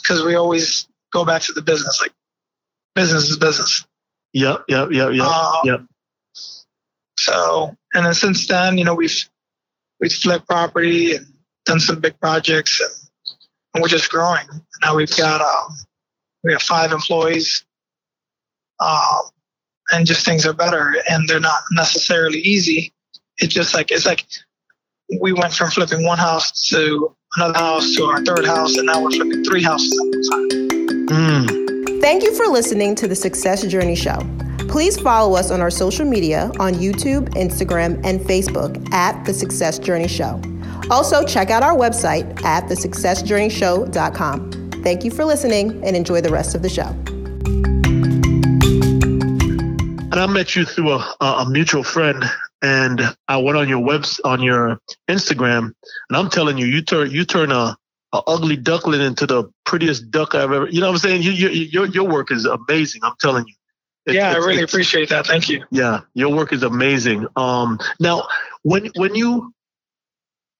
because 0.02 0.24
we 0.24 0.34
always 0.34 0.88
go 1.12 1.24
back 1.24 1.42
to 1.42 1.52
the 1.52 1.62
business 1.62 2.00
like 2.00 2.12
business 2.94 3.28
is 3.28 3.36
business 3.36 3.86
Yep. 4.32 4.64
Yep. 4.68 4.88
Yep. 4.92 5.12
Yep. 5.12 5.26
um, 5.26 5.60
yep. 5.64 5.80
So, 7.18 7.76
and 7.94 8.06
then 8.06 8.14
since 8.14 8.46
then, 8.46 8.78
you 8.78 8.84
know, 8.84 8.94
we've 8.94 9.28
we've 10.00 10.12
flipped 10.12 10.48
property 10.48 11.14
and 11.14 11.26
done 11.64 11.80
some 11.80 12.00
big 12.00 12.18
projects, 12.18 12.80
and, 12.80 13.36
and 13.74 13.82
we're 13.82 13.88
just 13.88 14.10
growing. 14.10 14.46
Now 14.82 14.96
we've 14.96 15.14
got 15.16 15.40
um, 15.40 15.76
we 16.42 16.52
have 16.52 16.62
five 16.62 16.92
employees, 16.92 17.64
um, 18.82 19.30
and 19.92 20.06
just 20.06 20.24
things 20.24 20.46
are 20.46 20.52
better, 20.52 20.94
and 21.08 21.28
they're 21.28 21.40
not 21.40 21.62
necessarily 21.72 22.38
easy. 22.38 22.92
It's 23.38 23.54
just 23.54 23.74
like 23.74 23.90
it's 23.90 24.06
like 24.06 24.24
we 25.20 25.32
went 25.32 25.52
from 25.52 25.68
flipping 25.70 26.04
one 26.04 26.18
house 26.18 26.68
to 26.68 27.12
another 27.36 27.58
house 27.58 27.96
to 27.96 28.04
our 28.04 28.24
third 28.24 28.46
house, 28.46 28.76
and 28.76 28.86
now 28.86 29.02
we're 29.02 29.10
flipping 29.10 29.42
three 29.44 29.62
houses 29.62 29.92
at 29.98 30.06
one 30.06 30.22
time. 30.22 30.48
Mm. 31.08 32.00
Thank 32.00 32.22
you 32.24 32.34
for 32.34 32.46
listening 32.46 32.94
to 32.96 33.06
the 33.06 33.14
Success 33.14 33.64
Journey 33.66 33.94
Show. 33.94 34.18
Please 34.68 34.98
follow 34.98 35.36
us 35.36 35.50
on 35.50 35.60
our 35.60 35.70
social 35.70 36.06
media 36.06 36.50
on 36.58 36.72
YouTube, 36.74 37.28
Instagram, 37.34 38.00
and 38.04 38.20
Facebook 38.20 38.92
at 38.92 39.24
The 39.24 39.34
Success 39.34 39.78
Journey 39.78 40.08
Show. 40.08 40.40
Also, 40.90 41.24
check 41.24 41.50
out 41.50 41.62
our 41.62 41.76
website 41.76 42.42
at 42.42 42.64
thesuccessjourneyshow.com. 42.64 44.50
Thank 44.82 45.04
you 45.04 45.10
for 45.10 45.24
listening 45.24 45.84
and 45.84 45.94
enjoy 45.94 46.20
the 46.20 46.30
rest 46.30 46.54
of 46.54 46.62
the 46.62 46.68
show. 46.68 46.94
I 50.22 50.26
met 50.26 50.54
you 50.54 50.64
through 50.64 50.92
a, 50.92 51.16
a 51.20 51.46
mutual 51.50 51.82
friend, 51.82 52.24
and 52.62 53.00
I 53.26 53.38
went 53.38 53.58
on 53.58 53.68
your 53.68 53.80
webs 53.80 54.20
on 54.24 54.40
your 54.40 54.78
Instagram, 55.10 55.72
and 56.08 56.16
I'm 56.16 56.30
telling 56.30 56.58
you, 56.58 56.66
you 56.66 56.80
turn 56.80 57.10
you 57.10 57.24
turn 57.24 57.50
a, 57.50 57.76
a 58.12 58.22
ugly 58.28 58.56
duckling 58.56 59.00
into 59.00 59.26
the 59.26 59.50
prettiest 59.66 60.12
duck 60.12 60.36
I've 60.36 60.52
ever. 60.52 60.68
You 60.68 60.80
know 60.80 60.86
what 60.86 60.92
I'm 60.92 60.98
saying? 60.98 61.22
You, 61.22 61.32
you, 61.32 61.48
your 61.48 61.86
your 61.86 62.08
work 62.08 62.30
is 62.30 62.44
amazing. 62.44 63.00
I'm 63.02 63.14
telling 63.20 63.46
you. 63.48 63.54
It's, 64.06 64.14
yeah, 64.14 64.30
I 64.30 64.36
really 64.36 64.62
appreciate 64.62 65.08
that. 65.08 65.26
Thank 65.26 65.48
you. 65.48 65.64
Yeah, 65.70 66.00
your 66.14 66.32
work 66.32 66.52
is 66.52 66.62
amazing. 66.62 67.26
Um, 67.34 67.80
now 67.98 68.28
when 68.62 68.90
when 68.94 69.16
you 69.16 69.52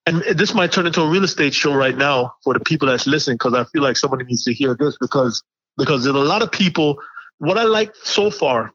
and 0.07 0.23
this 0.23 0.55
might 0.55 0.73
turn 0.73 0.89
into 0.89 1.03
a 1.03 1.09
real 1.09 1.23
estate 1.23 1.55
show 1.55 1.73
right 1.73 1.97
now 1.97 2.35
for 2.43 2.53
the 2.53 2.61
people 2.61 2.89
that's 2.89 3.07
listening 3.07 3.37
because 3.37 3.55
I 3.55 3.63
feel 3.65 3.83
like 3.83 3.97
somebody 3.97 4.25
needs 4.25 4.43
to 4.45 4.53
hear 4.53 4.75
this 4.75 4.97
because 5.01 5.45
because 5.79 6.03
there's 6.03 6.17
a 6.17 6.19
lot 6.19 6.43
of 6.43 6.51
people. 6.51 6.99
What 7.39 7.59
I 7.59 7.65
like 7.65 7.95
so 7.97 8.31
far 8.31 8.73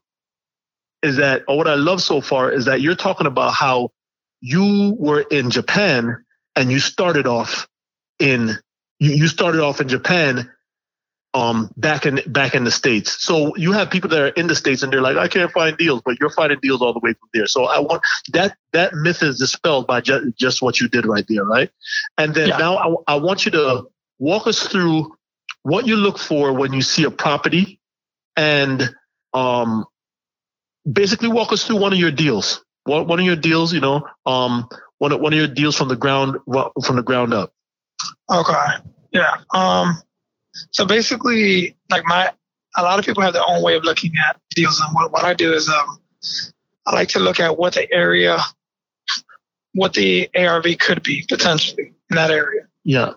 is 1.02 1.16
that, 1.16 1.44
or 1.48 1.56
what 1.56 1.68
I 1.68 1.74
love 1.74 2.02
so 2.02 2.20
far 2.20 2.50
is 2.50 2.64
that 2.66 2.80
you're 2.80 2.94
talking 2.94 3.26
about 3.26 3.52
how 3.52 3.90
you 4.40 4.96
were 4.98 5.20
in 5.20 5.50
Japan 5.50 6.24
and 6.56 6.70
you 6.70 6.80
started 6.80 7.26
off 7.26 7.68
in 8.18 8.56
you, 8.98 9.12
you 9.12 9.28
started 9.28 9.60
off 9.60 9.80
in 9.80 9.88
Japan 9.88 10.50
um 11.34 11.70
back 11.76 12.06
in 12.06 12.20
back 12.26 12.54
in 12.54 12.64
the 12.64 12.70
states. 12.70 13.22
So 13.22 13.54
you 13.56 13.72
have 13.72 13.90
people 13.90 14.10
that 14.10 14.20
are 14.20 14.28
in 14.28 14.46
the 14.46 14.54
states 14.54 14.82
and 14.82 14.92
they're 14.92 15.02
like 15.02 15.16
i 15.16 15.28
can't 15.28 15.52
find 15.52 15.76
deals 15.76 16.00
but 16.04 16.18
you're 16.18 16.30
finding 16.30 16.58
deals 16.60 16.80
all 16.80 16.92
the 16.92 17.00
way 17.00 17.12
from 17.12 17.28
there. 17.34 17.46
So 17.46 17.66
i 17.66 17.78
want 17.78 18.02
that 18.32 18.56
that 18.72 18.94
myth 18.94 19.22
is 19.22 19.38
dispelled 19.38 19.86
by 19.86 20.00
just, 20.00 20.36
just 20.36 20.62
what 20.62 20.80
you 20.80 20.88
did 20.88 21.06
right 21.06 21.24
there 21.28 21.44
right? 21.44 21.70
And 22.16 22.34
then 22.34 22.48
yeah. 22.48 22.56
now 22.56 22.76
I, 22.76 23.14
I 23.14 23.16
want 23.16 23.44
you 23.44 23.52
to 23.52 23.84
walk 24.18 24.46
us 24.46 24.66
through 24.66 25.14
what 25.62 25.86
you 25.86 25.96
look 25.96 26.18
for 26.18 26.52
when 26.52 26.72
you 26.72 26.82
see 26.82 27.04
a 27.04 27.10
property 27.10 27.78
and 28.36 28.94
um 29.34 29.84
basically 30.90 31.28
walk 31.28 31.52
us 31.52 31.64
through 31.64 31.76
one 31.76 31.92
of 31.92 31.98
your 31.98 32.10
deals 32.10 32.64
one, 32.84 33.06
one 33.06 33.18
of 33.18 33.26
your 33.26 33.36
deals 33.36 33.72
you 33.72 33.80
know 33.80 34.06
um 34.26 34.68
one 34.98 35.12
of, 35.12 35.20
one 35.20 35.32
of 35.32 35.38
your 35.38 35.48
deals 35.48 35.76
from 35.76 35.88
the 35.88 35.96
ground 35.96 36.36
from 36.84 36.96
the 36.96 37.02
ground 37.02 37.34
up 37.34 37.52
okay 38.30 38.66
yeah 39.12 39.36
um 39.52 40.00
so 40.70 40.84
basically, 40.84 41.76
like 41.90 42.04
my, 42.06 42.30
a 42.76 42.82
lot 42.82 42.98
of 42.98 43.04
people 43.04 43.22
have 43.22 43.32
their 43.32 43.42
own 43.46 43.62
way 43.62 43.76
of 43.76 43.84
looking 43.84 44.12
at 44.28 44.40
deals. 44.54 44.80
And 44.80 44.94
what, 44.94 45.12
what 45.12 45.24
I 45.24 45.34
do 45.34 45.52
is, 45.52 45.68
um, 45.68 46.00
I 46.86 46.94
like 46.94 47.08
to 47.10 47.18
look 47.18 47.40
at 47.40 47.58
what 47.58 47.74
the 47.74 47.90
area, 47.92 48.38
what 49.74 49.94
the 49.94 50.28
ARV 50.36 50.78
could 50.78 51.02
be 51.02 51.24
potentially 51.28 51.92
in 52.10 52.16
that 52.16 52.30
area. 52.30 52.62
Yeah. 52.84 53.12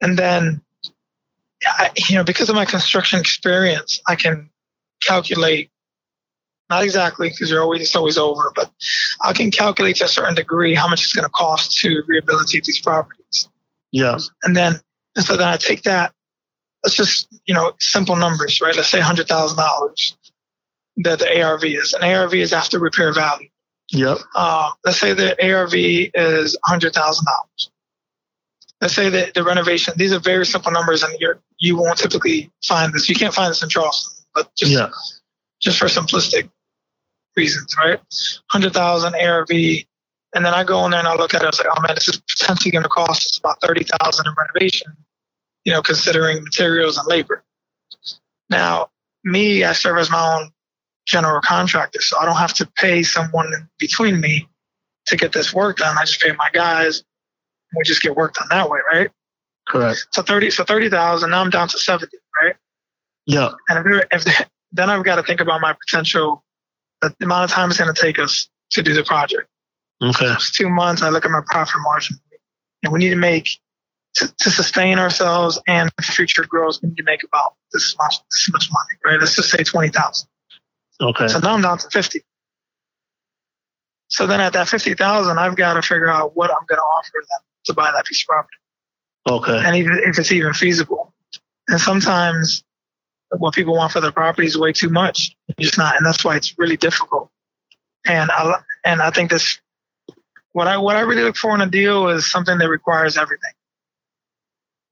And 0.00 0.18
then, 0.18 0.62
I, 1.64 1.90
you 2.08 2.16
know, 2.16 2.24
because 2.24 2.48
of 2.48 2.54
my 2.54 2.64
construction 2.64 3.20
experience, 3.20 4.00
I 4.06 4.16
can 4.16 4.50
calculate 5.02 5.70
not 6.72 6.82
exactly 6.82 7.28
because 7.28 7.50
you're 7.50 7.62
always 7.62 7.82
it's 7.82 7.96
always 7.96 8.18
over, 8.18 8.52
but 8.54 8.70
I 9.22 9.32
can 9.32 9.50
calculate 9.50 9.96
to 9.96 10.04
a 10.04 10.08
certain 10.08 10.34
degree 10.34 10.74
how 10.74 10.88
much 10.88 11.04
it's 11.04 11.12
going 11.12 11.24
to 11.24 11.30
cost 11.30 11.78
to 11.80 12.02
rehabilitate 12.06 12.64
these 12.64 12.80
properties. 12.80 13.48
Yeah. 13.92 14.18
And 14.42 14.56
then 14.56 14.80
and 15.16 15.24
so 15.24 15.36
then 15.36 15.48
I 15.48 15.56
take 15.56 15.82
that, 15.82 16.12
let's 16.82 16.96
just, 16.96 17.28
you 17.46 17.54
know, 17.54 17.72
simple 17.78 18.16
numbers, 18.16 18.60
right? 18.60 18.74
Let's 18.74 18.88
say 18.88 19.00
$100,000 19.00 20.16
that 20.98 21.18
the 21.18 21.42
ARV 21.42 21.64
is. 21.64 21.92
An 21.92 22.02
ARV 22.02 22.34
is 22.34 22.52
after 22.52 22.78
repair 22.78 23.12
value. 23.12 23.48
Yep. 23.90 24.18
Uh, 24.34 24.70
let's 24.84 24.98
say 24.98 25.12
the 25.12 25.36
ARV 25.52 25.74
is 25.74 26.58
$100,000. 26.68 27.22
Let's 28.80 28.94
say 28.94 29.10
that 29.10 29.34
the 29.34 29.44
renovation, 29.44 29.94
these 29.96 30.12
are 30.12 30.18
very 30.18 30.46
simple 30.46 30.72
numbers 30.72 31.02
and 31.02 31.14
you're, 31.20 31.40
you 31.58 31.76
won't 31.76 31.98
typically 31.98 32.50
find 32.64 32.92
this. 32.92 33.08
You 33.08 33.14
can't 33.14 33.34
find 33.34 33.50
this 33.50 33.62
in 33.62 33.68
Charleston, 33.68 34.24
but 34.34 34.50
just, 34.56 34.72
yeah. 34.72 34.88
just 35.60 35.78
for 35.78 35.86
simplistic 35.86 36.50
reasons, 37.36 37.74
right? 37.76 37.98
100,000 38.52 39.14
ARV, 39.14 39.50
and 40.34 40.44
then 40.44 40.54
I 40.54 40.64
go 40.64 40.84
in 40.84 40.90
there 40.90 41.00
and 41.00 41.08
I 41.08 41.14
look 41.14 41.34
at 41.34 41.42
it. 41.42 41.44
I 41.44 41.48
was 41.48 41.58
like, 41.58 41.68
oh 41.70 41.80
man, 41.82 41.94
this 41.94 42.08
is 42.08 42.22
potentially 42.28 42.70
going 42.70 42.84
to 42.84 42.88
cost 42.88 43.26
us 43.26 43.38
about 43.38 43.60
thirty 43.60 43.84
thousand 43.84 44.26
in 44.26 44.34
renovation. 44.36 44.92
You 45.64 45.72
know, 45.72 45.82
considering 45.82 46.42
materials 46.42 46.98
and 46.98 47.06
labor. 47.06 47.44
Now, 48.50 48.88
me, 49.24 49.62
I 49.62 49.72
serve 49.72 49.98
as 49.98 50.10
my 50.10 50.36
own 50.36 50.50
general 51.06 51.40
contractor, 51.40 52.00
so 52.00 52.18
I 52.18 52.24
don't 52.24 52.36
have 52.36 52.54
to 52.54 52.66
pay 52.76 53.02
someone 53.02 53.46
in 53.46 53.68
between 53.78 54.20
me 54.20 54.48
to 55.06 55.16
get 55.16 55.32
this 55.32 55.52
work 55.52 55.78
done. 55.78 55.96
I 55.98 56.04
just 56.04 56.20
pay 56.20 56.32
my 56.32 56.48
guys. 56.52 57.04
And 57.70 57.78
we 57.78 57.84
just 57.84 58.02
get 58.02 58.16
work 58.16 58.34
done 58.34 58.48
that 58.50 58.68
way, 58.68 58.80
right? 58.92 59.10
Correct. 59.68 60.06
So 60.12 60.22
thirty, 60.22 60.50
so 60.50 60.64
thirty 60.64 60.88
thousand. 60.88 61.30
Now 61.30 61.42
I'm 61.42 61.50
down 61.50 61.68
to 61.68 61.78
seventy, 61.78 62.16
right? 62.42 62.56
Yeah. 63.26 63.50
And 63.68 63.86
if, 64.12 64.26
if 64.26 64.48
then 64.72 64.88
I've 64.88 65.04
got 65.04 65.16
to 65.16 65.22
think 65.22 65.40
about 65.40 65.60
my 65.60 65.74
potential, 65.74 66.42
the 67.02 67.24
amount 67.24 67.44
of 67.44 67.50
time 67.50 67.70
it's 67.70 67.78
going 67.78 67.92
to 67.92 68.00
take 68.00 68.18
us 68.18 68.48
to 68.70 68.82
do 68.82 68.94
the 68.94 69.04
project. 69.04 69.48
Okay. 70.02 70.26
It's 70.32 70.50
two 70.50 70.68
months, 70.68 71.02
I 71.02 71.10
look 71.10 71.24
at 71.24 71.30
my 71.30 71.42
profit 71.46 71.80
margin. 71.82 72.18
And 72.82 72.92
we 72.92 72.98
need 72.98 73.10
to 73.10 73.16
make, 73.16 73.48
to, 74.16 74.32
to 74.40 74.50
sustain 74.50 74.98
ourselves 74.98 75.60
and 75.68 75.90
future 76.00 76.44
growth, 76.44 76.78
we 76.82 76.88
need 76.88 76.96
to 76.96 77.04
make 77.04 77.22
about 77.22 77.54
this 77.72 77.94
much, 77.98 78.16
this 78.30 78.48
much 78.52 78.68
money, 78.70 78.98
right? 79.04 79.20
Let's 79.20 79.36
just 79.36 79.50
say 79.50 79.62
20000 79.62 80.28
Okay. 81.00 81.28
So 81.28 81.38
now 81.38 81.54
I'm 81.54 81.62
down 81.62 81.78
to 81.78 81.88
50. 81.90 82.20
So 84.08 84.26
then 84.26 84.40
at 84.40 84.52
that 84.52 84.68
50000 84.68 85.38
I've 85.38 85.56
got 85.56 85.74
to 85.74 85.82
figure 85.82 86.10
out 86.10 86.36
what 86.36 86.50
I'm 86.50 86.66
going 86.66 86.78
to 86.78 86.82
offer 86.82 87.12
them 87.14 87.40
to 87.64 87.74
buy 87.74 87.90
that 87.94 88.04
piece 88.04 88.22
of 88.22 88.26
property. 88.26 88.56
Okay. 89.28 89.62
And 89.66 89.76
even 89.76 90.00
if 90.04 90.18
it's 90.18 90.32
even 90.32 90.52
feasible. 90.52 91.14
And 91.68 91.80
sometimes 91.80 92.64
what 93.38 93.54
people 93.54 93.74
want 93.74 93.92
for 93.92 94.00
their 94.00 94.12
property 94.12 94.46
is 94.46 94.58
way 94.58 94.72
too 94.72 94.88
much. 94.88 95.34
It's 95.48 95.68
just 95.68 95.78
not, 95.78 95.96
and 95.96 96.04
that's 96.04 96.24
why 96.24 96.36
it's 96.36 96.58
really 96.58 96.76
difficult. 96.76 97.30
And 98.06 98.30
I 98.30 98.60
and 98.84 99.00
I 99.00 99.10
think 99.10 99.30
this 99.30 99.58
what 100.52 100.66
I 100.68 100.76
what 100.76 100.96
I 100.96 101.00
really 101.00 101.22
look 101.22 101.36
for 101.36 101.54
in 101.54 101.60
a 101.60 101.66
deal 101.66 102.08
is 102.08 102.30
something 102.30 102.58
that 102.58 102.68
requires 102.68 103.16
everything. 103.16 103.52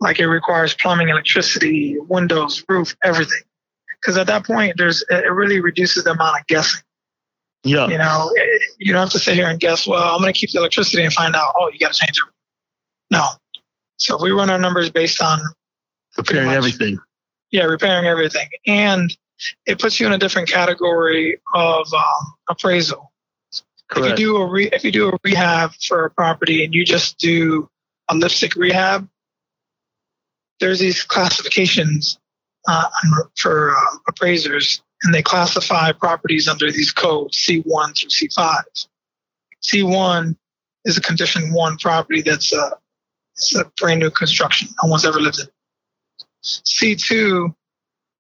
Like 0.00 0.18
it 0.18 0.26
requires 0.26 0.74
plumbing, 0.74 1.11
electricity, 1.11 1.98
windows, 1.98 2.64
roof, 2.68 2.96
everything. 3.05 3.42
Because 4.00 4.16
at 4.16 4.26
that 4.29 4.46
point, 4.46 4.74
there's 4.79 5.05
it 5.11 5.31
really 5.31 5.61
reduces 5.61 6.05
the 6.05 6.12
amount 6.12 6.40
of 6.40 6.46
guessing. 6.46 6.81
Yeah. 7.62 7.88
You 7.88 7.98
know, 7.98 8.31
it, 8.35 8.62
you 8.79 8.94
don't 8.94 9.03
have 9.03 9.11
to 9.11 9.18
sit 9.18 9.35
here 9.35 9.48
and 9.48 9.61
guess. 9.61 9.87
Well, 9.87 10.14
I'm 10.14 10.22
going 10.22 10.33
to 10.33 10.38
keep 10.38 10.50
the 10.50 10.59
electricity 10.59 11.05
and 11.05 11.12
find 11.12 11.37
out. 11.37 11.53
Oh, 11.59 11.68
you 11.70 11.79
got 11.79 11.92
to 11.92 11.98
change 11.98 12.16
it. 12.16 12.33
No. 13.11 13.26
So 13.98 14.16
if 14.16 14.22
we 14.22 14.31
run 14.31 14.48
our 14.48 14.59
numbers 14.59 14.88
based 14.88 15.20
on 15.20 15.38
much, 16.16 16.57
everything. 16.57 16.98
Yeah, 17.50 17.64
repairing 17.64 18.06
everything, 18.06 18.48
and 18.66 19.16
it 19.66 19.80
puts 19.80 19.98
you 19.98 20.06
in 20.06 20.12
a 20.12 20.18
different 20.18 20.48
category 20.48 21.40
of 21.54 21.92
um, 21.92 22.34
appraisal 22.48 23.10
Correct. 23.90 24.12
If 24.12 24.20
you 24.20 24.26
do 24.26 24.36
a 24.36 24.46
re- 24.46 24.70
if 24.72 24.84
you 24.84 24.92
do 24.92 25.08
a 25.08 25.18
rehab 25.24 25.72
for 25.86 26.04
a 26.04 26.10
property 26.10 26.64
and 26.64 26.72
you 26.72 26.84
just 26.84 27.18
do 27.18 27.68
a 28.08 28.14
lipstick 28.14 28.54
rehab, 28.54 29.08
there's 30.60 30.78
these 30.78 31.02
classifications 31.02 32.18
uh, 32.68 32.88
for 33.36 33.72
uh, 33.72 33.96
appraisers, 34.08 34.80
and 35.02 35.12
they 35.12 35.22
classify 35.22 35.90
properties 35.90 36.46
under 36.46 36.70
these 36.70 36.92
codes 36.92 37.36
C1 37.36 37.98
through 37.98 38.10
C5. 38.10 38.86
C1 39.62 40.36
is 40.84 40.96
a 40.96 41.00
condition 41.00 41.52
one 41.52 41.76
property 41.76 42.22
that's 42.22 42.52
a, 42.52 42.76
it's 43.34 43.56
a 43.56 43.64
brand 43.76 44.00
new 44.00 44.10
construction. 44.10 44.68
No 44.84 44.90
one's 44.90 45.04
ever 45.04 45.20
lived 45.20 45.40
in. 45.40 45.46
C2 46.42 47.55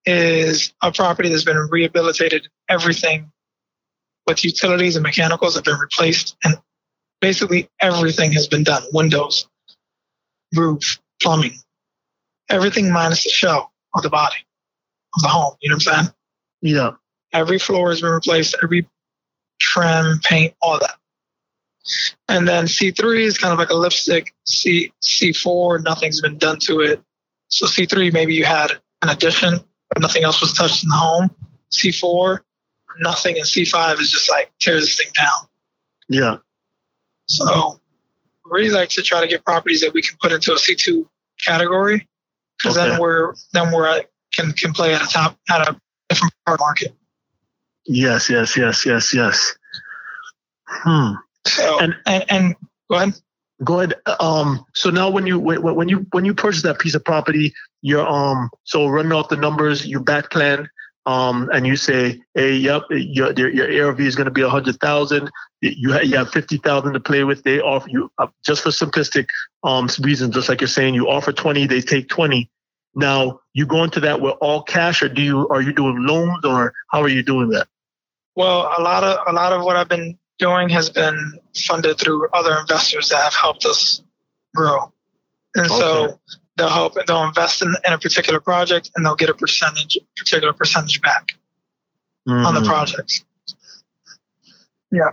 is 0.06 0.72
a 0.82 0.92
property 0.92 1.28
that's 1.28 1.44
been 1.44 1.68
rehabilitated, 1.70 2.48
everything 2.68 3.30
with 4.26 4.44
utilities 4.44 4.96
and 4.96 5.02
mechanicals 5.02 5.54
have 5.54 5.64
been 5.64 5.78
replaced, 5.78 6.36
and 6.44 6.56
basically 7.20 7.68
everything 7.80 8.32
has 8.32 8.46
been 8.46 8.62
done 8.62 8.82
windows, 8.92 9.48
roof, 10.54 11.00
plumbing, 11.22 11.56
everything 12.48 12.92
minus 12.92 13.24
the 13.24 13.30
shell 13.30 13.72
of 13.94 14.02
the 14.02 14.10
body 14.10 14.36
of 15.16 15.22
the 15.22 15.28
home. 15.28 15.54
You 15.60 15.70
know 15.70 15.76
what 15.76 15.88
I'm 15.88 16.04
saying? 16.04 16.14
Yeah. 16.62 16.90
Every 17.32 17.58
floor 17.58 17.90
has 17.90 18.00
been 18.00 18.10
replaced, 18.10 18.56
every 18.62 18.88
trim, 19.60 20.20
paint, 20.24 20.54
all 20.60 20.78
that. 20.78 20.96
And 22.28 22.46
then 22.46 22.66
C3 22.66 23.20
is 23.20 23.38
kind 23.38 23.52
of 23.52 23.58
like 23.58 23.70
a 23.70 23.74
lipstick. 23.74 24.34
C 24.46 24.92
C4, 25.02 25.82
nothing's 25.82 26.20
been 26.20 26.38
done 26.38 26.58
to 26.60 26.80
it. 26.80 27.02
So 27.50 27.66
C3, 27.66 28.12
maybe 28.12 28.34
you 28.34 28.44
had 28.44 28.72
an 29.02 29.08
addition, 29.08 29.60
but 29.88 30.00
nothing 30.00 30.24
else 30.24 30.40
was 30.40 30.52
touched 30.52 30.82
in 30.84 30.88
the 30.88 30.96
home. 30.96 31.30
C4, 31.72 32.40
nothing 33.00 33.36
in 33.36 33.42
C5 33.42 34.00
is 34.00 34.10
just 34.10 34.30
like 34.30 34.52
tear 34.60 34.74
this 34.76 34.96
thing 34.96 35.08
down. 35.16 35.48
Yeah. 36.08 36.36
So 37.26 37.80
we 38.44 38.50
really 38.50 38.70
like 38.70 38.88
to 38.90 39.02
try 39.02 39.20
to 39.20 39.26
get 39.26 39.44
properties 39.44 39.80
that 39.82 39.92
we 39.92 40.02
can 40.02 40.16
put 40.20 40.32
into 40.32 40.52
a 40.52 40.56
C2 40.56 41.06
category 41.44 42.08
because 42.58 42.76
okay. 42.76 42.90
then 42.90 43.00
we're 43.00 43.34
then 43.52 43.72
we're 43.72 43.86
at, 43.86 44.10
can 44.32 44.52
can 44.52 44.72
play 44.72 44.94
at 44.94 45.02
a 45.02 45.06
top 45.06 45.38
at 45.48 45.68
a 45.68 45.80
different 46.08 46.34
part 46.46 46.60
market. 46.60 46.94
Yes, 47.86 48.28
yes, 48.28 48.56
yes, 48.56 48.84
yes, 48.84 49.14
yes. 49.14 49.56
Hmm. 50.66 51.12
So 51.46 51.80
and 51.80 51.96
and, 52.06 52.24
and 52.28 52.56
go 52.90 52.96
ahead. 52.96 53.14
Go 53.62 53.80
ahead. 53.80 53.94
Um. 54.20 54.64
So 54.74 54.90
now, 54.90 55.10
when 55.10 55.26
you 55.26 55.38
when, 55.38 55.62
when 55.62 55.88
you 55.88 56.06
when 56.12 56.24
you 56.24 56.34
purchase 56.34 56.62
that 56.62 56.78
piece 56.78 56.94
of 56.94 57.04
property, 57.04 57.52
you're 57.82 58.06
um. 58.06 58.50
So 58.64 58.86
running 58.88 59.12
off 59.12 59.28
the 59.28 59.36
numbers, 59.36 59.86
you 59.86 60.00
back 60.00 60.30
plan 60.30 60.68
um, 61.06 61.48
and 61.52 61.66
you 61.66 61.76
say, 61.76 62.20
hey, 62.34 62.54
yep, 62.54 62.82
your 62.90 63.32
your 63.32 63.86
ARV 63.86 64.00
is 64.00 64.16
going 64.16 64.26
to 64.26 64.30
be 64.30 64.42
a 64.42 64.48
hundred 64.48 64.78
thousand. 64.80 65.30
You 65.60 65.92
have, 65.92 66.04
you 66.04 66.16
have 66.16 66.30
fifty 66.30 66.58
thousand 66.58 66.92
to 66.92 67.00
play 67.00 67.24
with. 67.24 67.42
They 67.42 67.60
offer 67.60 67.88
you 67.88 68.10
uh, 68.18 68.28
just 68.44 68.62
for 68.62 68.70
simplistic 68.70 69.26
um 69.64 69.88
reasons, 70.00 70.34
just 70.34 70.48
like 70.48 70.60
you're 70.60 70.68
saying, 70.68 70.94
you 70.94 71.08
offer 71.08 71.32
twenty, 71.32 71.66
they 71.66 71.80
take 71.80 72.08
twenty. 72.08 72.50
Now 72.94 73.40
you 73.54 73.66
go 73.66 73.82
into 73.82 74.00
that 74.00 74.20
with 74.20 74.34
all 74.40 74.62
cash, 74.62 75.02
or 75.02 75.08
do 75.08 75.22
you 75.22 75.48
are 75.48 75.62
you 75.62 75.72
doing 75.72 76.06
loans, 76.06 76.44
or 76.44 76.72
how 76.90 77.02
are 77.02 77.08
you 77.08 77.22
doing 77.22 77.48
that? 77.50 77.66
Well, 78.36 78.72
a 78.78 78.82
lot 78.82 79.02
of 79.02 79.18
a 79.26 79.32
lot 79.32 79.52
of 79.52 79.64
what 79.64 79.76
I've 79.76 79.88
been 79.88 80.18
doing 80.40 80.68
has 80.70 80.90
been 80.90 81.38
funded 81.54 81.98
through 81.98 82.28
other 82.32 82.58
investors 82.58 83.10
that 83.10 83.22
have 83.22 83.34
helped 83.34 83.64
us 83.64 84.02
grow, 84.54 84.92
and 85.54 85.66
okay. 85.66 85.78
so 85.78 86.18
they'll 86.60 86.68
help 86.68 86.94
they'll 87.06 87.24
invest 87.24 87.62
in, 87.62 87.74
in, 87.86 87.92
a 87.92 87.98
particular 87.98 88.40
project 88.40 88.90
and 88.94 89.04
they'll 89.04 89.16
get 89.16 89.30
a 89.30 89.34
percentage 89.34 89.98
particular 90.16 90.52
percentage 90.52 91.00
back 91.00 91.28
mm-hmm. 92.28 92.44
on 92.44 92.54
the 92.54 92.60
mm-hmm. 92.60 92.68
project 92.68 93.24
yeah 94.92 95.10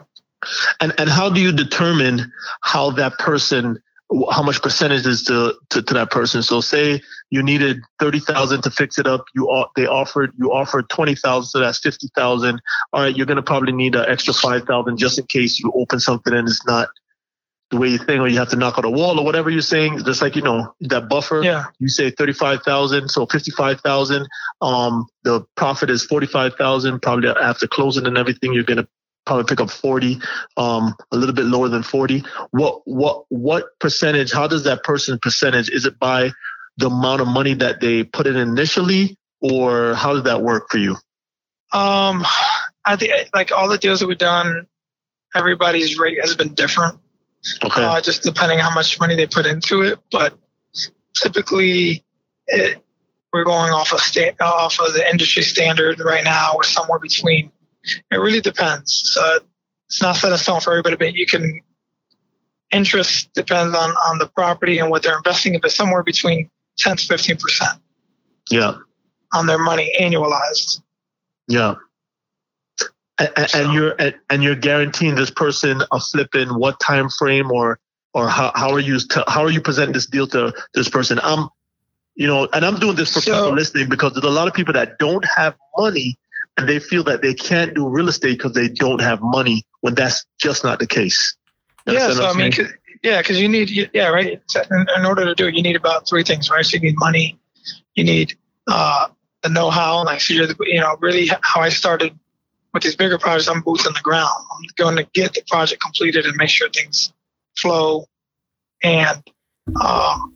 and 0.82 0.94
and 0.98 1.10
how 1.10 1.30
do 1.30 1.42
you 1.42 1.52
determine 1.52 2.32
how 2.62 2.92
that 2.92 3.18
person 3.18 3.82
how 4.32 4.42
much 4.42 4.62
percentage 4.62 5.06
is 5.06 5.24
to, 5.24 5.54
to, 5.70 5.82
to 5.82 5.94
that 5.94 6.10
person 6.12 6.42
so 6.42 6.62
say 6.62 7.02
you 7.30 7.44
needed 7.44 7.82
30,000 8.00 8.62
to 8.62 8.72
fix 8.72 8.98
it 8.98 9.06
up 9.06 9.26
you 9.36 9.66
they 9.76 9.86
offered 9.86 10.32
you 10.38 10.52
offered 10.54 10.90
20,000 10.90 11.48
so 11.48 11.60
that's 11.60 11.80
50,000 11.80 12.62
all 12.94 13.02
right 13.02 13.16
you're 13.16 13.26
going 13.26 13.36
to 13.36 13.44
probably 13.44 13.74
need 13.74 13.96
an 13.96 14.06
extra 14.08 14.34
5,000 14.34 14.98
just 14.98 15.20
in 15.20 15.26
case 15.26 15.60
you 15.60 15.72
open 15.76 16.00
something 16.00 16.34
and 16.34 16.48
it's 16.48 16.66
not 16.66 16.90
the 17.70 17.78
way 17.78 17.90
you 17.90 17.98
think, 17.98 18.22
or 18.22 18.28
you 18.28 18.38
have 18.38 18.50
to 18.50 18.56
knock 18.56 18.78
on 18.78 18.86
a 18.86 18.90
wall 18.90 19.20
or 19.20 19.26
whatever 19.26 19.50
you're 19.50 19.62
saying. 19.62 20.04
Just 20.06 20.22
like 20.22 20.36
you 20.36 20.42
know 20.42 20.74
that 20.82 21.10
buffer. 21.10 21.42
Yeah. 21.44 21.66
You 21.80 21.90
say 21.90 22.12
thirty 22.12 22.34
five 22.34 22.64
thousand, 22.64 23.10
so 23.10 23.26
fifty 23.26 23.52
five 23.52 23.82
thousand. 23.82 24.28
Um, 24.62 25.08
the 25.24 25.44
profit 25.56 25.90
is 25.90 26.06
forty 26.06 26.28
five 26.28 26.56
thousand. 26.56 27.02
Probably 27.02 27.30
after 27.30 27.68
closing 27.68 28.06
and 28.06 28.18
everything, 28.18 28.54
you're 28.54 28.64
gonna 28.64 28.88
probably 29.28 29.46
pick 29.46 29.62
up 29.62 29.70
40 29.70 30.20
um 30.58 30.96
a 31.12 31.18
little 31.18 31.36
bit 31.36 31.46
lower 31.46 31.70
than 31.70 31.84
40 31.84 32.24
what 32.52 32.82
what 32.86 33.26
what 33.30 33.80
percentage 33.80 34.32
how 34.32 34.48
does 34.48 34.64
that 34.64 34.84
person 34.84 35.20
percentage 35.22 35.70
is 35.70 35.86
it 35.86 36.00
by 36.00 36.32
the 36.78 36.88
amount 36.88 37.22
of 37.22 37.28
money 37.28 37.54
that 37.54 37.82
they 37.82 38.04
put 38.04 38.26
in 38.26 38.36
initially 38.36 39.18
or 39.42 39.94
how 39.94 40.14
does 40.14 40.24
that 40.24 40.42
work 40.42 40.70
for 40.72 40.78
you 40.78 40.94
um 41.74 42.26
i 42.86 42.96
think 42.96 43.12
like 43.36 43.52
all 43.52 43.68
the 43.68 43.78
deals 43.78 44.00
that 44.00 44.08
we've 44.08 44.18
done 44.18 44.66
everybody's 45.36 46.00
rate 46.00 46.20
has 46.20 46.36
been 46.36 46.54
different 46.56 46.98
Okay. 47.64 47.84
Uh, 47.84 48.02
just 48.02 48.24
depending 48.24 48.60
how 48.60 48.74
much 48.74 49.00
money 49.00 49.16
they 49.16 49.28
put 49.28 49.46
into 49.46 49.82
it, 49.82 50.00
but 50.12 50.38
typically 51.14 52.04
it, 52.48 52.84
we're 53.32 53.46
going 53.46 53.72
off 53.72 53.94
of 53.94 54.00
sta- 54.00 54.36
off 54.42 54.80
of 54.80 54.94
the 54.94 55.10
industry 55.10 55.44
standard 55.44 56.00
right 56.00 56.24
now. 56.24 56.54
We're 56.56 56.64
somewhere 56.64 57.00
between. 57.00 57.52
It 58.12 58.18
really 58.18 58.42
depends. 58.42 59.02
So 59.06 59.40
it's 59.88 60.02
not 60.02 60.16
set 60.16 60.32
in 60.32 60.38
stone 60.38 60.62
for 60.62 60.72
everybody, 60.72 60.96
but 60.96 61.14
you 61.14 61.26
can 61.26 61.62
interest 62.72 63.34
depends 63.34 63.76
on 63.76 63.90
on 63.92 64.18
the 64.18 64.28
property 64.28 64.80
and 64.80 64.90
what 64.90 65.04
they're 65.04 65.18
investing 65.18 65.54
in, 65.54 65.62
but 65.62 65.72
somewhere 65.72 66.04
between 66.04 66.50
ten 66.78 66.98
to 66.98 67.06
fifteen 67.06 67.38
percent. 67.38 67.80
Yeah. 68.50 68.76
On 69.34 69.46
their 69.46 69.60
money 69.60 69.94
annualized. 70.00 70.82
Yeah. 71.48 71.76
And, 73.20 73.56
and 73.56 73.74
you're 73.74 73.96
and 74.30 74.44
you're 74.44 74.56
guaranteeing 74.56 75.16
this 75.16 75.32
person 75.32 75.82
a 75.92 76.00
flip 76.00 76.36
in 76.36 76.50
what 76.50 76.80
time 76.80 77.10
frame 77.10 77.52
or 77.52 77.80
or 78.14 78.28
how, 78.28 78.52
how 78.56 78.72
are 78.72 78.80
you 78.80 79.00
how 79.28 79.44
are 79.44 79.50
you 79.50 79.62
presenting 79.62 79.94
this 79.94 80.06
deal 80.06 80.28
to 80.28 80.54
this 80.74 80.90
person? 80.90 81.20
I'm 81.24 81.50
you 82.16 82.28
know, 82.28 82.48
and 82.52 82.66
I'm 82.66 82.80
doing 82.80 82.96
this 82.96 83.14
for 83.14 83.22
so, 83.22 83.32
people 83.32 83.54
listening 83.54 83.90
because 83.90 84.14
there's 84.14 84.26
a 84.26 84.30
lot 84.30 84.48
of 84.48 84.54
people 84.54 84.74
that 84.74 84.98
don't 84.98 85.24
have 85.36 85.56
money 85.78 86.18
and 86.58 86.68
they 86.68 86.80
feel 86.80 87.04
that 87.04 87.22
they 87.22 87.34
can't 87.34 87.74
do 87.74 87.88
real 87.88 88.10
estate 88.10 88.38
because 88.38 88.54
they 88.54 88.68
don't 88.68 89.02
have 89.02 89.20
money 89.22 89.64
when 89.82 89.94
that's 89.94 90.26
just 90.40 90.64
not 90.64 90.80
the 90.80 90.88
case. 90.88 91.36
You 91.86 91.94
yeah, 91.94 92.12
so 92.12 92.26
I 92.26 92.34
mean, 92.34 92.52
cause, 92.52 92.68
yeah, 93.04 93.22
because 93.22 93.40
you 93.40 93.48
need, 93.48 93.70
yeah, 93.94 94.08
right. 94.08 94.42
In, 94.72 94.86
in, 94.98 95.06
order 95.06 95.26
to 95.26 95.36
do 95.36 95.48
it, 95.48 95.56
you 95.56 95.62
need 95.62 95.76
about 95.76 96.08
three 96.08 96.24
things, 96.24 96.50
right? 96.50 96.66
So 96.66 96.76
you 96.76 96.82
need 96.82 96.98
money, 96.98 97.40
you 97.96 98.04
need 98.04 98.34
uh, 98.68 99.08
the 99.44 99.50
know-how, 99.50 100.04
like 100.04 100.20
so 100.20 100.34
you're, 100.34 100.48
you 100.62 100.82
know, 100.82 100.98
really 101.00 101.30
how 101.42 101.62
I 101.62 101.70
started 101.70 102.18
with 102.74 102.84
these 102.84 102.96
bigger 102.96 103.18
projects, 103.18 103.48
I'm 103.48 103.62
boots 103.62 103.88
on 103.88 103.94
the 103.94 104.02
ground. 104.02 104.30
I'm 104.52 104.64
going 104.76 104.98
to 104.98 105.08
get 105.14 105.34
the 105.34 105.42
project 105.48 105.82
completed 105.82 106.26
and 106.26 106.36
make 106.36 106.50
sure 106.50 106.70
things 106.70 107.14
flow. 107.56 108.06
And 108.84 109.24
um, 109.82 110.36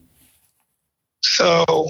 so 1.22 1.88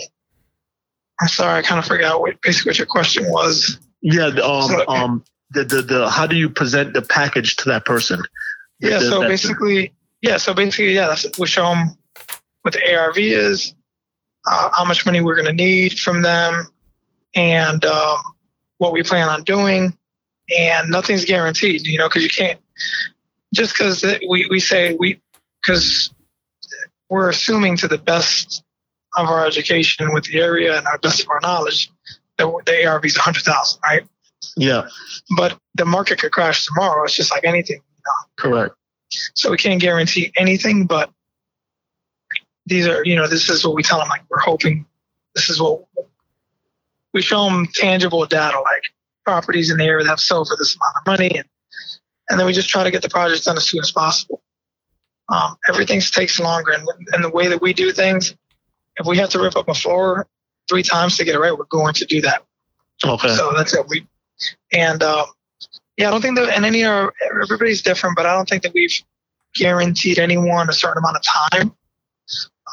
I'm 1.21 1.29
sorry, 1.29 1.59
I 1.59 1.63
kind 1.63 1.79
of 1.79 1.87
forgot 1.87 2.21
what 2.21 2.41
basically 2.43 2.71
what 2.71 2.79
your 2.79 2.87
question 2.87 3.25
was. 3.29 3.79
Yeah, 4.03 4.27
um, 4.27 4.69
so, 4.69 4.85
um, 4.89 5.25
the, 5.51 5.65
the 5.65 5.83
the 5.83 6.11
how 6.11 6.27
do 6.27 6.37
you 6.37 6.51
present 6.51 6.93
the 6.93 7.03
package 7.03 7.57
to 7.57 7.69
that 7.71 7.85
person? 7.85 8.21
Yeah, 8.81 8.99
the, 8.99 9.07
so 9.07 9.21
basically, 9.23 9.95
yeah, 10.21 10.39
so 10.39 10.55
basically, 10.55 10.95
yeah, 10.95 11.09
that's, 11.09 11.27
we 11.39 11.47
show 11.47 11.69
them 11.71 11.97
what 12.63 12.75
the 12.75 12.95
ARV 12.95 13.19
is, 13.19 13.75
uh, 14.51 14.71
how 14.75 14.85
much 14.85 15.07
money 15.07 15.21
we're 15.21 15.37
going 15.37 15.47
to 15.47 15.53
need 15.53 15.99
from 15.99 16.23
them, 16.23 16.67
and 17.35 17.85
um, 17.85 18.19
what 18.79 18.93
we 18.93 19.03
plan 19.03 19.29
on 19.29 19.45
doing 19.45 19.97
and 20.59 20.91
nothing's 20.91 21.25
guaranteed, 21.25 21.87
you 21.87 21.99
know, 21.99 22.09
because 22.09 22.23
you 22.23 22.29
can't 22.29 22.61
just 23.55 23.73
because 23.73 24.05
we, 24.29 24.47
we 24.51 24.61
say 24.61 24.97
we 24.99 25.21
because 25.63 26.13
we're 27.09 27.29
assuming 27.29 27.77
to 27.77 27.89
the 27.89 27.99
best 27.99 28.65
of 29.17 29.29
our 29.29 29.47
education 29.47 30.13
with 30.13 30.25
the 30.25 30.41
area 30.41 30.77
and 30.77 30.87
our 30.87 30.99
best 30.99 31.21
of 31.21 31.29
our 31.29 31.41
knowledge 31.43 31.91
that 32.39 32.51
the 32.67 32.87
ARV 32.87 33.05
is 33.05 33.17
100,000, 33.17 33.81
right? 33.85 34.03
Yeah. 34.57 34.89
But 35.37 35.59
the 35.75 35.85
market 35.85 36.19
could 36.19 36.33
crash 36.33 36.67
tomorrow. 36.67 37.05
It's 37.05 37.15
just 37.15 37.31
like 37.31 37.45
anything. 37.45 37.77
You 37.77 38.03
know? 38.05 38.51
Correct. 38.51 38.75
So 39.35 39.51
we 39.51 39.57
can't 39.57 39.81
guarantee 39.81 40.33
anything, 40.37 40.87
but 40.87 41.11
these 42.67 42.87
are, 42.87 43.05
you 43.05 43.17
know, 43.17 43.27
this 43.27 43.49
is 43.49 43.65
what 43.65 43.75
we 43.75 43.83
tell 43.83 43.99
them. 43.99 44.09
Like 44.09 44.23
we're 44.31 44.39
hoping 44.39 44.87
this 45.35 45.51
is 45.51 45.61
what 45.61 45.83
we 47.13 47.23
show 47.23 47.45
them 47.45 47.69
tangible 47.75 48.25
data. 48.27 48.59
Like 48.59 48.83
properties 49.25 49.71
in 49.71 49.79
the 49.79 49.85
area 49.85 50.05
that 50.05 50.11
have 50.11 50.21
sold 50.21 50.49
for 50.49 50.57
this 50.57 50.77
amount 50.77 50.97
of 51.01 51.07
money. 51.07 51.39
And, 51.39 51.49
and 52.31 52.41
then 52.41 52.47
we 52.47 52.53
just 52.53 52.69
try 52.69 52.85
to 52.85 52.91
get 52.91 53.03
the 53.03 53.09
project 53.09 53.45
done 53.45 53.57
as 53.57 53.69
soon 53.69 53.81
as 53.81 53.91
possible. 53.91 54.43
Um, 55.29 55.57
everything 55.69 56.01
takes 56.01 56.41
longer. 56.41 56.73
And, 56.73 56.87
and 57.13 57.25
the 57.25 57.31
way 57.31 57.49
that 57.49 57.63
we 57.63 57.73
do 57.73 57.93
things, 57.93 58.35
if 58.97 59.07
we 59.07 59.19
have 59.19 59.31
to 59.31 59.41
rip 59.41 59.57
up 59.57 59.69
a 59.69 59.75
floor 59.75 60.27
three 60.73 60.83
times 60.83 61.19
to 61.19 61.25
get 61.25 61.35
it 61.35 61.39
right, 61.39 61.57
we're 61.57 61.67
going 61.67 61.93
to 61.93 62.07
do 62.07 62.23
that. 62.23 62.45
Okay. 63.05 63.29
So 63.29 63.53
that's 63.55 63.75
it. 63.75 63.85
We, 63.89 64.07
and 64.73 65.03
um, 65.03 65.27
yeah, 65.99 66.09
I 66.09 66.11
don't 66.11 66.23
think 66.23 66.39
that, 66.39 66.57
and 66.57 66.65
any 66.65 66.83
are, 66.85 67.13
everybody's 67.43 67.83
different, 67.83 68.17
but 68.17 68.25
I 68.25 68.33
don't 68.33 68.49
think 68.49 68.63
that 68.63 68.73
we've 68.73 69.03
guaranteed 69.55 70.19
anyone 70.19 70.71
a 70.71 70.73
certain 70.73 71.03
amount 71.03 71.17
of 71.17 71.23
time. 71.51 71.75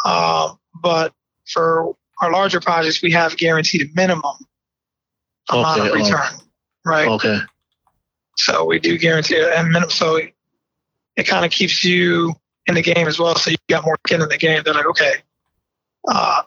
Uh, 0.06 0.54
but 0.82 1.14
for 1.45 1.93
our 2.22 2.32
larger 2.32 2.62
projects, 2.62 3.02
we 3.02 3.12
have 3.12 3.36
guaranteed 3.36 3.82
a 3.82 3.86
minimum 3.95 4.36
amount 5.50 5.82
okay, 5.82 5.89
of 5.89 5.93
return, 5.95 6.20
oh. 6.22 6.41
right? 6.86 7.08
Okay. 7.10 7.39
So 8.38 8.64
we 8.64 8.80
do 8.80 8.97
guarantee 8.97 9.43
and 9.43 9.68
minimum. 9.68 9.89
So 9.89 10.16
it, 10.16 10.34
it 11.18 11.24
kind 11.24 11.43
of 11.43 11.52
keeps 11.52 11.84
you 11.84 12.34
in 12.66 12.76
the 12.76 12.82
game 12.82 13.08
as 13.10 13.20
well. 13.20 13.36
So 13.36 13.52
you 13.52 13.58
got 13.68 13.84
more 13.84 13.97
skin 14.08 14.22
in 14.22 14.30
the 14.30 14.38
game. 14.38 14.62
They're 14.64 14.74
like, 14.74 14.86
okay, 14.86 15.16
uh, 16.08 16.43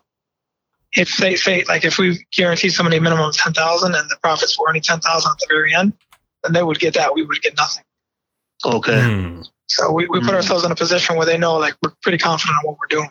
if 0.94 1.16
they 1.16 1.36
say 1.36 1.64
like 1.68 1.84
if 1.84 1.98
we 1.98 2.24
guarantee 2.32 2.68
somebody 2.68 2.98
a 2.98 3.00
minimum 3.00 3.28
of 3.28 3.36
ten 3.36 3.52
thousand 3.52 3.94
and 3.94 4.08
the 4.10 4.16
profits 4.16 4.58
were 4.58 4.68
only 4.68 4.80
ten 4.80 5.00
thousand 5.00 5.32
at 5.32 5.38
the 5.38 5.46
very 5.48 5.74
end, 5.74 5.92
then 6.42 6.52
they 6.52 6.62
would 6.62 6.78
get 6.78 6.94
that. 6.94 7.14
We 7.14 7.24
would 7.24 7.40
get 7.42 7.56
nothing. 7.56 7.84
Okay. 8.64 8.92
Mm. 8.92 9.48
So 9.68 9.90
we, 9.90 10.06
we 10.06 10.20
put 10.20 10.30
mm. 10.30 10.34
ourselves 10.34 10.64
in 10.64 10.72
a 10.72 10.76
position 10.76 11.16
where 11.16 11.26
they 11.26 11.38
know 11.38 11.56
like 11.56 11.74
we're 11.82 11.92
pretty 12.02 12.18
confident 12.18 12.56
in 12.62 12.68
what 12.68 12.78
we're 12.78 12.98
doing. 12.98 13.10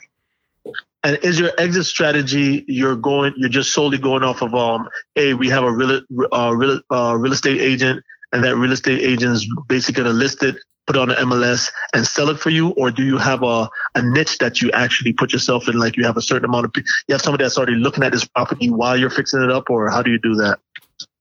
And 1.03 1.17
is 1.23 1.39
your 1.39 1.49
exit 1.57 1.85
strategy 1.85 2.63
you're 2.67 2.95
going 2.95 3.33
you're 3.35 3.49
just 3.49 3.73
solely 3.73 3.97
going 3.97 4.23
off 4.23 4.43
of 4.43 4.53
um 4.53 4.87
hey 5.15 5.33
we 5.33 5.49
have 5.49 5.63
a 5.63 5.71
real 5.71 6.01
uh, 6.31 6.53
real 6.55 6.79
uh, 6.91 7.15
real 7.17 7.33
estate 7.33 7.59
agent 7.59 8.03
and 8.31 8.43
that 8.43 8.55
real 8.55 8.71
estate 8.71 9.01
agent 9.01 9.33
is 9.33 9.51
basically 9.67 10.03
going 10.03 10.13
to 10.13 10.17
list 10.17 10.43
it 10.43 10.57
put 10.87 10.97
on 10.97 11.09
the 11.09 11.15
MLS 11.15 11.71
and 11.93 12.05
sell 12.05 12.29
it 12.29 12.39
for 12.39 12.49
you 12.49 12.69
or 12.71 12.91
do 12.91 13.03
you 13.03 13.17
have 13.17 13.43
a, 13.43 13.69
a 13.95 14.01
niche 14.01 14.37
that 14.39 14.61
you 14.61 14.71
actually 14.71 15.13
put 15.13 15.31
yourself 15.31 15.67
in 15.67 15.77
like 15.77 15.95
you 15.95 16.03
have 16.05 16.17
a 16.17 16.21
certain 16.21 16.45
amount 16.45 16.65
of 16.65 16.71
you 16.75 17.13
have 17.13 17.21
somebody 17.21 17.43
that's 17.43 17.57
already 17.57 17.75
looking 17.75 18.03
at 18.03 18.11
this 18.11 18.25
property 18.25 18.69
while 18.69 18.97
you're 18.97 19.09
fixing 19.09 19.41
it 19.41 19.51
up 19.51 19.69
or 19.69 19.89
how 19.89 20.01
do 20.01 20.11
you 20.11 20.19
do 20.19 20.35
that? 20.35 20.59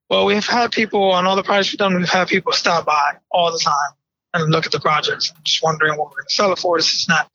Well, 0.09 0.27
we've 0.27 0.47
had 0.47 0.73
people 0.73 1.13
on 1.13 1.27
all 1.27 1.37
the 1.37 1.43
projects 1.43 1.73
we've 1.73 1.79
done, 1.79 1.95
we've 1.95 2.09
had 2.09 2.29
people 2.29 2.53
stop 2.53 2.87
by 2.87 3.17
all 3.31 3.53
the 3.53 3.61
time 3.61 3.93
and 4.35 4.51
look 4.51 4.67
at 4.67 4.73
the 4.73 4.81
projects. 4.81 5.33
I'm 5.35 5.43
just 5.45 5.63
wondering 5.63 5.97
what 5.97 6.09
we're 6.11 6.17
going 6.17 6.29
to 6.29 6.35
sell 6.35 6.53
it 6.53 6.59
for. 6.59 6.79
This 6.79 6.93
is 6.95 7.09
not, 7.09 7.31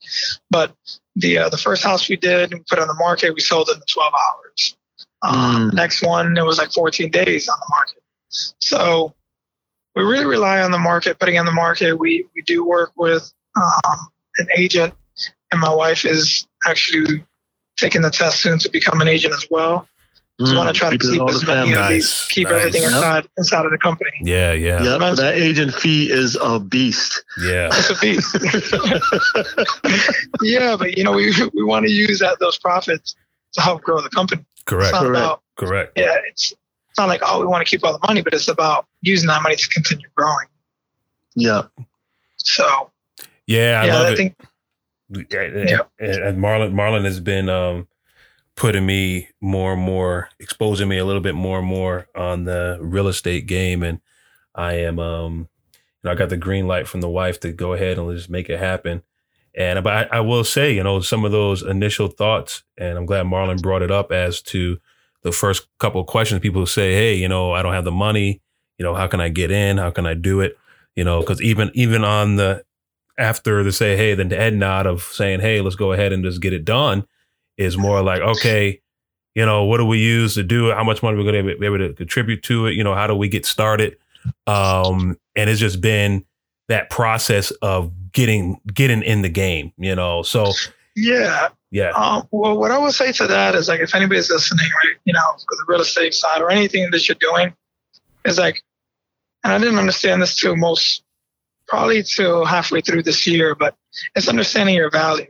but 0.50 0.74
the 1.14 1.38
uh, 1.38 1.48
the 1.48 1.58
first 1.58 1.82
house 1.82 2.08
we 2.08 2.16
did 2.16 2.52
and 2.52 2.66
put 2.66 2.78
on 2.78 2.88
the 2.88 2.94
market, 2.94 3.34
we 3.34 3.40
sold 3.40 3.68
it 3.68 3.76
in 3.76 3.82
12 3.88 4.12
hours. 4.12 4.76
Um, 5.22 5.70
Mm. 5.70 5.74
Next 5.74 6.02
one, 6.02 6.36
it 6.36 6.44
was 6.44 6.58
like 6.58 6.70
14 6.72 7.10
days 7.10 7.48
on 7.48 7.58
the 7.58 7.66
market. 7.70 8.02
So 8.28 9.14
we 9.96 10.02
really 10.04 10.26
rely 10.26 10.60
on 10.60 10.70
the 10.70 10.78
market, 10.78 11.18
putting 11.18 11.34
in 11.36 11.44
the 11.46 11.52
market. 11.52 11.94
We 11.98 12.26
we 12.34 12.42
do 12.42 12.64
work 12.64 12.92
with 12.96 13.32
um, 13.56 13.98
an 14.38 14.46
agent, 14.56 14.94
and 15.50 15.60
my 15.60 15.72
wife 15.74 16.04
is 16.04 16.46
actually 16.66 17.24
taking 17.76 18.02
the 18.02 18.10
test 18.10 18.40
soon 18.40 18.58
to 18.60 18.70
become 18.70 19.00
an 19.00 19.08
agent 19.08 19.34
as 19.34 19.46
well. 19.50 19.88
So 20.38 20.52
I 20.52 20.56
want 20.58 20.68
to 20.74 20.78
try 20.78 20.90
to 20.90 20.98
Keep 20.98 21.08
it 21.08 21.12
keep 21.12 21.22
all 21.22 21.30
as 21.30 21.46
many 21.46 21.72
of 21.74 21.88
these, 21.88 22.26
keep 22.28 22.46
nice. 22.48 22.58
everything 22.58 22.82
Yep. 22.82 22.92
inside 22.92 23.28
inside 23.38 23.64
of 23.64 23.70
the 23.70 23.78
company. 23.78 24.10
Yeah, 24.20 24.52
yeah, 24.52 24.82
Yep, 24.82 25.00
Nice. 25.00 25.16
that 25.16 25.34
agent 25.34 25.72
fee 25.74 26.12
is 26.12 26.36
a 26.42 26.60
beast. 26.60 27.24
yeah. 27.40 27.70
It's 27.72 27.88
a 27.88 27.94
beast. 27.98 28.34
yeah, 30.42 30.76
but 30.76 30.98
you 30.98 31.04
know 31.04 31.12
we 31.12 31.32
we 31.54 31.62
want 31.62 31.86
to 31.86 31.90
use 31.92 32.18
that 32.18 32.38
those 32.38 32.58
profits 32.58 33.16
to 33.54 33.62
help 33.62 33.80
grow 33.82 34.02
the 34.02 34.10
company. 34.10 34.44
Correct, 34.66 34.92
Correct. 34.94 35.08
about 35.08 35.40
correct. 35.56 35.92
yeah, 35.96 36.16
it's 36.28 36.52
it's 36.96 37.00
not 37.02 37.08
like 37.08 37.20
oh 37.26 37.40
we 37.40 37.46
want 37.46 37.66
to 37.66 37.70
keep 37.70 37.84
all 37.84 37.92
the 37.92 38.06
money, 38.08 38.22
but 38.22 38.32
it's 38.32 38.48
about 38.48 38.86
using 39.02 39.26
that 39.26 39.42
money 39.42 39.54
to 39.54 39.68
continue 39.68 40.06
growing. 40.16 40.46
Yeah. 41.34 41.64
So 42.38 42.90
Yeah, 43.46 43.80
I 43.82 43.86
yeah, 43.86 43.94
love 43.94 44.06
I 44.06 44.10
it. 44.12 44.16
think 44.16 44.36
yeah. 45.30 45.80
and 46.00 46.38
Marlon 46.38 46.72
Marlon 46.72 47.04
has 47.04 47.20
been 47.20 47.50
um 47.50 47.86
putting 48.54 48.86
me 48.86 49.28
more 49.42 49.74
and 49.74 49.82
more 49.82 50.30
exposing 50.40 50.88
me 50.88 50.96
a 50.96 51.04
little 51.04 51.20
bit 51.20 51.34
more 51.34 51.58
and 51.58 51.68
more 51.68 52.08
on 52.16 52.44
the 52.44 52.78
real 52.80 53.08
estate 53.08 53.46
game 53.46 53.82
and 53.82 54.00
I 54.54 54.72
am 54.78 54.98
um 54.98 55.48
you 55.74 55.80
know 56.04 56.12
I 56.12 56.14
got 56.14 56.30
the 56.30 56.38
green 56.38 56.66
light 56.66 56.88
from 56.88 57.02
the 57.02 57.10
wife 57.10 57.38
to 57.40 57.52
go 57.52 57.74
ahead 57.74 57.98
and 57.98 58.16
just 58.16 58.30
make 58.30 58.48
it 58.48 58.58
happen 58.58 59.02
and 59.54 59.84
but 59.84 60.10
I, 60.10 60.16
I 60.16 60.20
will 60.20 60.44
say 60.44 60.72
you 60.74 60.82
know 60.82 61.00
some 61.00 61.26
of 61.26 61.30
those 61.32 61.60
initial 61.62 62.08
thoughts 62.08 62.62
and 62.78 62.96
I'm 62.96 63.04
glad 63.04 63.26
Marlon 63.26 63.60
brought 63.60 63.82
it 63.82 63.90
up 63.90 64.10
as 64.12 64.40
to 64.44 64.78
the 65.26 65.32
first 65.32 65.66
couple 65.78 66.00
of 66.00 66.06
questions 66.06 66.40
people 66.40 66.64
say 66.66 66.94
hey 66.94 67.14
you 67.14 67.28
know 67.28 67.52
I 67.52 67.62
don't 67.62 67.74
have 67.74 67.84
the 67.84 67.92
money 67.92 68.40
you 68.78 68.84
know 68.84 68.94
how 68.94 69.06
can 69.06 69.20
I 69.20 69.28
get 69.28 69.50
in 69.50 69.76
how 69.76 69.90
can 69.90 70.06
I 70.06 70.14
do 70.14 70.40
it 70.40 70.56
you 70.94 71.04
know 71.04 71.20
because 71.20 71.42
even 71.42 71.70
even 71.74 72.04
on 72.04 72.36
the 72.36 72.64
after 73.18 73.62
the 73.62 73.72
say, 73.72 73.96
hey, 73.96 74.14
then 74.14 74.28
the 74.28 74.36
head 74.36 74.54
nod 74.54 74.86
of 74.86 75.02
saying, 75.02 75.40
hey, 75.40 75.60
let's 75.60 75.76
go 75.76 75.92
ahead 75.92 76.12
and 76.12 76.24
just 76.24 76.40
get 76.40 76.52
it 76.52 76.64
done 76.64 77.06
is 77.56 77.76
more 77.76 78.02
like, 78.02 78.20
okay, 78.20 78.80
you 79.34 79.44
know, 79.44 79.64
what 79.64 79.78
do 79.78 79.86
we 79.86 79.98
use 79.98 80.34
to 80.34 80.42
do 80.42 80.70
it? 80.70 80.74
How 80.74 80.84
much 80.84 81.02
money 81.02 81.16
we're 81.16 81.30
going 81.30 81.46
to 81.46 81.56
be 81.58 81.66
able 81.66 81.78
to 81.78 81.92
contribute 81.94 82.42
to 82.44 82.66
it? 82.66 82.74
You 82.74 82.84
know, 82.84 82.94
how 82.94 83.06
do 83.06 83.14
we 83.14 83.28
get 83.28 83.46
started? 83.46 83.96
Um, 84.46 85.18
and 85.34 85.48
it's 85.48 85.60
just 85.60 85.80
been 85.80 86.24
that 86.68 86.90
process 86.90 87.50
of 87.62 87.92
getting 88.12 88.58
getting 88.72 89.02
in 89.02 89.22
the 89.22 89.28
game, 89.28 89.72
you 89.78 89.94
know. 89.94 90.22
So 90.22 90.52
yeah. 90.94 91.48
Yeah, 91.70 91.90
Um, 91.90 92.28
well, 92.30 92.56
what 92.58 92.70
I 92.70 92.78
would 92.78 92.94
say 92.94 93.12
to 93.12 93.26
that 93.26 93.54
is 93.54 93.68
like 93.68 93.80
if 93.80 93.94
anybody's 93.94 94.30
listening, 94.30 94.66
right, 94.84 94.96
you 95.04 95.12
know, 95.12 95.20
for 95.38 95.56
the 95.56 95.64
real 95.68 95.80
estate 95.80 96.14
side 96.14 96.40
or 96.40 96.50
anything 96.50 96.88
that 96.90 97.08
you're 97.08 97.16
doing, 97.20 97.54
is 98.24 98.38
like, 98.38 98.62
and 99.44 99.52
I 99.52 99.58
didn't 99.58 99.78
understand 99.78 100.22
this 100.22 100.36
till 100.38 100.56
most 100.56 101.02
probably 101.68 102.02
till 102.02 102.44
halfway 102.44 102.80
through 102.80 103.02
this 103.02 103.26
year, 103.26 103.54
but 103.54 103.74
it's 104.14 104.28
understanding 104.28 104.74
your 104.74 104.90
value. 104.90 105.26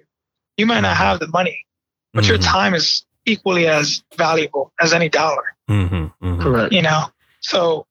You 0.56 0.66
might 0.66 0.80
not 0.80 0.96
have 0.96 1.20
the 1.20 1.28
money, 1.28 1.64
but 2.12 2.26
your 2.26 2.38
Mhm. 2.38 2.44
time 2.44 2.74
is 2.74 3.04
equally 3.24 3.66
as 3.66 4.02
valuable 4.16 4.72
as 4.80 4.92
any 4.92 5.08
dollar. 5.08 5.54
Mhm, 5.68 6.12
mhm. 6.22 6.42
Correct. 6.42 6.72
you 6.72 6.82
know. 6.82 7.10
So 7.40 7.86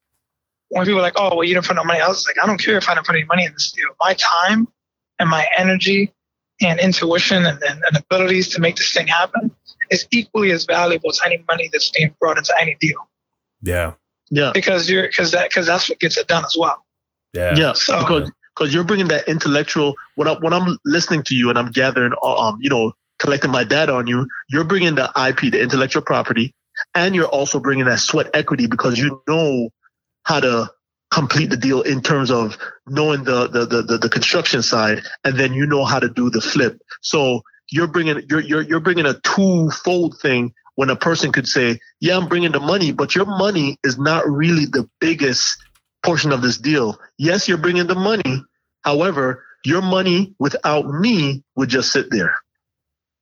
when 0.70 0.86
people 0.86 1.00
are 1.00 1.04
like, 1.04 1.14
"Oh, 1.18 1.36
well, 1.36 1.44
you 1.44 1.54
didn't 1.54 1.68
put 1.68 1.76
no 1.76 1.84
money," 1.84 2.00
I 2.02 2.08
was 2.08 2.26
like, 2.26 2.38
"I 2.42 2.48
don't 2.48 2.58
care 2.58 2.78
if 2.78 2.88
I 2.88 2.94
didn't 2.94 3.06
put 3.08 3.16
any 3.16 3.26
money 3.26 3.46
in 3.46 3.54
this 3.54 3.72
deal. 3.72 3.90
My 4.00 4.14
time 4.16 4.68
and 5.20 5.30
my 5.30 5.48
energy 5.58 6.14
and 6.62 6.80
intuition 6.80 7.46
and, 7.46 7.62
and, 7.64 7.82
and 7.88 7.98
abilities 7.98 8.48
to 8.50 8.62
make 8.62 8.76
this 8.76 8.94
thing 8.94 9.08
happen 9.08 9.52
is 9.92 10.08
equally 10.12 10.52
as 10.52 10.66
valuable 10.66 11.10
as 11.10 11.20
any 11.26 11.44
money 11.48 11.70
that's 11.72 11.90
being 11.92 12.14
brought 12.20 12.38
into 12.38 12.54
any 12.60 12.76
deal 12.80 12.98
yeah, 13.62 13.94
Yeah. 14.30 14.52
because 14.54 14.90
you're 14.90 15.08
because 15.08 15.32
that 15.32 15.50
because 15.50 15.66
that's 15.68 15.90
what 15.90 16.00
gets 16.00 16.18
it 16.18 16.28
done 16.28 16.46
as 16.46 16.56
well. 16.58 16.86
yeah, 17.34 17.56
Yeah. 17.56 17.74
So- 17.74 18.00
Because 18.00 18.32
because 18.56 18.74
you're 18.74 18.84
bringing 18.86 19.10
that 19.10 19.28
intellectual. 19.28 19.96
When 20.16 20.30
I, 20.30 20.34
when 20.40 20.54
I'm 20.54 20.78
listening 20.86 21.24
to 21.24 21.36
you 21.36 21.50
and 21.50 21.60
I'm 21.60 21.72
gathering, 21.72 22.14
uh, 22.24 22.36
um, 22.38 22.58
you 22.62 22.70
know, 22.70 22.94
collecting 23.20 23.52
my 23.52 23.66
data 23.66 23.94
on 23.94 24.08
you, 24.08 24.28
you're 24.50 24.64
bringing 24.64 24.96
the 24.96 25.12
IP, 25.18 25.52
the 25.52 25.62
intellectual 25.62 26.02
property, 26.02 26.54
and 26.94 27.14
you're 27.16 27.28
also 27.28 27.60
bringing 27.60 27.84
that 27.86 28.00
sweat 28.00 28.30
equity 28.34 28.68
because 28.68 28.98
you 28.98 29.22
know 29.28 29.70
how 30.24 30.40
to 30.40 30.70
complete 31.16 31.50
the 31.50 31.58
deal 31.58 31.82
in 31.82 32.02
terms 32.02 32.30
of 32.30 32.58
knowing 32.86 33.24
the 33.24 33.48
the 33.48 33.66
the, 33.66 33.98
the, 33.98 34.10
construction 34.10 34.62
side, 34.62 35.02
and 35.24 35.40
then 35.40 35.54
you 35.54 35.66
know 35.66 35.86
how 35.86 35.98
to 35.98 36.10
do 36.10 36.30
the 36.30 36.42
flip. 36.42 36.78
So 37.02 37.42
you're 37.72 37.88
bringing 37.88 38.22
you're 38.30 38.42
you're 38.42 38.62
you're 38.62 38.82
bringing 38.82 39.06
a 39.06 39.16
twofold 39.22 40.20
thing. 40.22 40.54
When 40.76 40.90
a 40.90 40.96
person 40.98 41.32
could 41.32 41.48
say, 41.48 41.80
"Yeah, 42.02 42.18
I'm 42.18 42.28
bringing 42.28 42.52
the 42.52 42.60
money," 42.60 42.92
but 42.92 43.16
your 43.16 43.26
money 43.26 43.78
is 43.86 43.98
not 43.98 44.30
really 44.30 44.66
the 44.66 44.90
biggest 45.00 45.58
portion 46.04 46.34
of 46.34 46.42
this 46.42 46.58
deal. 46.58 47.00
Yes, 47.18 47.48
you're 47.48 47.64
bringing 47.66 47.88
the 47.88 47.96
money. 47.96 48.44
However, 48.82 49.42
your 49.64 49.82
money 49.82 50.36
without 50.38 50.86
me 50.86 51.44
would 51.56 51.70
just 51.70 51.94
sit 51.94 52.12
there. 52.12 52.36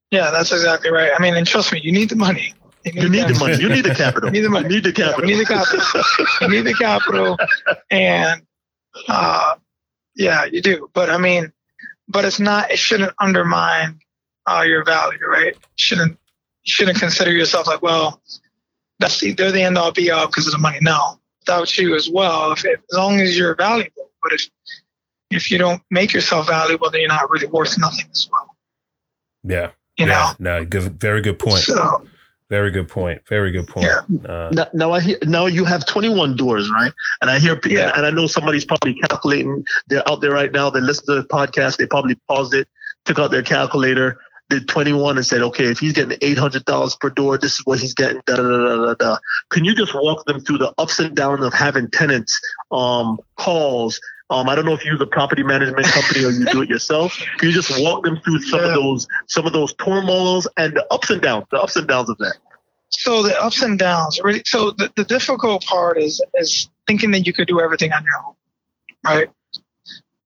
Yeah, 0.09 0.31
that's 0.31 0.51
exactly 0.51 0.89
right. 0.89 1.11
I 1.15 1.21
mean, 1.21 1.35
and 1.35 1.45
trust 1.45 1.71
me, 1.71 1.79
you 1.83 1.91
need 1.91 2.09
the 2.09 2.15
money. 2.15 2.55
You 2.85 3.09
need 3.09 3.27
the 3.27 3.37
money. 3.39 3.61
You 3.61 3.69
need 3.69 3.85
the 3.85 3.95
capital. 3.95 4.29
You 4.29 4.33
need 4.33 4.41
the 4.41 4.49
money. 4.49 4.67
You 4.69 4.75
need 4.75 4.83
the 4.83 4.93
capital. 4.93 5.21
we 5.21 5.35
need 5.35 5.39
the 5.39 5.45
capital. 5.45 6.11
you 6.41 6.47
need 6.49 6.61
the 6.61 6.73
capital, 6.73 7.37
and 7.89 8.41
uh, 9.07 9.55
yeah, 10.15 10.45
you 10.45 10.61
do. 10.61 10.89
But 10.93 11.09
I 11.09 11.17
mean, 11.17 11.53
but 12.07 12.25
it's 12.25 12.39
not. 12.39 12.71
It 12.71 12.79
shouldn't 12.79 13.13
undermine 13.19 13.99
uh, 14.45 14.63
your 14.67 14.83
value, 14.83 15.25
right? 15.25 15.55
Shouldn't 15.75 16.17
shouldn't 16.63 16.99
consider 16.99 17.31
yourself 17.31 17.67
like, 17.67 17.81
well, 17.81 18.21
that's 18.99 19.19
the, 19.19 19.33
they're 19.33 19.51
the 19.51 19.61
end 19.61 19.77
all 19.77 19.91
be 19.91 20.11
all 20.11 20.27
because 20.27 20.47
of 20.47 20.53
the 20.53 20.59
money. 20.59 20.77
No, 20.81 21.19
without 21.39 21.77
you 21.77 21.95
as 21.95 22.09
well. 22.09 22.51
If 22.51 22.65
it, 22.65 22.79
as 22.91 22.97
long 22.97 23.19
as 23.19 23.37
you're 23.37 23.55
valuable, 23.55 24.09
but 24.21 24.33
if 24.33 24.49
if 25.29 25.51
you 25.51 25.57
don't 25.57 25.81
make 25.89 26.13
yourself 26.13 26.47
valuable, 26.47 26.89
then 26.89 27.01
you're 27.01 27.09
not 27.09 27.29
really 27.29 27.47
worth 27.47 27.77
nothing 27.79 28.05
as 28.11 28.27
well. 28.31 28.55
yeah. 29.43 29.71
You 29.97 30.07
yeah. 30.07 30.33
No, 30.39 30.65
good, 30.65 30.99
very 30.99 31.21
good 31.21 31.37
point. 31.37 31.59
So 31.59 32.07
Very 32.53 32.69
good 32.69 32.87
point. 32.87 33.19
Very 33.27 33.49
good 33.51 33.67
point. 33.67 33.87
Yeah. 33.87 34.29
Uh, 34.31 34.49
Now, 34.53 34.67
now 34.73 34.91
I 34.91 34.99
hear, 35.01 35.17
now 35.23 35.47
you 35.47 35.65
have 35.65 35.87
21 35.87 36.35
doors, 36.35 36.69
right? 36.69 36.93
And 37.19 37.31
I 37.31 37.39
hear, 37.39 37.59
Yeah. 37.65 37.91
and 37.95 38.05
I 38.05 38.11
know 38.11 38.27
somebody's 38.27 38.63
probably 38.63 38.93
calculating. 38.93 39.63
They're 39.87 40.07
out 40.07 40.21
there 40.21 40.29
right 40.33 40.51
now. 40.51 40.69
They 40.69 40.79
listen 40.79 41.07
to 41.07 41.15
the 41.15 41.27
podcast. 41.27 41.77
They 41.77 41.87
probably 41.87 42.13
paused 42.27 42.53
it, 42.53 42.67
took 43.05 43.17
out 43.17 43.31
their 43.31 43.41
calculator, 43.41 44.19
did 44.51 44.67
21, 44.67 45.17
and 45.17 45.25
said, 45.25 45.41
okay, 45.41 45.65
if 45.65 45.79
he's 45.79 45.93
getting 45.93 46.15
800 46.21 46.63
dollars 46.65 46.95
per 46.95 47.09
door, 47.09 47.39
this 47.39 47.53
is 47.53 47.61
what 47.65 47.79
he's 47.79 47.95
getting. 47.95 48.21
Da 48.27 48.35
da 48.35 48.43
da 48.43 48.57
da 48.57 48.85
da. 48.85 48.93
da. 48.93 49.17
Can 49.49 49.65
you 49.65 49.73
just 49.73 49.95
walk 49.95 50.23
them 50.27 50.39
through 50.39 50.59
the 50.59 50.71
ups 50.77 50.99
and 50.99 51.15
downs 51.15 51.43
of 51.43 51.55
having 51.55 51.89
tenants, 51.89 52.39
um, 52.71 53.17
calls? 53.37 53.99
Um, 54.29 54.49
I 54.49 54.55
don't 54.55 54.65
know 54.65 54.73
if 54.73 54.83
you 54.83 54.91
use 54.91 55.01
a 55.01 55.05
property 55.05 55.43
management 55.43 55.85
company 55.87 56.25
or 56.25 56.31
you 56.31 56.45
do 56.45 56.61
it 56.61 56.69
yourself. 56.69 57.17
Can 57.37 57.49
you 57.49 57.53
just 57.53 57.71
walk 57.81 58.03
them 58.03 58.19
through 58.23 58.39
some 58.41 58.63
of 58.63 58.73
those, 58.73 59.07
some 59.27 59.45
of 59.45 59.53
those 59.53 59.73
turmoils 59.75 60.47
and 60.57 60.73
the 60.73 60.85
ups 60.91 61.09
and 61.09 61.21
downs, 61.21 61.45
the 61.51 61.61
ups 61.61 61.75
and 61.75 61.87
downs 61.87 62.09
of 62.09 62.17
that? 62.17 62.37
so 62.97 63.23
the 63.23 63.39
ups 63.41 63.61
and 63.61 63.79
downs 63.79 64.19
really 64.23 64.41
so 64.45 64.71
the, 64.71 64.91
the 64.95 65.03
difficult 65.03 65.63
part 65.65 65.97
is 65.97 66.21
is 66.35 66.69
thinking 66.87 67.11
that 67.11 67.25
you 67.25 67.33
could 67.33 67.47
do 67.47 67.59
everything 67.59 67.91
on 67.91 68.03
your 68.03 68.13
own 68.25 68.35
right? 69.03 69.29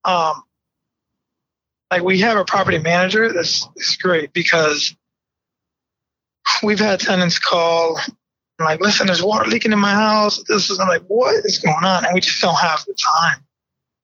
Um 0.06 0.43
like 1.89 2.04
we 2.04 2.20
have 2.20 2.38
a 2.38 2.43
property 2.43 2.80
manager 2.80 3.32
that's, 3.32 3.66
that's 3.66 3.95
great 3.98 4.34
because 4.34 4.95
we've 6.62 6.80
had 6.80 7.00
tenants 7.00 7.39
call 7.39 8.00
like 8.60 8.82
listen 8.82 9.08
there's 9.08 9.24
water 9.24 9.50
leaking 9.50 9.72
in 9.72 9.80
my 9.80 9.93
house. 9.93 10.43
This 10.48 10.70
is 10.70 10.80
I'm 10.80 10.88
like 10.88 11.04
what 11.08 11.45
is 11.45 11.60
going 11.60 11.84
on? 11.84 12.06
And 12.06 12.14
we 12.14 12.22
just 12.22 12.41
don't 12.41 12.60
have 12.60 12.84
the 12.86 12.95
time 13.22 13.43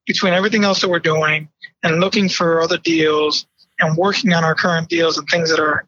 between 0.06 0.34
everything 0.34 0.64
else 0.64 0.80
that 0.80 0.88
we're 0.88 0.98
doing 0.98 1.48
and 1.82 2.00
looking 2.00 2.28
for 2.28 2.60
other 2.60 2.78
deals 2.78 3.46
and 3.80 3.96
working 3.96 4.32
on 4.32 4.44
our 4.44 4.54
current 4.54 4.88
deals 4.88 5.18
and 5.18 5.26
things 5.28 5.50
that 5.50 5.60
are 5.60 5.86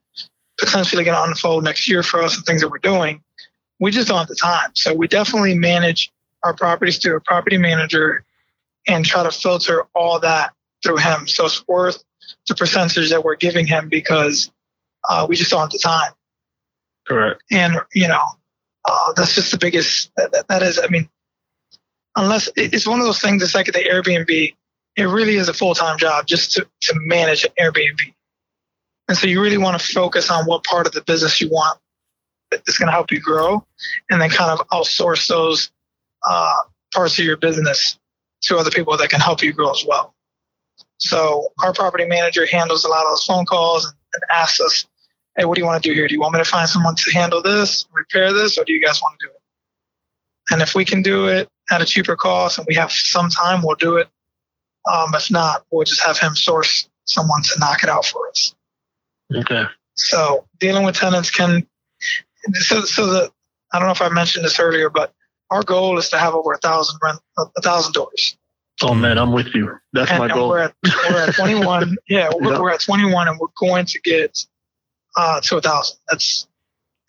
potentially 0.58 1.04
going 1.04 1.16
to 1.16 1.22
unfold 1.22 1.64
next 1.64 1.88
year 1.88 2.02
for 2.02 2.22
us 2.22 2.36
and 2.36 2.44
things 2.44 2.62
that 2.62 2.70
we're 2.70 2.78
doing, 2.78 3.22
we 3.78 3.90
just 3.90 4.08
don't 4.08 4.18
have 4.18 4.28
the 4.28 4.34
time. 4.34 4.70
So 4.74 4.94
we 4.94 5.06
definitely 5.06 5.56
manage 5.56 6.10
our 6.42 6.54
properties 6.54 6.98
through 6.98 7.16
a 7.16 7.20
property 7.20 7.58
manager 7.58 8.24
and 8.88 9.04
try 9.04 9.22
to 9.22 9.30
filter 9.30 9.84
all 9.94 10.18
that 10.20 10.52
through 10.82 10.96
him. 10.98 11.28
So 11.28 11.46
it's 11.46 11.66
worth 11.68 12.02
the 12.48 12.54
percentage 12.54 13.10
that 13.10 13.24
we're 13.24 13.36
giving 13.36 13.66
him 13.66 13.88
because 13.88 14.50
uh, 15.08 15.26
we 15.28 15.36
just 15.36 15.50
don't 15.50 15.60
have 15.60 15.70
the 15.70 15.78
time. 15.78 16.12
Correct. 17.06 17.42
And, 17.50 17.76
you 17.94 18.08
know, 18.08 18.22
uh, 18.84 19.12
that's 19.14 19.34
just 19.34 19.50
the 19.50 19.58
biggest, 19.58 20.10
that, 20.16 20.32
that, 20.32 20.48
that 20.48 20.62
is, 20.62 20.78
I 20.78 20.88
mean, 20.88 21.08
unless 22.16 22.48
it's 22.56 22.86
one 22.86 22.98
of 22.98 23.06
those 23.06 23.20
things 23.20 23.42
that's 23.42 23.54
like 23.54 23.66
the 23.66 23.72
Airbnb, 23.72 24.54
it 24.96 25.04
really 25.04 25.36
is 25.36 25.48
a 25.48 25.54
full 25.54 25.74
time 25.74 25.98
job 25.98 26.26
just 26.26 26.52
to, 26.52 26.66
to 26.82 26.94
manage 27.00 27.44
an 27.44 27.50
Airbnb. 27.60 28.14
And 29.08 29.16
so 29.16 29.26
you 29.26 29.40
really 29.40 29.58
want 29.58 29.80
to 29.80 29.86
focus 29.86 30.30
on 30.30 30.46
what 30.46 30.64
part 30.64 30.86
of 30.86 30.92
the 30.92 31.02
business 31.02 31.40
you 31.40 31.48
want 31.48 31.78
that's 32.50 32.78
going 32.78 32.88
to 32.88 32.92
help 32.92 33.12
you 33.12 33.20
grow 33.20 33.64
and 34.10 34.20
then 34.20 34.30
kind 34.30 34.50
of 34.50 34.66
outsource 34.68 35.28
those 35.28 35.70
uh, 36.28 36.54
parts 36.92 37.18
of 37.18 37.24
your 37.24 37.36
business 37.36 37.98
to 38.42 38.56
other 38.56 38.70
people 38.70 38.96
that 38.96 39.10
can 39.10 39.20
help 39.20 39.42
you 39.42 39.52
grow 39.52 39.70
as 39.70 39.84
well. 39.86 40.14
So 40.98 41.48
our 41.62 41.72
property 41.72 42.06
manager 42.06 42.46
handles 42.46 42.84
a 42.84 42.88
lot 42.88 43.04
of 43.04 43.12
those 43.12 43.24
phone 43.24 43.44
calls 43.44 43.84
and, 43.84 43.94
and 44.14 44.22
asks 44.32 44.60
us 44.60 44.86
hey, 45.36 45.44
what 45.44 45.54
do 45.54 45.60
you 45.60 45.66
want 45.66 45.82
to 45.82 45.88
do 45.88 45.94
here? 45.94 46.08
Do 46.08 46.14
you 46.14 46.20
want 46.20 46.32
me 46.32 46.40
to 46.40 46.44
find 46.46 46.66
someone 46.66 46.96
to 46.96 47.10
handle 47.12 47.42
this, 47.42 47.86
repair 47.92 48.32
this, 48.32 48.56
or 48.56 48.64
do 48.64 48.72
you 48.72 48.82
guys 48.82 49.00
want 49.02 49.20
to 49.20 49.26
do 49.26 49.30
it? 49.30 49.35
And 50.50 50.62
if 50.62 50.74
we 50.74 50.84
can 50.84 51.02
do 51.02 51.26
it 51.26 51.48
at 51.70 51.82
a 51.82 51.84
cheaper 51.84 52.16
cost 52.16 52.58
and 52.58 52.66
we 52.68 52.74
have 52.74 52.92
some 52.92 53.28
time, 53.28 53.62
we'll 53.62 53.76
do 53.76 53.96
it. 53.96 54.08
Um, 54.92 55.14
if 55.14 55.30
not, 55.30 55.64
we'll 55.70 55.84
just 55.84 56.04
have 56.04 56.18
him 56.18 56.36
source 56.36 56.88
someone 57.06 57.42
to 57.42 57.58
knock 57.58 57.82
it 57.82 57.88
out 57.88 58.04
for 58.04 58.28
us. 58.28 58.54
Okay. 59.34 59.64
So 59.94 60.46
dealing 60.60 60.84
with 60.84 60.94
tenants 60.94 61.30
can, 61.30 61.66
so, 62.52 62.82
so 62.82 63.06
the, 63.06 63.32
I 63.72 63.78
don't 63.78 63.88
know 63.88 63.92
if 63.92 64.02
I 64.02 64.08
mentioned 64.08 64.44
this 64.44 64.60
earlier, 64.60 64.88
but 64.88 65.12
our 65.50 65.62
goal 65.62 65.98
is 65.98 66.08
to 66.10 66.18
have 66.18 66.34
over 66.34 66.52
a 66.52 66.58
thousand 66.58 66.98
rent, 67.02 67.18
a 67.38 67.62
thousand 67.62 67.92
doors. 67.92 68.36
Oh 68.82 68.94
man, 68.94 69.18
I'm 69.18 69.32
with 69.32 69.54
you. 69.54 69.74
That's 69.92 70.10
and, 70.10 70.18
my 70.18 70.28
goal. 70.28 70.50
we're 70.50 70.58
at, 70.58 70.74
we're 71.10 71.28
at 71.28 71.34
21. 71.34 71.96
yeah, 72.08 72.30
we're, 72.34 72.52
Yeah. 72.52 72.60
we're 72.60 72.70
at 72.70 72.80
21 72.80 73.28
and 73.28 73.38
we're 73.38 73.48
going 73.58 73.86
to 73.86 74.00
get 74.00 74.38
uh, 75.16 75.40
to 75.40 75.56
a 75.56 75.60
thousand. 75.60 75.96
That's, 76.10 76.46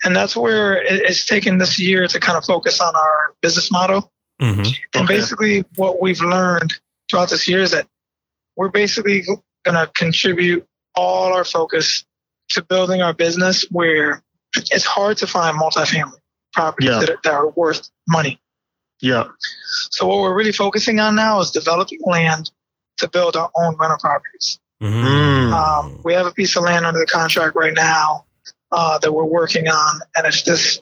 and 0.04 0.16
that's 0.16 0.36
where 0.36 0.82
it's 0.84 1.26
taken 1.26 1.58
this 1.58 1.80
year 1.80 2.08
to 2.08 2.20
kind 2.20 2.38
of 2.38 2.46
focus 2.46 2.80
on 2.80 2.96
our 2.96 3.34
business 3.42 3.72
model. 3.72 4.12
hmm 4.40 4.62
And 4.94 5.04
Okay. 5.04 5.06
basically, 5.18 5.66
what 5.76 6.02
we've 6.02 6.22
learned 6.22 6.74
throughout 7.10 7.30
this 7.30 7.48
year 7.48 7.62
is 7.62 7.72
that 7.72 7.88
we're 8.56 8.70
basically 8.70 9.24
going 9.66 9.76
to 9.76 9.88
contribute 9.96 10.66
all 10.96 11.34
our 11.34 11.46
focus 11.46 12.06
to 12.50 12.62
building 12.64 13.02
our 13.02 13.14
business 13.14 13.66
where 13.72 14.22
it's 14.72 14.86
hard 14.86 15.18
to 15.18 15.28
find 15.28 15.60
multifamily 15.60 16.20
properties 16.54 16.90
Yeah. 16.90 17.00
that, 17.00 17.10
are, 17.10 17.20
that 17.24 17.34
are 17.34 17.50
worth 17.50 17.90
money. 18.08 18.40
Yeah. 19.02 19.26
So, 19.92 20.08
what 20.08 20.20
we're 20.22 20.34
really 20.36 20.52
focusing 20.52 21.00
on 21.00 21.16
now 21.16 21.40
is 21.40 21.52
developing 21.52 22.00
land 22.06 22.52
to 22.98 23.08
build 23.10 23.36
our 23.36 23.50
own 23.56 23.76
rental 23.78 23.98
properties. 24.00 24.60
hmm 24.82 24.88
Mm. 24.88 25.54
Um, 25.54 26.02
we 26.04 26.14
have 26.14 26.28
a 26.28 26.32
piece 26.32 26.56
of 26.56 26.64
land 26.64 26.86
under 26.86 27.00
the 27.00 27.06
contract 27.08 27.56
right 27.56 27.74
now 27.74 28.26
uh, 28.72 28.98
that 29.00 29.12
we're 29.12 29.26
working 29.26 29.68
on, 29.68 30.02
and 30.16 30.26
if 30.28 30.44
this 30.46 30.82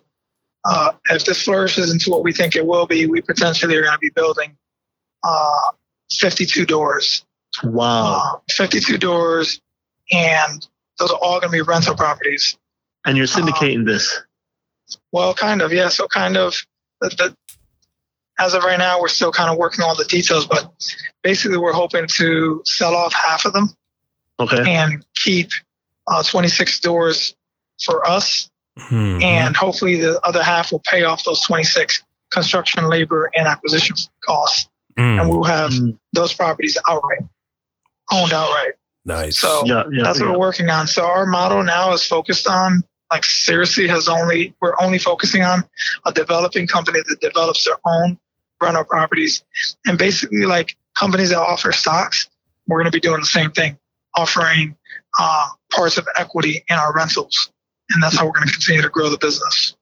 uh, 0.66 0.92
if 1.12 1.26
this 1.26 1.44
flourishes 1.44 1.92
into 1.92 2.10
what 2.10 2.24
we 2.24 2.34
think 2.34 2.56
it 2.56 2.66
will 2.66 2.88
be, 2.88 3.06
we 3.06 3.22
potentially 3.22 3.76
are 3.78 3.82
going 3.84 3.94
to 3.94 4.00
be 4.00 4.10
building 4.16 4.58
uh, 5.24 5.72
52 6.12 6.66
doors, 6.66 7.24
Wow. 7.64 8.34
uh, 8.36 8.40
52 8.52 8.98
doors, 8.98 9.62
and 10.12 10.68
those 10.98 11.12
are 11.12 11.20
all 11.22 11.40
going 11.40 11.52
to 11.52 11.58
be 11.58 11.62
rental 11.62 11.96
properties. 11.96 12.58
And 13.06 13.16
you're 13.18 13.28
syndicating 13.28 13.86
this. 13.86 14.22
Well, 15.12 15.34
kind 15.36 15.62
of, 15.62 15.72
yeah. 15.72 15.90
So, 15.90 16.08
kind 16.08 16.38
of, 16.38 16.56
the, 17.02 17.10
the, 17.10 17.38
as 18.40 18.56
of 18.56 18.64
right 18.64 18.80
now, 18.80 19.00
we're 19.00 19.08
still 19.08 19.32
kind 19.32 19.52
of 19.52 19.58
working 19.58 19.84
on 19.84 19.90
all 19.90 19.96
the 19.96 20.06
details, 20.06 20.48
but 20.48 20.72
basically, 21.22 21.58
we're 21.60 21.74
hoping 21.74 22.08
to 22.18 22.62
sell 22.66 22.96
off 22.96 23.14
half 23.14 23.46
of 23.46 23.54
them 23.54 23.70
Okay. 24.40 24.64
and 24.68 25.06
keep 25.16 25.50
uh, 26.08 26.24
26 26.24 26.80
doors 26.80 27.36
for 27.84 28.08
us, 28.08 28.50
Mhm. 28.80 29.24
and 29.24 29.56
hopefully 29.56 30.00
the 30.00 30.20
other 30.26 30.44
half 30.44 30.72
will 30.72 30.82
pay 30.86 31.04
off 31.04 31.24
those 31.24 31.42
26 31.42 32.02
construction, 32.32 32.90
labor, 32.90 33.30
and 33.36 33.48
acquisition 33.48 33.96
costs, 34.26 34.68
Mm. 34.98 35.22
and 35.22 35.30
we'll 35.30 35.44
have 35.44 35.72
Mm. 35.72 35.98
those 36.14 36.34
properties 36.34 36.78
outright, 36.88 37.22
owned 38.12 38.34
outright. 38.34 38.74
nice. 39.06 39.38
So 39.38 39.64
Yeah. 39.66 39.84
Yeah. 39.92 40.04
that's 40.04 40.20
what 40.20 40.32
we're 40.32 40.40
working 40.40 40.70
on. 40.70 40.88
So 40.88 41.06
our 41.06 41.26
model 41.28 41.64
now 41.64 41.94
is 41.94 42.04
focused 42.06 42.48
on, 42.48 42.84
like, 43.12 43.24
seriously, 43.24 43.88
has 43.88 44.10
only 44.10 44.56
we're 44.62 44.74
only 44.82 44.98
focusing 44.98 45.44
on 45.44 45.64
a 46.06 46.12
developing 46.12 46.66
company 46.68 47.00
that 47.08 47.22
develops 47.22 47.66
their 47.66 47.78
own 47.86 48.18
rental 48.62 48.84
properties, 48.84 49.44
and 49.86 49.98
basically 49.98 50.46
like 50.46 50.76
companies 50.98 51.30
that 51.30 51.40
offer 51.40 51.72
stocks. 51.72 52.28
We're 52.68 52.80
going 52.80 52.92
to 52.92 52.96
be 52.96 53.00
doing 53.00 53.20
the 53.20 53.28
same 53.28 53.52
thing, 53.52 53.78
offering 54.16 54.76
uh, 55.20 55.50
parts 55.72 55.98
of 55.98 56.08
equity 56.18 56.64
in 56.68 56.76
our 56.78 56.92
rentals, 56.94 57.52
and 57.92 58.02
that's 58.04 58.18
how 58.18 58.26
we're 58.26 58.32
going 58.34 58.48
to 58.48 58.54
continue 58.54 58.82
to 58.82 58.90
grow 58.90 59.10
the 59.10 59.18
business. 59.18 59.76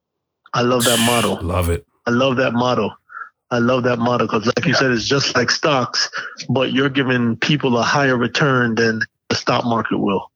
I 0.54 0.62
love 0.62 0.84
that 0.86 1.00
model. 1.00 1.40
Love 1.42 1.70
it. 1.70 1.86
I 2.06 2.12
love 2.12 2.36
that 2.38 2.54
model. 2.54 2.94
I 3.52 3.60
love 3.60 3.84
that 3.84 4.00
model 4.00 4.28
because, 4.28 4.46
like 4.48 4.66
you 4.66 4.72
Yeah. 4.74 4.80
said, 4.80 4.92
it's 4.92 5.06
just 5.08 5.36
like 5.36 5.52
stocks, 5.52 6.10
but 6.50 6.74
you're 6.74 6.90
giving 6.90 7.38
people 7.38 7.78
a 7.78 7.84
higher 7.84 8.18
return 8.18 8.76
than 8.76 9.02
the 9.30 9.36
stock 9.36 9.64
market 9.66 9.98
will. 9.98 10.32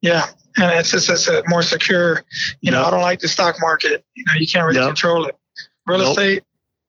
Yeah, 0.00 0.26
and 0.56 0.70
it's 0.72 0.90
just 0.90 1.08
it's 1.10 1.28
a 1.28 1.42
more 1.48 1.62
secure. 1.62 2.22
You 2.60 2.70
know, 2.70 2.80
Yeah. 2.80 2.86
I 2.86 2.90
don't 2.90 3.02
like 3.02 3.20
the 3.20 3.28
stock 3.28 3.56
market. 3.60 4.04
You 4.14 4.24
know, 4.26 4.32
you 4.38 4.46
can't 4.46 4.64
really 4.66 4.78
Yeah. 4.80 4.86
control 4.86 5.26
it. 5.26 5.36
Real 5.86 5.98
Nope. 5.98 6.08
estate, 6.18 6.44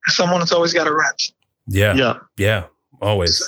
someone 0.07 0.39
that's 0.39 0.51
always 0.51 0.73
got 0.73 0.83
to 0.85 0.93
rent. 0.93 1.31
Yeah. 1.67 1.93
Yeah. 1.95 2.13
Yeah. 2.37 2.63
Always. 3.01 3.43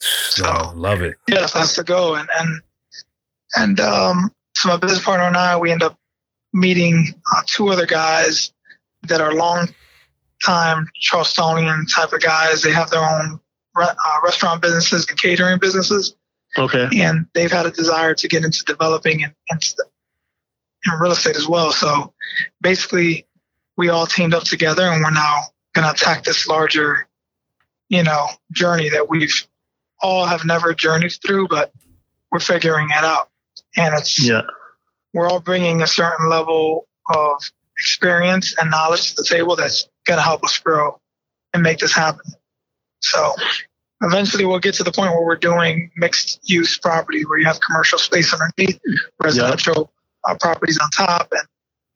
So 0.00 0.72
love 0.74 1.02
it. 1.02 1.16
Yes, 1.28 1.52
that's 1.52 1.76
the 1.76 1.84
go. 1.84 2.14
And 2.14 2.28
and 2.38 2.60
and 3.56 3.80
um, 3.80 4.30
so 4.62 4.68
my 4.68 4.76
business 4.76 5.02
partner 5.02 5.26
and 5.26 5.36
I, 5.36 5.56
we 5.56 5.72
end 5.72 5.82
up 5.82 5.98
meeting 6.52 7.20
uh, 7.34 7.42
two 7.46 7.68
other 7.70 7.84
guys 7.84 8.52
that 9.08 9.20
are 9.20 9.34
long 9.34 9.68
time 10.44 10.88
Charlestonian 11.02 11.92
type 11.92 12.12
of 12.12 12.20
guys. 12.20 12.62
They 12.62 12.70
have 12.70 12.88
their 12.88 13.02
own 13.02 13.40
re- 13.74 13.86
uh, 13.86 14.18
restaurant 14.22 14.62
businesses 14.62 15.08
and 15.08 15.20
catering 15.20 15.58
businesses, 15.58 16.14
Okay. 16.56 16.88
and 17.00 17.26
they've 17.34 17.50
had 17.50 17.66
a 17.66 17.72
desire 17.72 18.14
to 18.14 18.28
get 18.28 18.44
into 18.44 18.62
developing 18.64 19.24
and 19.24 19.34
and, 19.50 19.60
and 20.84 21.00
real 21.00 21.10
estate 21.10 21.36
as 21.36 21.48
well. 21.48 21.72
So 21.72 22.14
basically, 22.60 23.26
we 23.76 23.88
all 23.88 24.06
teamed 24.06 24.32
up 24.32 24.44
together, 24.44 24.84
and 24.84 25.02
we're 25.02 25.10
now 25.10 25.38
going 25.74 25.88
to 25.88 25.92
attack 25.92 26.22
this 26.22 26.46
larger, 26.46 27.08
you 27.88 28.04
know, 28.04 28.28
journey 28.52 28.90
that 28.90 29.08
we've 29.10 29.44
all 30.00 30.24
have 30.24 30.44
never 30.44 30.72
journeyed 30.72 31.14
through, 31.26 31.48
but 31.48 31.72
we're 32.30 32.38
figuring 32.38 32.90
it 32.90 33.04
out. 33.04 33.28
And 33.76 33.94
it's 33.94 34.18
Yeah. 34.22 34.42
we're 35.12 35.28
all 35.28 35.40
bringing 35.40 35.82
a 35.82 35.86
certain 35.86 36.28
level 36.28 36.86
of 37.14 37.42
experience 37.78 38.54
and 38.60 38.70
knowledge 38.70 39.10
to 39.10 39.22
the 39.22 39.24
table 39.28 39.56
that's 39.56 39.88
going 40.06 40.18
to 40.18 40.22
help 40.22 40.44
us 40.44 40.58
grow 40.58 41.00
and 41.54 41.62
make 41.62 41.78
this 41.78 41.92
happen. 41.92 42.32
So 43.00 43.34
eventually 44.02 44.44
we'll 44.44 44.58
get 44.60 44.74
to 44.76 44.84
the 44.84 44.92
point 44.92 45.12
where 45.12 45.24
we're 45.24 45.36
doing 45.36 45.90
mixed 45.96 46.40
use 46.48 46.78
property 46.78 47.24
where 47.24 47.38
you 47.38 47.46
have 47.46 47.60
commercial 47.60 47.98
space 47.98 48.32
underneath, 48.32 48.78
residential 49.22 49.92
uh, 50.24 50.34
properties 50.40 50.78
on 50.82 50.88
top 50.90 51.28
and, 51.32 51.46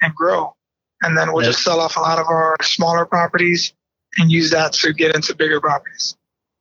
and 0.03 0.14
grow. 0.14 0.55
And 1.03 1.16
then 1.16 1.33
we'll 1.33 1.45
Yeah. 1.45 1.51
just 1.51 1.62
sell 1.62 1.81
off 1.81 1.97
a 1.97 2.01
lot 2.01 2.18
of 2.18 2.27
our 2.27 2.57
smaller 2.62 3.07
properties 3.07 3.72
and 4.18 4.31
use 4.33 4.51
that 4.51 4.72
to 4.74 4.93
get 4.93 5.14
into 5.14 5.35
bigger 5.35 5.61
properties. 5.61 6.16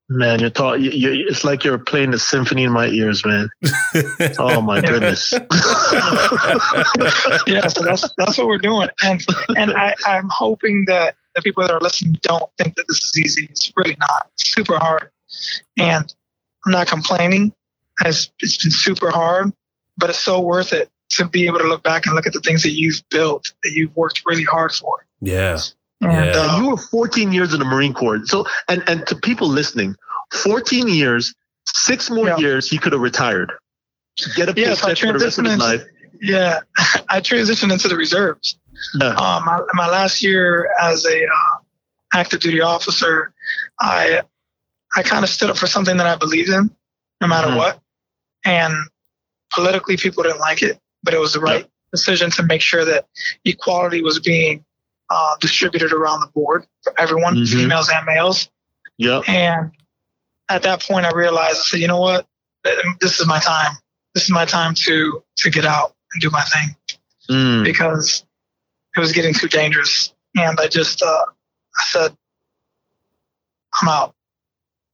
Man, 0.08 0.40
you're 0.40 0.52
talking. 0.52 0.84
You, 0.84 0.92
you, 0.92 1.26
it's 1.28 1.44
like 1.44 1.64
you're 1.64 1.80
playing 1.80 2.14
a 2.14 2.20
symphony 2.20 2.64
in 2.64 2.72
my 2.72 2.88
ears, 2.88 3.26
man. 3.26 3.50
Oh 4.38 4.62
my 4.62 4.80
goodness. 4.82 5.32
yeah, 7.48 7.68
so 7.68 7.84
that's 7.84 8.08
that's 8.16 8.38
what 8.38 8.46
we're 8.46 8.60
doing, 8.60 8.90
and 9.04 9.26
and 9.58 9.72
I, 9.72 9.96
I'm 10.06 10.30
hoping 10.30 10.86
that 10.88 11.16
the 11.36 11.42
people 11.42 11.64
that 11.64 11.72
are 11.72 11.80
listening 11.80 12.18
don't 12.22 12.52
think 12.60 12.76
that 12.76 12.88
this 12.88 13.04
is 13.04 13.18
easy. 13.18 13.48
It's 13.50 13.74
really 13.76 13.98
not. 14.00 14.28
It's 14.34 14.54
super 14.54 14.78
hard, 14.78 15.10
and 15.80 16.14
I'm 16.66 16.72
not 16.72 16.86
complaining. 16.86 17.52
It's, 18.02 18.32
it's 18.40 18.62
been 18.62 18.72
super 18.72 19.10
hard, 19.10 19.54
but 19.98 20.12
it's 20.12 20.20
so 20.20 20.40
worth 20.40 20.72
it 20.72 20.92
to 21.12 21.28
be 21.28 21.48
able 21.48 21.60
to 21.60 21.68
look 21.68 21.82
back 21.82 22.06
and 22.06 22.14
look 22.14 22.28
at 22.28 22.34
the 22.34 22.42
things 22.42 22.62
that 22.64 22.74
you've 22.74 23.02
built 23.10 23.54
that 23.64 23.72
you've 23.74 23.96
worked 23.96 24.22
really 24.26 24.44
hard 24.44 24.72
for. 24.72 25.06
yeah. 25.22 25.58
And 26.02 26.12
Yeah. 26.12 26.32
Uh, 26.42 26.58
you 26.62 26.70
were 26.70 26.78
14 26.78 27.32
years 27.32 27.54
in 27.54 27.60
the 27.60 27.66
Marine 27.66 27.94
Corps. 27.94 28.22
So, 28.26 28.46
and 28.68 28.84
and 28.88 29.06
to 29.08 29.16
people 29.16 29.48
listening, 29.48 29.96
14 30.34 30.88
years, 30.88 31.34
six 31.68 32.10
more 32.10 32.28
Yeah. 32.28 32.38
years, 32.38 32.70
he 32.70 32.78
could 32.78 32.92
have 32.94 33.02
retired. 33.02 33.52
Get 34.36 34.50
a 34.50 34.54
Yeah, 34.60 34.74
so 34.76 34.88
I 34.90 34.94
check 34.94 35.12
for 35.12 35.18
the 35.20 35.26
rest 35.26 35.38
of 35.40 35.46
his 35.46 35.56
transitioned 35.56 35.60
life. 35.60 35.84
yeah, 36.22 36.60
I 37.10 37.22
transitioned 37.22 37.72
into 37.72 37.88
the 37.88 37.96
reserves. 37.96 38.58
Yeah. 39.00 39.08
Um, 39.10 39.46
my, 39.46 39.62
my 39.74 39.88
last 39.88 40.22
year 40.22 40.70
as 40.82 41.06
a 41.06 41.24
uh, 41.26 41.58
active 42.14 42.40
duty 42.42 42.62
officer, 42.62 43.34
I 43.80 44.22
I 44.96 45.04
kind 45.04 45.24
of 45.24 45.30
stood 45.30 45.50
up 45.50 45.58
for 45.58 45.68
something 45.68 45.98
that 45.98 46.08
I 46.08 46.16
believed 46.16 46.50
in, 46.50 46.70
no 47.22 47.28
matter 47.28 47.48
Mhm. 47.50 47.58
what. 47.58 47.82
And 48.46 48.74
politically, 49.54 49.98
people 49.98 50.24
didn't 50.24 50.40
like 50.40 50.62
it, 50.62 50.80
but 51.04 51.14
it 51.14 51.20
was 51.20 51.34
the 51.34 51.40
right 51.42 51.68
decision 51.92 52.32
to 52.32 52.44
make 52.44 52.62
sure 52.62 52.86
that 52.86 53.06
equality 53.44 54.02
was 54.02 54.20
being 54.20 54.64
uh, 55.10 55.36
distributed 55.40 55.92
around 55.94 56.22
the 56.22 56.28
board 56.28 56.66
for 56.84 56.94
everyone, 57.00 57.36
Mhm. 57.36 57.52
females 57.52 57.90
and 57.90 58.06
males. 58.06 58.50
Yep. 58.98 59.28
And 59.28 59.72
at 60.50 60.64
that 60.64 60.82
point, 60.82 61.06
I 61.06 61.12
realized 61.12 61.58
I 61.58 61.62
said, 61.62 61.80
you 61.80 61.88
know 61.88 62.00
what, 62.00 62.28
this 63.00 63.20
is 63.20 63.28
my 63.28 63.40
time. 63.40 63.74
This 64.14 64.24
is 64.24 64.30
my 64.32 64.46
time 64.46 64.74
to 64.86 65.24
to 65.38 65.50
get 65.50 65.66
out 65.66 65.94
and 66.14 66.22
do 66.22 66.30
my 66.30 66.44
thing 66.44 66.76
Mm. 67.30 67.64
because 67.64 68.24
it 68.96 69.00
was 69.00 69.12
getting 69.12 69.34
too 69.34 69.48
dangerous. 69.48 70.14
And 70.36 70.60
I 70.60 70.68
just, 70.68 71.02
uh, 71.02 71.26
I 71.78 71.84
said, 71.90 72.18
I'm 73.82 73.90
out. 73.90 74.16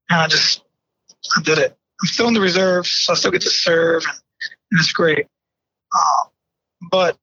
And 0.10 0.20
I 0.20 0.28
just, 0.28 0.64
I 1.38 1.42
did 1.42 1.58
it. 1.60 1.78
I'm 2.02 2.08
still 2.08 2.28
in 2.28 2.34
the 2.34 2.42
reserves, 2.42 2.90
so 2.92 3.14
I 3.14 3.16
still 3.16 3.32
get 3.32 3.42
to 3.44 3.50
serve, 3.50 4.04
and, 4.06 4.14
and 4.72 4.80
it's 4.80 4.92
great. 4.92 5.28
Um, 5.96 6.32
but 6.90 7.18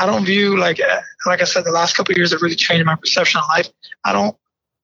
I 0.00 0.06
don't 0.06 0.24
view 0.24 0.56
like, 0.58 0.80
uh, 0.80 1.00
like 1.26 1.42
I 1.42 1.44
said, 1.44 1.64
the 1.64 1.70
last 1.70 1.94
couple 1.96 2.12
of 2.12 2.16
years 2.16 2.32
have 2.32 2.40
really 2.42 2.56
changed 2.56 2.86
my 2.86 2.96
perception 2.96 3.38
of 3.40 3.44
life. 3.50 3.68
I 4.04 4.12
don't 4.12 4.34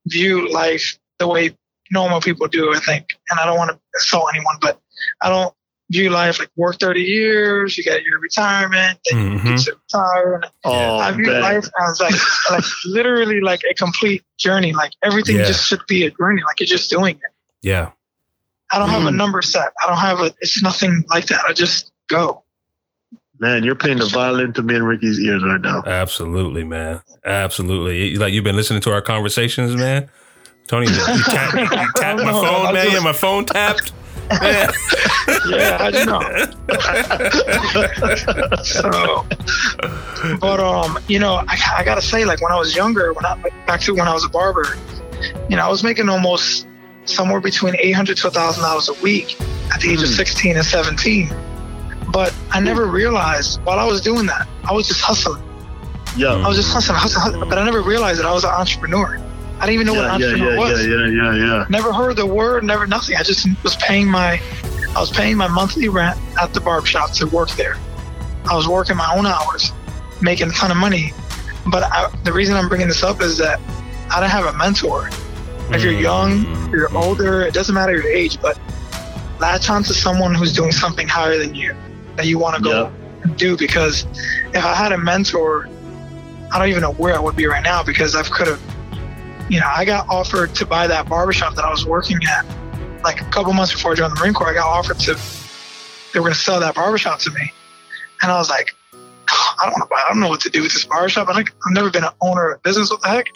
view 0.07 0.53
life 0.53 0.99
the 1.19 1.27
way 1.27 1.57
normal 1.91 2.21
people 2.21 2.47
do. 2.49 2.75
I 2.75 2.81
think, 2.81 3.07
and 3.31 3.41
I 3.41 3.47
don't 3.47 3.57
want 3.57 3.71
to 3.71 3.81
insult 3.95 4.27
anyone, 4.35 4.57
but 4.61 4.79
I 5.23 5.31
don't 5.31 5.55
view 5.91 6.11
life 6.11 6.39
like 6.39 6.51
work 6.57 6.79
30 6.79 7.01
years, 7.01 7.79
you 7.79 7.85
get 7.85 8.03
your 8.03 8.19
retirement, 8.21 8.99
then 9.11 9.33
you 9.33 9.39
Mhm. 9.39 9.45
get 9.57 9.59
to 9.67 9.73
retire. 9.85 10.35
And 10.35 10.45
Oh, 10.64 10.99
I 10.99 11.12
view 11.12 11.27
man. 11.27 11.41
life 11.43 11.67
as 11.89 12.01
like, 12.01 12.14
like 12.51 12.64
literally 12.85 13.41
like 13.41 13.62
a 13.71 13.73
complete 13.75 14.23
journey. 14.37 14.73
Like 14.75 14.93
everything 15.03 15.37
Yeah. 15.37 15.45
just 15.45 15.67
should 15.67 15.81
be 15.89 16.05
a 16.05 16.11
journey. 16.11 16.43
Like 16.45 16.61
you're 16.61 16.67
just 16.67 16.91
doing 16.91 17.14
it. 17.17 17.33
Yeah. 17.62 17.93
I 18.73 18.79
don't 18.81 18.91
have 18.91 19.07
a 19.07 19.11
Mm. 19.11 19.14
number 19.17 19.41
set. 19.43 19.73
I 19.83 19.87
don't 19.89 19.99
have 19.99 20.21
a, 20.21 20.35
it's 20.41 20.61
nothing 20.62 21.05
like 21.09 21.27
that. 21.27 21.45
I 21.49 21.53
just 21.53 21.93
go. 22.09 22.43
Man, 23.39 23.64
you're 23.64 23.74
playing 23.74 23.99
the 23.99 24.07
violin 24.07 24.53
to 24.55 24.62
me 24.62 24.76
and 24.76 24.87
Ricky's 24.87 25.20
ears 25.20 25.43
right 25.45 25.61
now. 25.61 25.82
Absolutely, 25.84 26.64
man. 26.64 27.03
Absolutely. 27.24 28.16
Like 28.16 28.32
you've 28.32 28.45
been 28.45 28.57
listening 28.57 28.80
to 28.82 28.93
our 28.93 29.03
conversations, 29.03 29.76
man. 29.76 30.09
Tony, 30.68 30.87
you 30.87 30.95
tapped, 31.24 31.55
you 31.55 31.68
tapped 31.97 32.22
my 32.22 32.32
phone, 32.32 32.72
man. 32.74 32.91
Yeah, 32.91 33.01
my 33.01 33.12
phone 33.12 33.45
tapped. 33.45 33.93
Man. 34.41 34.72
Yeah, 35.49 35.78
how'd 35.78 35.95
you 35.95 36.05
know? 36.07 36.20
So, 38.64 39.24
but 40.41 40.59
um, 40.61 40.99
you 41.09 41.18
know, 41.20 41.34
I, 41.47 41.57
I 41.78 41.84
gotta 41.84 42.03
say, 42.03 42.24
like 42.24 42.41
when 42.43 42.51
I 42.51 42.57
was 42.59 42.74
younger, 42.74 43.12
when 43.12 43.24
I 43.24 43.37
back 43.66 43.80
to 43.82 43.95
when 43.95 44.09
I 44.09 44.12
was 44.14 44.24
a 44.24 44.28
barber, 44.28 44.76
you 45.49 45.57
know, 45.57 45.64
I 45.64 45.68
was 45.68 45.84
making 45.84 46.09
almost 46.09 46.66
somewhere 47.05 47.41
between 47.41 47.76
eight 47.78 47.93
hundred 47.93 48.16
to 48.18 48.30
thousand 48.30 48.62
dollars 48.64 48.89
a 48.89 48.95
week 48.95 49.41
at 49.72 49.80
the 49.80 49.93
age 49.93 50.03
of 50.03 50.09
Hmm. 50.09 50.14
sixteen 50.14 50.57
and 50.57 50.66
seventeen. 50.66 51.28
But 52.17 52.35
I 52.51 52.61
never 52.61 52.87
hmm. 52.87 52.95
realized 52.95 53.61
while 53.64 53.79
I 53.79 53.85
was 53.85 54.01
doing 54.01 54.25
that, 54.25 54.49
I 54.64 54.73
was 54.73 54.89
just 54.89 55.03
hustling. 55.03 55.43
yeah. 56.17 56.29
I 56.29 56.49
was 56.49 56.57
just 56.57 56.73
hustling, 56.73 56.97
hustling, 56.97 57.25
hustling. 57.25 57.49
But 57.51 57.59
I 57.59 57.64
never 57.67 57.83
realized 57.83 58.21
that 58.21 58.25
I 58.25 58.33
was 58.33 58.43
an 58.43 58.53
entrepreneur. 58.53 59.19
I 59.61 59.67
didn't 59.67 59.75
even 59.75 59.87
know 59.87 59.93
what 59.93 60.05
Yeah, 60.05 60.14
an 60.14 60.21
yeah, 60.21 60.27
entrepreneur 60.29 60.53
yeah, 60.55 60.59
was. 60.59 60.87
yeah, 60.87 60.95
yeah, 60.95 61.35
yeah, 61.35 61.59
yeah. 61.59 61.67
Never 61.69 61.93
heard 61.93 62.17
the 62.17 62.25
word, 62.25 62.64
never 62.64 62.87
nothing. 62.87 63.17
I 63.17 63.23
just 63.23 63.47
was 63.62 63.77
paying 63.77 64.09
my, 64.09 64.41
I 64.97 64.99
was 64.99 65.11
paying 65.11 65.37
my 65.37 65.47
monthly 65.47 65.91
rent 65.91 66.19
at 66.41 66.55
the 66.55 66.61
barbershop 66.62 67.12
to 67.17 67.27
work 67.27 67.51
there. 67.51 67.77
I 68.51 68.57
was 68.57 68.67
working 68.67 68.97
my 68.97 69.14
own 69.14 69.27
hours, 69.27 69.73
making 70.23 70.49
a 70.49 70.53
ton 70.53 70.71
of 70.71 70.79
money. 70.79 71.12
But 71.67 71.83
I, 71.83 72.11
the 72.25 72.33
reason 72.33 72.57
I'm 72.57 72.71
bringing 72.71 72.89
this 72.89 73.03
up 73.03 73.21
is 73.21 73.37
that 73.37 73.61
I 74.09 74.21
didn't 74.21 74.33
have 74.33 74.47
a 74.47 74.57
mentor. 74.57 75.11
If 75.69 75.83
you're 75.83 75.93
young, 75.93 76.47
if 76.47 76.71
you're 76.71 76.89
mm-hmm. 76.89 76.97
older, 76.97 77.43
it 77.43 77.53
doesn't 77.53 77.75
matter 77.75 77.93
your 77.93 78.09
age, 78.09 78.41
but 78.41 78.59
latch 79.39 79.69
on 79.69 79.83
to 79.83 79.93
someone 79.93 80.35
who's 80.35 80.55
doing 80.55 80.73
something 80.73 81.07
higher 81.07 81.37
than 81.37 81.55
you 81.55 81.77
that 82.17 82.27
you 82.27 82.39
want 82.39 82.57
to 82.57 82.62
go 82.62 82.93
and 83.23 83.37
do. 83.37 83.57
Because 83.57 84.07
if 84.55 84.64
I 84.64 84.75
had 84.75 84.93
a 84.93 84.99
mentor, 84.99 85.69
I 86.53 86.59
don't 86.59 86.69
even 86.69 86.83
know 86.83 86.93
where 86.93 87.14
I 87.14 87.19
would 87.19 87.37
be 87.37 87.47
right 87.47 87.62
now 87.62 87.83
because 87.83 88.14
I 88.14 88.23
could 88.23 88.47
have, 88.47 88.62
you 89.49 89.61
know, 89.61 89.67
I 89.69 89.85
got 89.85 90.09
offered 90.09 90.55
to 90.57 90.67
buy 90.67 90.87
that 90.87 91.09
barbershop 91.09 91.55
that 91.55 91.64
I 91.64 91.71
was 91.71 91.87
working 91.87 92.19
at 92.29 92.45
like 93.05 93.21
a 93.21 93.25
couple 93.27 93.53
months 93.53 93.73
before 93.73 93.93
I 93.93 93.95
joined 93.95 94.17
the 94.17 94.21
Marine 94.21 94.35
Corps. 94.35 94.51
I 94.51 94.55
got 94.55 94.67
offered 94.67 94.99
to, 95.01 95.14
they 96.12 96.21
were 96.21 96.25
going 96.25 96.35
to 96.35 96.39
sell 96.39 96.61
that 96.61 96.75
barbershop 96.75 97.21
to 97.21 97.31
me. 97.31 97.53
And 98.23 98.33
I 98.33 98.39
was 98.39 98.49
like, 98.51 98.75
I 99.29 99.59
don't 99.62 99.73
want 99.73 99.85
to 99.85 99.89
buy, 99.89 100.03
I 100.05 100.09
don't 100.09 100.21
know 100.21 100.29
what 100.29 100.41
to 100.41 100.51
do 100.51 100.62
with 100.62 100.73
this 100.73 100.85
barbershop. 100.85 101.29
Like, 101.29 101.51
I've 101.67 101.73
never 101.73 101.91
been 101.91 102.05
an 102.05 102.11
owner 102.21 102.51
of 102.51 102.59
a 102.59 102.61
business. 102.61 102.91
What 102.91 103.03
the 103.03 103.09
heck? 103.09 103.27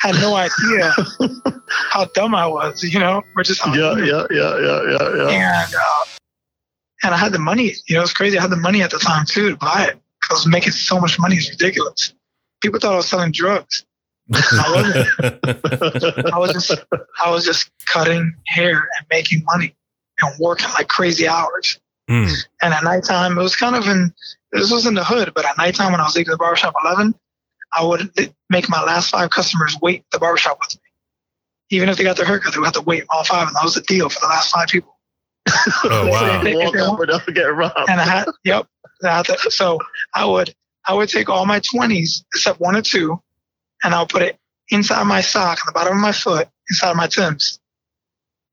Had 0.00 0.14
no 0.16 0.34
idea 0.36 0.94
how 1.68 2.04
dumb 2.14 2.34
I 2.34 2.46
was, 2.46 2.82
you 2.82 2.98
know, 2.98 3.22
or 3.36 3.42
just 3.42 3.64
Yeah, 3.66 3.96
yeah, 3.96 4.24
yeah, 4.30 4.58
yeah, 4.58 4.80
yeah, 4.90 5.16
yeah. 5.16 5.64
and 5.64 5.74
uh, 5.74 6.13
and 7.02 7.14
I 7.14 7.18
had 7.18 7.32
the 7.32 7.38
money. 7.38 7.74
You 7.88 7.96
know, 7.96 8.02
it's 8.02 8.12
crazy. 8.12 8.38
I 8.38 8.42
had 8.42 8.50
the 8.50 8.56
money 8.56 8.82
at 8.82 8.90
the 8.90 8.98
time 8.98 9.26
too 9.26 9.50
to 9.50 9.56
buy 9.56 9.86
it. 9.88 9.98
I 10.30 10.32
was 10.32 10.46
making 10.46 10.72
so 10.72 11.00
much 11.00 11.18
money. 11.18 11.36
It's 11.36 11.50
ridiculous. 11.50 12.14
People 12.62 12.80
thought 12.80 12.94
I 12.94 12.96
was 12.96 13.08
selling 13.08 13.32
drugs. 13.32 13.84
I 14.32 14.72
wasn't. 14.74 16.32
I 16.32 16.38
was 16.38 16.52
just 16.52 16.84
I 17.22 17.30
was 17.30 17.44
just 17.44 17.70
cutting 17.86 18.34
hair 18.46 18.88
and 18.98 19.06
making 19.10 19.44
money 19.44 19.74
and 20.20 20.34
working 20.38 20.68
like 20.70 20.88
crazy 20.88 21.28
hours. 21.28 21.78
Mm. 22.08 22.32
And 22.62 22.74
at 22.74 22.84
nighttime, 22.84 23.38
it 23.38 23.42
was 23.42 23.56
kind 23.56 23.76
of 23.76 23.86
in 23.86 24.12
this 24.52 24.70
was 24.70 24.86
in 24.86 24.94
the 24.94 25.04
hood, 25.04 25.32
but 25.34 25.44
at 25.44 25.58
nighttime 25.58 25.92
when 25.92 26.00
I 26.00 26.04
was 26.04 26.14
leaving 26.14 26.30
the 26.30 26.36
barbershop 26.36 26.74
at 26.80 26.86
eleven, 26.86 27.14
I 27.76 27.84
would 27.84 28.10
make 28.48 28.68
my 28.68 28.82
last 28.82 29.10
five 29.10 29.30
customers 29.30 29.76
wait 29.82 30.00
at 30.00 30.10
the 30.12 30.18
barbershop 30.18 30.58
with 30.60 30.76
me. 30.76 30.80
Even 31.70 31.88
if 31.88 31.96
they 31.96 32.04
got 32.04 32.16
their 32.16 32.26
haircut, 32.26 32.52
they 32.52 32.60
would 32.60 32.66
have 32.66 32.74
to 32.74 32.82
wait 32.82 33.04
all 33.10 33.24
five, 33.24 33.48
and 33.48 33.56
that 33.56 33.64
was 33.64 33.74
the 33.74 33.80
deal 33.82 34.08
for 34.08 34.20
the 34.20 34.26
last 34.26 34.50
five 34.50 34.68
people. 34.68 34.93
Oh 35.84 36.08
wow. 36.10 36.42
They- 36.42 36.54
Walk 36.56 36.72
they 36.74 36.80
up 36.80 36.88
want- 36.88 37.00
without 37.00 37.26
getting 37.26 37.44
robbed. 37.54 37.88
and 37.88 38.00
I 38.00 38.04
had 38.04 38.26
yep. 38.44 38.66
I 39.04 39.16
had 39.16 39.26
to- 39.26 39.50
so 39.50 39.78
I 40.14 40.24
would 40.24 40.54
I 40.86 40.94
would 40.94 41.08
take 41.08 41.28
all 41.28 41.46
my 41.46 41.60
twenties 41.60 42.24
except 42.34 42.60
one 42.60 42.76
or 42.76 42.82
two, 42.82 43.20
and 43.82 43.94
I'll 43.94 44.06
put 44.06 44.22
it 44.22 44.38
inside 44.70 45.04
my 45.04 45.20
sock 45.20 45.58
on 45.58 45.64
the 45.66 45.72
bottom 45.72 45.94
of 45.96 46.00
my 46.02 46.12
foot, 46.12 46.48
inside 46.70 46.90
of 46.90 46.96
my 46.96 47.06
Tims, 47.06 47.60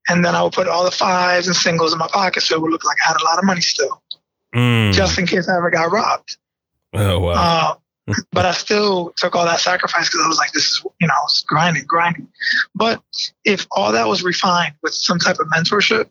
And 0.10 0.24
then 0.26 0.36
I 0.36 0.44
would 0.44 0.54
put 0.54 0.68
all 0.68 0.84
the 0.84 0.92
fives 0.92 1.48
and 1.48 1.56
singles 1.56 1.94
in 1.94 2.00
my 2.00 2.08
pocket 2.08 2.42
so 2.44 2.56
it 2.56 2.62
would 2.62 2.72
look 2.72 2.84
like 2.84 2.98
I 3.06 3.10
had 3.10 3.22
a 3.22 3.24
lot 3.24 3.38
of 3.38 3.46
money 3.46 3.62
still, 3.62 4.02
Mm. 4.54 4.92
just 4.94 5.18
in 5.18 5.26
case 5.28 5.48
I 5.50 5.56
ever 5.58 5.70
got 5.70 5.92
robbed. 5.92 6.38
Oh 6.94 7.20
wow. 7.20 7.78
Uh, 8.08 8.14
but 8.34 8.46
I 8.46 8.52
still 8.52 9.14
took 9.16 9.36
all 9.36 9.46
that 9.46 9.62
sacrifice 9.62 10.10
because 10.10 10.22
I 10.26 10.28
was 10.28 10.38
like, 10.38 10.52
this 10.52 10.66
is, 10.66 10.82
you 11.00 11.08
know, 11.08 11.14
I 11.14 11.24
was 11.24 11.46
grinding, 11.48 11.86
grinding. 11.86 12.28
But 12.76 13.02
if 13.46 13.66
all 13.72 13.94
that 13.94 14.08
was 14.10 14.24
refined 14.24 14.74
with 14.84 14.94
some 14.94 15.20
type 15.20 15.38
of 15.40 15.48
mentorship, 15.48 16.10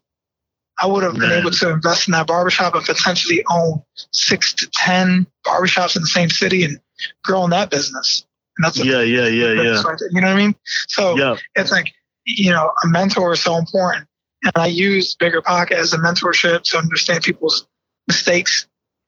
I 0.81 0.87
would 0.87 1.03
have 1.03 1.15
been 1.19 1.31
able 1.33 1.51
to 1.51 1.71
invest 1.71 2.09
in 2.09 2.13
that 2.13 2.27
barbershop 2.27 2.75
and 2.75 2.85
potentially 2.85 3.45
own 3.51 3.83
six 4.13 4.55
to 4.55 4.71
10 4.73 5.27
barbershops 5.47 5.95
in 5.95 6.03
the 6.03 6.09
same 6.09 6.31
city 6.31 6.65
and 6.65 6.81
grow 7.23 7.45
in 7.45 7.51
that 7.51 7.71
business. 7.71 8.25
And 8.57 8.65
that's 8.65 8.81
a 8.81 8.87
Yeah, 8.87 9.03
yeah, 9.03 9.27
yeah, 9.27 9.53
yeah. 9.63 9.83
right 9.83 9.99
You 10.11 10.21
know 10.21 10.29
what 10.29 10.37
I 10.37 10.37
mean? 10.37 10.55
So 10.89 11.17
Yeah. 11.19 11.37
it's 11.55 11.71
like, 11.71 11.93
you 12.25 12.51
know, 12.51 12.71
a 12.83 12.89
mentor 12.89 13.33
is 13.33 13.43
so 13.43 13.57
important. 13.57 14.07
And 14.43 14.53
I 14.57 14.67
use 14.67 15.15
Bigger 15.17 15.43
Pocket 15.43 15.77
as 15.77 15.93
a 15.93 15.99
mentorship 15.99 16.63
to 16.65 16.79
understand 16.79 17.25
people's 17.25 17.67
mistakes. 18.09 18.67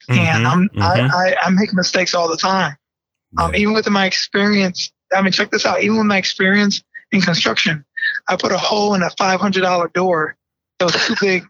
And 0.09 0.45
Mhm, 0.45 0.51
I'm, 0.51 0.69
mhm. 0.69 0.81
I, 1.11 1.31
I, 1.31 1.35
I 1.47 1.49
make 1.49 1.73
mistakes 1.73 2.13
all 2.13 2.29
the 2.29 2.37
time. 2.37 2.77
Um, 3.37 3.55
even 3.55 3.73
with 3.73 3.89
my 3.89 4.05
experience, 4.05 4.91
I 5.11 5.21
mean, 5.23 5.31
check 5.31 5.49
this 5.49 5.65
out. 5.65 5.81
Even 5.81 5.97
with 5.97 6.05
my 6.05 6.17
experience 6.17 6.83
in 7.11 7.21
construction, 7.21 7.83
I 8.27 8.35
put 8.35 8.51
a 8.51 8.57
hole 8.59 8.93
in 8.93 9.01
a 9.01 9.09
$500 9.09 9.93
door 9.93 10.37
that 10.77 10.85
was 10.85 11.07
too 11.07 11.15
big 11.19 11.45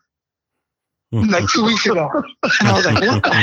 Mm-hmm. 1.14 1.30
like 1.32 1.48
two 1.50 1.64
weeks 1.64 1.86
ago. 1.86 2.10
And 2.60 2.68
I 2.68 2.74
was 2.74 2.86
like, 2.86 3.02
what 3.02 3.24
the 3.24 3.34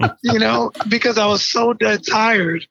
heck? 0.00 0.16
you 0.22 0.38
know, 0.40 0.72
because 0.88 1.16
I 1.16 1.26
was 1.26 1.44
so 1.44 1.72
dead 1.72 2.04
tired. 2.04 2.66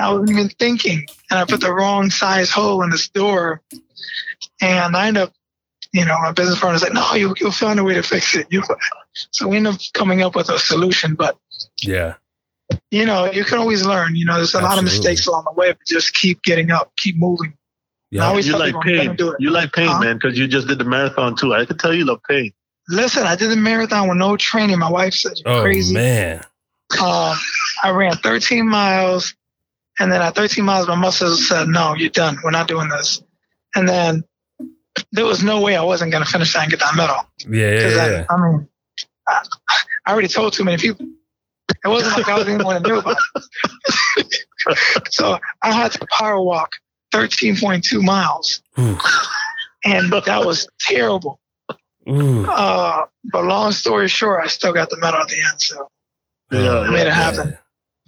I 0.00 0.10
wasn't 0.10 0.30
even 0.30 0.48
thinking. 0.48 1.06
And 1.30 1.38
I 1.38 1.44
put 1.44 1.60
the 1.60 1.72
wrong 1.72 2.08
size 2.08 2.50
hole 2.50 2.82
in 2.82 2.90
this 2.90 3.08
door. 3.08 3.60
And 4.62 4.96
I 4.96 5.08
ended 5.08 5.24
up, 5.24 5.34
you 5.92 6.04
know, 6.06 6.18
my 6.20 6.32
business 6.32 6.58
partner's 6.58 6.82
like, 6.82 6.94
no, 6.94 7.14
you, 7.14 7.34
you'll 7.38 7.52
find 7.52 7.78
a 7.78 7.84
way 7.84 7.94
to 7.94 8.02
fix 8.02 8.34
it. 8.34 8.46
You, 8.50 8.62
so 9.32 9.48
we 9.48 9.58
ended 9.58 9.74
up 9.74 9.80
coming 9.92 10.22
up 10.22 10.34
with 10.34 10.48
a 10.48 10.58
solution. 10.58 11.14
But 11.14 11.36
yeah. 11.82 12.14
you 12.90 13.04
know, 13.04 13.30
you 13.30 13.44
can 13.44 13.58
always 13.58 13.84
learn. 13.84 14.16
You 14.16 14.24
know, 14.24 14.36
there's 14.36 14.54
a 14.54 14.60
lot 14.62 14.78
of 14.78 14.84
mistakes 14.84 15.26
along 15.26 15.44
the 15.44 15.52
way, 15.52 15.72
but 15.72 15.86
just 15.86 16.14
keep 16.14 16.42
getting 16.42 16.70
up, 16.70 16.92
keep 16.96 17.18
moving. 17.18 17.52
Yeah. 18.10 18.32
You 18.32 18.36
like 18.36 18.44
people, 18.44 18.62
I'm 18.62 18.72
gonna 18.72 18.82
pain. 19.08 19.16
do 19.16 19.30
it. 19.32 19.36
You 19.40 19.50
like 19.50 19.72
pain, 19.72 19.88
Huh? 19.88 20.00
man, 20.00 20.16
because 20.16 20.38
you 20.38 20.48
just 20.48 20.66
did 20.68 20.78
the 20.78 20.84
marathon 20.84 21.36
too. 21.36 21.52
I 21.54 21.66
can 21.66 21.76
tell 21.76 21.92
you 21.92 22.06
love 22.06 22.20
pain. 22.26 22.52
Listen, 22.88 23.24
I 23.26 23.36
did 23.36 23.50
the 23.50 23.56
marathon 23.56 24.08
with 24.08 24.18
no 24.18 24.36
training. 24.36 24.78
My 24.78 24.90
wife 24.90 25.14
said, 25.14 25.32
You're 25.44 25.54
Oh 25.56 25.62
crazy. 25.62 25.94
man. 25.94 26.44
Um, 27.02 27.36
I 27.84 27.90
ran 27.90 28.16
13 28.16 28.66
miles, 28.68 29.34
and 29.98 30.10
then 30.10 30.22
at 30.22 30.34
13 30.34 30.64
miles, 30.64 30.88
my 30.88 30.94
muscles 30.94 31.46
said, 31.46 31.68
"No, 31.68 31.94
you're 31.94 32.08
done. 32.08 32.38
We're 32.42 32.50
not 32.50 32.66
doing 32.66 32.88
this." 32.88 33.22
And 33.74 33.86
then 33.86 34.24
there 35.12 35.26
was 35.26 35.42
no 35.42 35.60
way 35.60 35.76
I 35.76 35.82
wasn't 35.82 36.12
going 36.12 36.24
to 36.24 36.30
finish 36.30 36.54
that 36.54 36.62
and 36.62 36.70
get 36.70 36.80
that 36.80 36.96
medal. 36.96 37.16
Yeah, 37.46 37.72
yeah, 37.72 37.88
yeah. 38.10 38.24
I, 38.30 38.34
I 38.34 38.40
mean, 38.50 38.68
I, 39.28 39.46
I 40.06 40.12
already 40.12 40.28
told 40.28 40.54
too 40.54 40.64
many 40.64 40.78
people. 40.78 41.06
It 41.84 41.88
wasn't 41.88 42.16
like 42.16 42.28
I 42.28 42.36
was 42.38 42.46
the 42.46 42.52
only 42.52 42.64
one 42.64 42.82
to 42.82 42.88
do 42.88 42.98
about 42.98 43.16
it. 44.16 44.26
so 45.10 45.38
I 45.62 45.70
had 45.72 45.92
to 45.92 46.06
power 46.18 46.40
walk 46.40 46.70
13.2 47.12 48.02
miles, 48.02 48.62
Ooh. 48.78 48.98
and 49.84 50.10
that 50.10 50.46
was 50.46 50.66
terrible. 50.80 51.38
Ooh. 52.08 52.46
Uh, 52.46 53.06
but 53.32 53.44
long 53.44 53.72
story 53.72 54.08
short, 54.08 54.42
I 54.44 54.48
still 54.48 54.72
got 54.72 54.90
the 54.90 54.96
medal 54.98 55.20
at 55.20 55.28
the 55.28 55.36
end. 55.36 55.60
So 55.60 55.88
Yeah, 56.50 56.80
I 56.80 56.90
made 56.90 57.06
it 57.06 57.12
happen. 57.12 57.58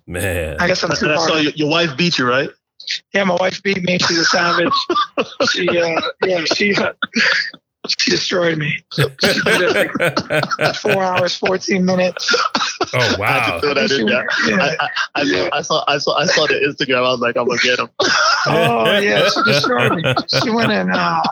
Man. 0.07 0.57
I 0.59 0.67
guess 0.67 0.83
I'm 0.83 0.91
too 0.97 1.05
And 1.07 1.13
I 1.15 1.17
saw 1.19 1.33
hard. 1.33 1.43
your, 1.45 1.53
your 1.55 1.71
wife 1.71 1.97
beat 1.97 2.19
you, 2.19 2.27
right? 2.29 2.51
Yeah, 3.13 3.25
my 3.25 3.37
wife 3.37 3.63
beat 3.63 3.83
me. 3.83 3.99
She's 3.99 4.19
a 4.19 4.25
savage. 4.25 4.73
she, 5.51 5.69
uh, 5.69 6.01
yeah, 6.25 6.45
she, 6.45 6.75
uh, 6.75 6.93
she 7.87 8.11
destroyed 8.11 8.59
me. 8.59 8.83
She 8.95 9.05
did 9.45 9.75
like 9.75 10.75
four 10.77 11.03
hours, 11.03 11.37
fourteen 11.37 11.85
minutes. 11.85 12.35
oh 12.95 13.17
wow. 13.19 13.61
I 13.63 13.87
She 13.87 13.97
did 13.99 14.05
went- 14.07 14.29
yeah. 14.49 14.77
I, 14.81 14.89
I, 15.15 15.21
I, 15.21 15.23
saw, 15.25 15.49
I 15.53 15.63
saw 15.63 15.85
I 15.87 15.99
saw 15.99 16.17
I 16.19 16.27
saw 16.27 16.47
the 16.47 16.55
Instagram. 16.55 16.99
I 16.99 17.01
was 17.03 17.21
like, 17.21 17.37
I'm 17.37 17.47
gonna 17.47 17.61
get 17.63 17.79
him. 17.79 17.89
Oh 18.47 18.99
yeah, 18.99 19.29
she 19.29 19.43
destroyed 19.45 19.93
me. 19.95 20.03
She 20.43 20.51
went 20.51 20.73
in. 20.73 20.91
uh, 20.91 21.23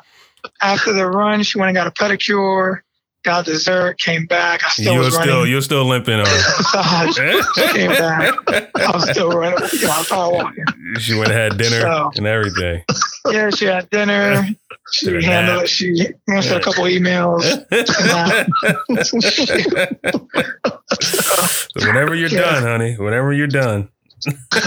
after 0.62 0.92
the 0.92 1.06
run, 1.06 1.42
she 1.42 1.58
went 1.58 1.68
and 1.70 1.76
got 1.76 1.86
a 1.86 1.90
pedicure, 1.90 2.78
got 3.24 3.44
dessert, 3.44 3.98
came 3.98 4.26
back. 4.26 4.64
I 4.64 4.68
still 4.68 4.94
You're 4.94 5.04
was 5.04 5.14
still 5.14 5.36
running. 5.38 5.50
you're 5.52 5.62
still 5.62 5.84
limping 5.84 6.14
on. 6.20 6.26
Oh, 6.26 7.04
massage. 7.06 7.72
came 7.72 7.90
back. 7.90 8.34
I 8.76 8.90
was 8.92 9.10
still 9.10 9.30
running. 9.30 9.58
You 9.72 9.86
know, 9.86 9.92
I 9.92 9.98
was 9.98 10.06
probably 10.08 10.38
walking. 10.38 10.64
she 10.98 11.14
went 11.14 11.30
and 11.30 11.38
had 11.38 11.58
dinner 11.58 11.80
So- 11.80 12.10
and 12.16 12.26
everything. 12.26 12.82
Yeah, 13.30 13.50
she 13.50 13.66
had 13.66 13.88
dinner. 13.90 14.46
She 14.90 15.14
a 15.14 15.20
handled 15.22 15.64
it. 15.64 15.68
She 15.68 16.06
answered 16.30 16.62
a 16.62 16.64
couple 16.64 16.84
emails. 16.84 17.42
so 21.02 21.86
whenever 21.86 22.14
you're 22.14 22.30
Yeah. 22.30 22.40
done, 22.40 22.62
honey, 22.62 22.94
whenever 22.96 23.34
you're 23.34 23.46
done. 23.48 23.90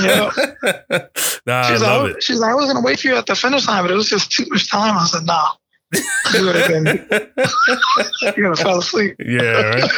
Yeah. 0.02 0.32
nah, 1.46 1.62
I 1.62 1.72
She's 1.72 1.82
love 1.82 2.04
like, 2.08 2.16
it. 2.18 2.24
she's 2.24 2.40
like, 2.40 2.52
I 2.52 2.56
was 2.56 2.68
gonna 2.68 2.82
wait 2.86 3.00
for 3.00 3.08
you 3.08 3.16
at 3.16 3.26
the 3.26 3.36
finish 3.36 3.68
line, 3.68 3.84
but 3.84 3.92
it 3.92 3.96
was 3.96 4.10
just 4.10 4.32
too 4.32 4.46
much 4.50 4.70
time. 4.70 4.98
I 4.98 5.06
said, 5.06 5.24
no. 5.24 5.44
You 6.34 6.46
would 6.46 6.56
have 6.56 6.68
been, 6.70 6.86
you 8.38 8.44
would 8.50 8.58
have 8.58 8.60
fell 8.60 8.80
asleep. 8.80 9.16
yeah, 9.20 9.42
right. 9.42 9.92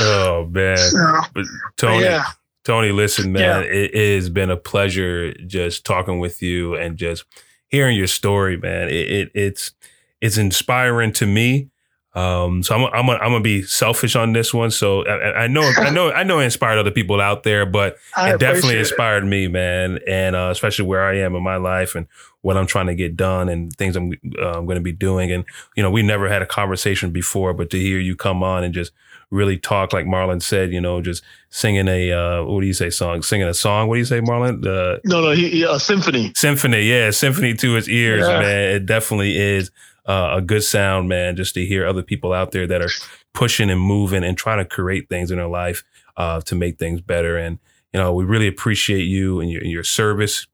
Oh 0.00 0.46
man, 0.50 0.76
So, 0.76 0.98
but 0.98 1.30
but 1.34 1.44
Tony, 1.78 2.04
yeah, 2.04 2.24
Tony, 2.64 2.92
listen, 2.92 3.32
man, 3.32 3.62
Yeah. 3.62 3.68
it, 3.70 3.94
it 3.94 4.14
has 4.16 4.28
been 4.28 4.50
a 4.50 4.56
pleasure 4.56 5.32
just 5.46 5.84
talking 5.86 6.18
with 6.18 6.42
you 6.42 6.74
and 6.74 6.96
just 6.98 7.24
hearing 7.68 7.96
your 7.96 8.06
story, 8.06 8.56
man. 8.58 8.88
It, 8.88 9.10
it 9.10 9.30
it's 9.34 9.72
it's 10.20 10.36
inspiring 10.36 11.12
to 11.14 11.26
me. 11.26 11.70
Um, 12.14 12.62
so 12.62 12.74
I'm 12.76 12.84
I'm 12.94 13.06
gonna, 13.06 13.18
I'm 13.18 13.30
gonna 13.32 13.40
be 13.40 13.62
selfish 13.62 14.14
on 14.14 14.32
this 14.32 14.54
one. 14.54 14.70
So 14.70 15.04
I, 15.06 15.44
I 15.44 15.46
know 15.48 15.62
I 15.76 15.90
know 15.90 16.12
I 16.12 16.22
know 16.22 16.38
it 16.38 16.44
inspired 16.44 16.78
other 16.78 16.92
people 16.92 17.20
out 17.20 17.42
there, 17.42 17.66
but 17.66 17.96
I 18.16 18.34
it 18.34 18.38
definitely 18.38 18.58
appreciate 18.58 18.76
it. 18.76 18.80
inspired 18.80 19.24
me, 19.26 19.48
man, 19.48 19.98
and 20.06 20.36
uh, 20.36 20.48
especially 20.52 20.86
where 20.86 21.02
I 21.04 21.16
am 21.18 21.34
in 21.34 21.42
my 21.42 21.56
life 21.56 21.94
and 21.96 22.06
what 22.42 22.56
I'm 22.56 22.66
trying 22.66 22.86
to 22.86 22.94
get 22.94 23.16
done 23.16 23.48
and 23.48 23.74
things 23.74 23.96
I'm 23.96 24.12
uh, 24.40 24.52
I'm 24.58 24.64
going 24.66 24.76
to 24.76 24.80
be 24.82 24.92
doing. 24.92 25.32
And 25.32 25.44
you 25.76 25.82
know, 25.82 25.90
we 25.90 26.02
never 26.02 26.28
had 26.28 26.40
a 26.42 26.46
conversation 26.46 27.10
before, 27.10 27.52
but 27.52 27.70
to 27.70 27.78
hear 27.80 27.98
you 27.98 28.14
come 28.14 28.42
on 28.44 28.62
and 28.62 28.72
just 28.72 28.92
really 29.30 29.56
talk, 29.58 29.92
like 29.92 30.06
Marlon 30.06 30.40
said, 30.40 30.70
you 30.72 30.80
know, 30.80 31.00
just 31.00 31.24
singing 31.50 31.88
a 31.88 32.12
uh, 32.12 32.44
what 32.44 32.60
do 32.60 32.66
you 32.68 32.72
say 32.74 32.90
song, 32.90 33.22
singing 33.22 33.48
a 33.48 33.54
song. 33.54 33.88
What 33.88 33.96
do 33.96 33.98
you 33.98 34.04
say, 34.04 34.20
Marlon? 34.20 34.62
The 34.62 35.00
No, 35.04 35.20
no, 35.20 35.30
he, 35.32 35.48
he 35.48 35.62
a 35.64 35.80
symphony. 35.80 36.32
symphony, 36.36 36.82
yeah, 36.82 37.10
symphony 37.10 37.54
to 37.54 37.72
his 37.74 37.88
ears, 37.88 38.20
Yeah. 38.28 38.38
man. 38.38 38.74
It 38.76 38.86
definitely 38.86 39.36
is 39.36 39.72
uh, 40.06 40.34
a 40.36 40.42
good 40.42 40.62
sound, 40.62 41.08
man. 41.08 41.36
Just 41.36 41.54
to 41.54 41.64
hear 41.64 41.86
other 41.86 42.02
people 42.02 42.32
out 42.32 42.52
there 42.52 42.66
that 42.66 42.82
are 42.82 42.90
pushing 43.32 43.70
and 43.70 43.80
moving 43.80 44.24
and 44.24 44.36
trying 44.36 44.58
to 44.58 44.64
create 44.64 45.08
things 45.08 45.30
in 45.30 45.38
their 45.38 45.48
life 45.48 45.84
uh, 46.16 46.40
to 46.42 46.54
make 46.54 46.78
things 46.78 47.00
better. 47.00 47.36
And 47.36 47.58
you 47.92 48.00
know, 48.00 48.12
we 48.12 48.24
really 48.24 48.48
appreciate 48.48 49.04
you 49.04 49.40
and 49.40 49.50
your, 49.50 49.62
and 49.62 49.70
your 49.70 49.84
service. 49.84 50.46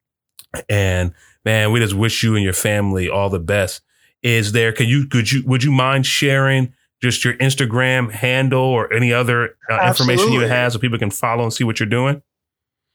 And 0.69 1.13
man, 1.45 1.73
we 1.73 1.81
just 1.81 1.95
wish 1.95 2.23
you 2.23 2.35
and 2.35 2.45
your 2.45 2.53
family 2.53 3.09
all 3.09 3.31
the 3.31 3.41
best. 3.41 3.83
Is 4.23 4.53
there? 4.53 4.73
Could 4.73 4.89
you? 4.89 5.07
Could 5.07 5.33
you? 5.33 5.43
Would 5.47 5.65
you 5.65 5.73
mind 5.73 6.07
sharing? 6.07 6.75
Just 7.03 7.25
your 7.25 7.33
Instagram 7.35 8.13
handle 8.13 8.61
or 8.61 8.93
any 8.93 9.11
other 9.11 9.57
uh, 9.71 9.87
information 9.87 10.33
you 10.33 10.41
have 10.41 10.73
so 10.73 10.79
people 10.79 10.99
can 10.99 11.11
follow 11.11 11.45
and 11.45 11.53
see 11.53 11.65
what 11.65 11.81
you're 11.81 11.89
doing? 11.89 12.21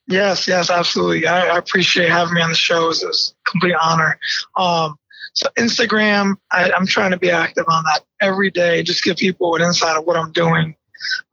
Yes, 0.07 0.47
yes, 0.47 0.69
absolutely. 0.69 1.25
I, 1.25 1.47
I 1.47 1.57
appreciate 1.57 2.11
having 2.11 2.35
me 2.35 2.41
on 2.41 2.49
the 2.49 2.55
show. 2.55 2.89
It's 2.89 3.01
it's 3.01 3.33
a 3.47 3.49
complete 3.49 3.73
honor. 3.81 4.19
Um, 4.55 4.99
so 5.35 5.47
Instagram, 5.57 6.35
I, 6.51 6.71
I'm 6.71 6.87
trying 6.87 7.11
to 7.11 7.17
be 7.17 7.29
active 7.29 7.65
on 7.67 7.83
that 7.83 8.01
every 8.21 8.49
day. 8.49 8.81
Just 8.83 9.03
give 9.03 9.17
people 9.17 9.55
an 9.55 9.61
insight 9.61 9.97
of 9.97 10.05
what 10.05 10.17
I'm 10.17 10.31
doing. 10.31 10.75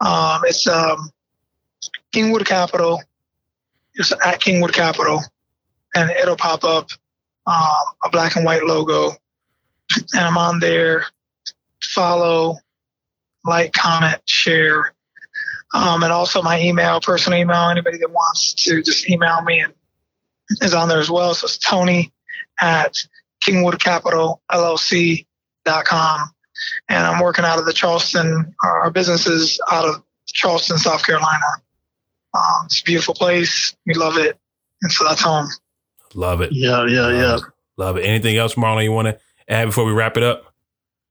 Um, 0.00 0.42
it's 0.44 0.66
um, 0.66 1.10
Kingwood 2.12 2.44
Capital. 2.44 3.00
Just 3.94 4.12
at 4.24 4.40
Kingwood 4.40 4.72
Capital, 4.72 5.20
and 5.94 6.10
it'll 6.10 6.34
pop 6.34 6.64
up 6.64 6.88
um, 7.46 7.94
a 8.02 8.08
black 8.10 8.36
and 8.36 8.44
white 8.46 8.64
logo, 8.64 9.10
and 10.14 10.24
I'm 10.24 10.38
on 10.38 10.60
there. 10.60 11.04
Follow, 11.82 12.56
like, 13.44 13.74
comment, 13.74 14.18
share. 14.24 14.94
Um, 15.74 16.02
and 16.02 16.10
also 16.10 16.40
my 16.40 16.58
email, 16.58 17.02
personal 17.02 17.38
email, 17.38 17.68
anybody 17.68 17.98
that 17.98 18.10
wants 18.10 18.54
to 18.64 18.82
just 18.82 19.10
email 19.10 19.42
me 19.42 19.60
and 19.60 19.74
is 20.62 20.72
on 20.72 20.88
there 20.88 21.00
as 21.00 21.10
well. 21.10 21.34
So 21.34 21.44
it's 21.44 21.58
Tony 21.58 22.12
at 22.62 22.94
KingwoodCapitalLLC.com. 23.46 26.20
And 26.88 27.06
I'm 27.06 27.20
working 27.20 27.44
out 27.44 27.58
of 27.58 27.66
the 27.66 27.72
Charleston, 27.72 28.54
our 28.62 28.90
business 28.90 29.26
is 29.26 29.60
out 29.70 29.84
of 29.84 30.02
Charleston, 30.26 30.78
South 30.78 31.04
Carolina. 31.04 31.44
Um, 32.34 32.66
it's 32.66 32.80
a 32.80 32.84
beautiful 32.84 33.14
place. 33.14 33.74
We 33.86 33.94
love 33.94 34.16
it. 34.16 34.38
And 34.82 34.92
so 34.92 35.04
that's 35.04 35.20
home. 35.20 35.48
Love 36.14 36.40
it. 36.40 36.50
Yeah, 36.52 36.86
yeah, 36.86 37.10
yeah. 37.10 37.38
Love 37.76 37.96
it. 37.96 38.02
Anything 38.02 38.36
else, 38.36 38.54
Marlon, 38.54 38.84
you 38.84 38.92
want 38.92 39.08
to 39.08 39.18
add 39.48 39.66
before 39.66 39.84
we 39.84 39.92
wrap 39.92 40.16
it 40.16 40.22
up? 40.22 40.54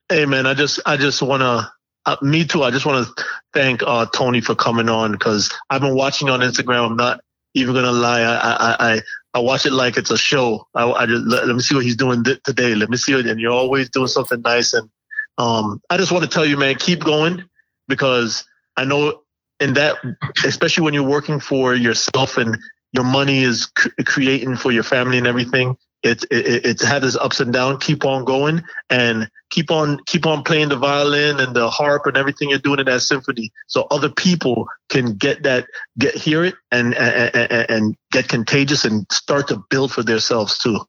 Hey 0.09 0.25
man, 0.25 0.45
I 0.45 0.53
just 0.53 0.79
I 0.86 0.97
just 0.97 1.21
wanna 1.21 1.71
uh, 2.05 2.17
me 2.21 2.45
too. 2.45 2.63
I 2.63 2.71
just 2.71 2.86
want 2.86 3.07
to 3.07 3.23
thank 3.53 3.82
uh, 3.84 4.05
Tony 4.07 4.41
for 4.41 4.55
coming 4.55 4.89
on 4.89 5.13
because 5.13 5.49
I've 5.69 5.82
been 5.82 5.95
watching 5.95 6.29
on 6.29 6.41
Instagram. 6.41 6.91
I'm 6.91 6.97
not 6.97 7.21
even 7.53 7.73
gonna 7.73 7.91
lie. 7.91 8.21
I 8.21 8.36
I 8.36 8.93
I, 8.93 9.01
I 9.34 9.39
watch 9.39 9.65
it 9.65 9.71
like 9.71 9.97
it's 9.97 10.11
a 10.11 10.17
show. 10.17 10.67
I, 10.75 10.91
I 10.91 11.05
just 11.05 11.25
let, 11.25 11.47
let 11.47 11.55
me 11.55 11.61
see 11.61 11.75
what 11.75 11.86
he's 11.86 11.95
doing 11.95 12.23
th- 12.23 12.41
today. 12.43 12.75
Let 12.75 12.89
me 12.89 12.97
see 12.97 13.13
it. 13.13 13.25
And 13.25 13.39
you're 13.39 13.53
always 13.53 13.89
doing 13.89 14.07
something 14.07 14.41
nice. 14.41 14.73
And 14.73 14.89
um, 15.38 15.82
I 15.89 15.97
just 15.97 16.11
want 16.11 16.23
to 16.23 16.29
tell 16.29 16.45
you, 16.45 16.57
man, 16.57 16.75
keep 16.75 17.03
going 17.03 17.45
because 17.88 18.45
I 18.75 18.86
know 18.86 19.21
in 19.59 19.73
that, 19.75 19.97
especially 20.43 20.84
when 20.84 20.93
you're 20.93 21.03
working 21.03 21.39
for 21.39 21.75
yourself 21.75 22.38
and 22.38 22.57
your 22.91 23.05
money 23.05 23.43
is 23.43 23.67
cr- 23.67 23.89
creating 24.05 24.57
for 24.57 24.71
your 24.71 24.84
family 24.84 25.17
and 25.17 25.27
everything. 25.27 25.77
It's 26.03 26.23
it, 26.25 26.65
it's 26.65 26.83
had 26.83 27.03
its 27.03 27.15
ups 27.15 27.39
and 27.39 27.53
downs. 27.53 27.83
Keep 27.83 28.05
on 28.05 28.25
going 28.25 28.63
and 28.89 29.29
keep 29.49 29.69
on 29.69 29.99
keep 30.05 30.25
on 30.25 30.43
playing 30.43 30.69
the 30.69 30.77
violin 30.77 31.39
and 31.39 31.55
the 31.55 31.69
harp 31.69 32.05
and 32.05 32.17
everything 32.17 32.49
you're 32.49 32.59
doing 32.59 32.79
in 32.79 32.85
that 32.85 33.01
symphony, 33.01 33.51
so 33.67 33.87
other 33.91 34.09
people 34.09 34.67
can 34.89 35.13
get 35.13 35.43
that 35.43 35.67
get 35.99 36.15
hear 36.15 36.43
it 36.43 36.55
and 36.71 36.95
and, 36.95 37.35
and, 37.35 37.69
and 37.69 37.95
get 38.11 38.27
contagious 38.27 38.83
and 38.83 39.05
start 39.11 39.47
to 39.49 39.63
build 39.69 39.91
for 39.91 40.03
themselves 40.03 40.57
too. 40.57 40.79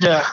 Yeah, 0.00 0.26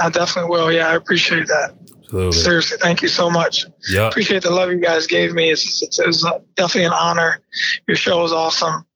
I 0.00 0.10
definitely 0.10 0.50
will. 0.50 0.70
Yeah, 0.70 0.88
I 0.88 0.94
appreciate 0.94 1.46
that. 1.48 1.74
Absolutely. 2.04 2.32
Seriously, 2.32 2.78
thank 2.80 3.02
you 3.02 3.08
so 3.08 3.28
much. 3.28 3.66
Yep. 3.90 4.12
Appreciate 4.12 4.42
the 4.44 4.50
love 4.50 4.70
you 4.70 4.78
guys 4.78 5.08
gave 5.08 5.32
me. 5.32 5.50
It's, 5.50 5.82
it's, 5.82 5.98
it's 5.98 6.22
definitely 6.54 6.84
an 6.84 6.92
honor. 6.92 7.40
Your 7.88 7.96
show 7.96 8.22
is 8.22 8.32
awesome. 8.32 8.86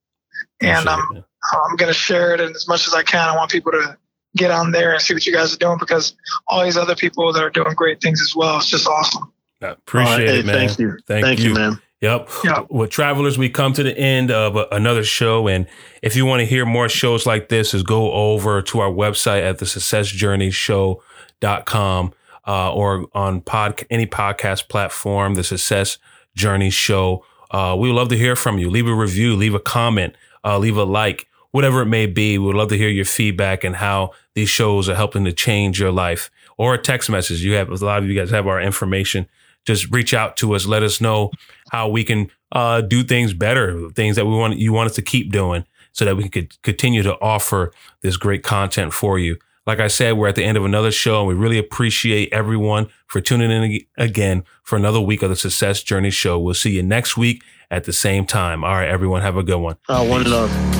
And 0.60 0.86
Appreciate 0.86 1.18
um. 1.18 1.24
I'm 1.52 1.76
going 1.76 1.88
to 1.92 1.98
share 1.98 2.34
it 2.34 2.40
and 2.40 2.54
as 2.54 2.68
much 2.68 2.86
as 2.86 2.94
I 2.94 3.02
can. 3.02 3.28
I 3.28 3.34
want 3.34 3.50
people 3.50 3.72
to 3.72 3.96
get 4.36 4.50
on 4.50 4.72
there 4.72 4.92
and 4.92 5.02
see 5.02 5.14
what 5.14 5.26
you 5.26 5.32
guys 5.32 5.54
are 5.54 5.58
doing 5.58 5.78
because 5.78 6.14
all 6.46 6.64
these 6.64 6.76
other 6.76 6.94
people 6.94 7.32
that 7.32 7.42
are 7.42 7.50
doing 7.50 7.74
great 7.74 8.00
things 8.00 8.20
as 8.20 8.34
well. 8.34 8.58
It's 8.58 8.68
just 8.68 8.86
awesome. 8.86 9.32
I 9.62 9.68
appreciate 9.68 10.12
All 10.12 10.18
right, 10.18 10.28
hey, 10.28 10.40
it, 10.40 10.46
man. 10.46 10.54
Thank 10.54 10.78
you. 10.78 10.98
Thank, 11.06 11.24
Thank 11.24 11.40
you. 11.40 11.50
you, 11.50 11.54
man. 11.54 11.80
Yep. 12.00 12.30
Yeah. 12.44 12.64
Well, 12.70 12.88
travelers, 12.88 13.36
we 13.36 13.50
come 13.50 13.74
to 13.74 13.82
the 13.82 13.94
end 13.96 14.30
of 14.30 14.56
another 14.72 15.04
show. 15.04 15.48
And 15.48 15.66
if 16.02 16.16
you 16.16 16.24
want 16.24 16.40
to 16.40 16.46
hear 16.46 16.64
more 16.64 16.88
shows 16.88 17.26
like 17.26 17.50
this, 17.50 17.74
is 17.74 17.82
go 17.82 18.10
over 18.12 18.62
to 18.62 18.80
our 18.80 18.90
website 18.90 19.42
at 19.42 19.58
the 19.58 19.66
successjourneyshow.com 19.66 22.12
uh, 22.46 22.72
or 22.72 23.06
on 23.12 23.42
pod, 23.42 23.84
any 23.90 24.06
podcast 24.06 24.68
platform, 24.68 25.34
the 25.34 25.44
Success 25.44 25.98
Journey 26.34 26.70
Show. 26.70 27.22
Uh, 27.50 27.76
we 27.78 27.88
would 27.88 27.96
love 27.96 28.08
to 28.08 28.16
hear 28.16 28.34
from 28.34 28.58
you. 28.58 28.70
Leave 28.70 28.86
a 28.86 28.94
review, 28.94 29.36
leave 29.36 29.54
a 29.54 29.60
comment, 29.60 30.14
uh, 30.42 30.56
leave 30.56 30.78
a 30.78 30.84
like, 30.84 31.26
whatever 31.52 31.82
it 31.82 31.86
may 31.86 32.06
be. 32.06 32.38
We 32.38 32.46
would 32.46 32.56
love 32.56 32.68
to 32.68 32.78
hear 32.78 32.88
your 32.88 33.04
feedback 33.04 33.64
and 33.64 33.76
how 33.76 34.10
these 34.34 34.48
shows 34.48 34.88
are 34.88 34.94
helping 34.94 35.24
to 35.24 35.32
change 35.32 35.80
your 35.80 35.92
life 35.92 36.30
or 36.56 36.74
a 36.74 36.78
text 36.78 37.10
message. 37.10 37.42
You 37.42 37.54
have 37.54 37.70
a 37.70 37.84
lot 37.84 38.02
of 38.02 38.08
you 38.08 38.14
guys 38.14 38.30
have 38.30 38.46
our 38.46 38.60
information. 38.60 39.28
Just 39.66 39.90
reach 39.90 40.14
out 40.14 40.36
to 40.38 40.54
us. 40.54 40.66
Let 40.66 40.82
us 40.82 41.00
know 41.00 41.30
how 41.70 41.88
we 41.88 42.04
can 42.04 42.30
uh, 42.52 42.80
do 42.80 43.02
things 43.02 43.34
better, 43.34 43.90
things 43.90 44.16
that 44.16 44.26
we 44.26 44.34
want 44.34 44.58
you 44.58 44.72
want 44.72 44.90
us 44.90 44.96
to 44.96 45.02
keep 45.02 45.30
doing, 45.30 45.64
so 45.92 46.04
that 46.04 46.16
we 46.16 46.28
could 46.28 46.60
continue 46.62 47.02
to 47.02 47.14
offer 47.20 47.72
this 48.00 48.16
great 48.16 48.42
content 48.42 48.92
for 48.92 49.18
you. 49.18 49.36
Like 49.66 49.78
I 49.78 49.88
said, 49.88 50.16
we're 50.16 50.28
at 50.28 50.34
the 50.34 50.44
end 50.44 50.56
of 50.56 50.64
another 50.64 50.90
show, 50.90 51.20
and 51.20 51.28
we 51.28 51.34
really 51.34 51.58
appreciate 51.58 52.32
everyone 52.32 52.88
for 53.06 53.20
tuning 53.20 53.50
in 53.50 53.80
again 53.98 54.44
for 54.64 54.76
another 54.76 55.00
week 55.00 55.22
of 55.22 55.28
the 55.28 55.36
Success 55.36 55.82
Journey 55.82 56.10
Show. 56.10 56.38
We'll 56.38 56.54
see 56.54 56.70
you 56.70 56.82
next 56.82 57.16
week 57.16 57.44
at 57.70 57.84
the 57.84 57.92
same 57.92 58.24
time. 58.24 58.64
All 58.64 58.72
right, 58.72 58.88
everyone, 58.88 59.20
have 59.20 59.36
a 59.36 59.42
good 59.42 59.60
one. 59.60 59.76
Uh, 59.88 60.04
one 60.04 60.24
love. 60.24 60.79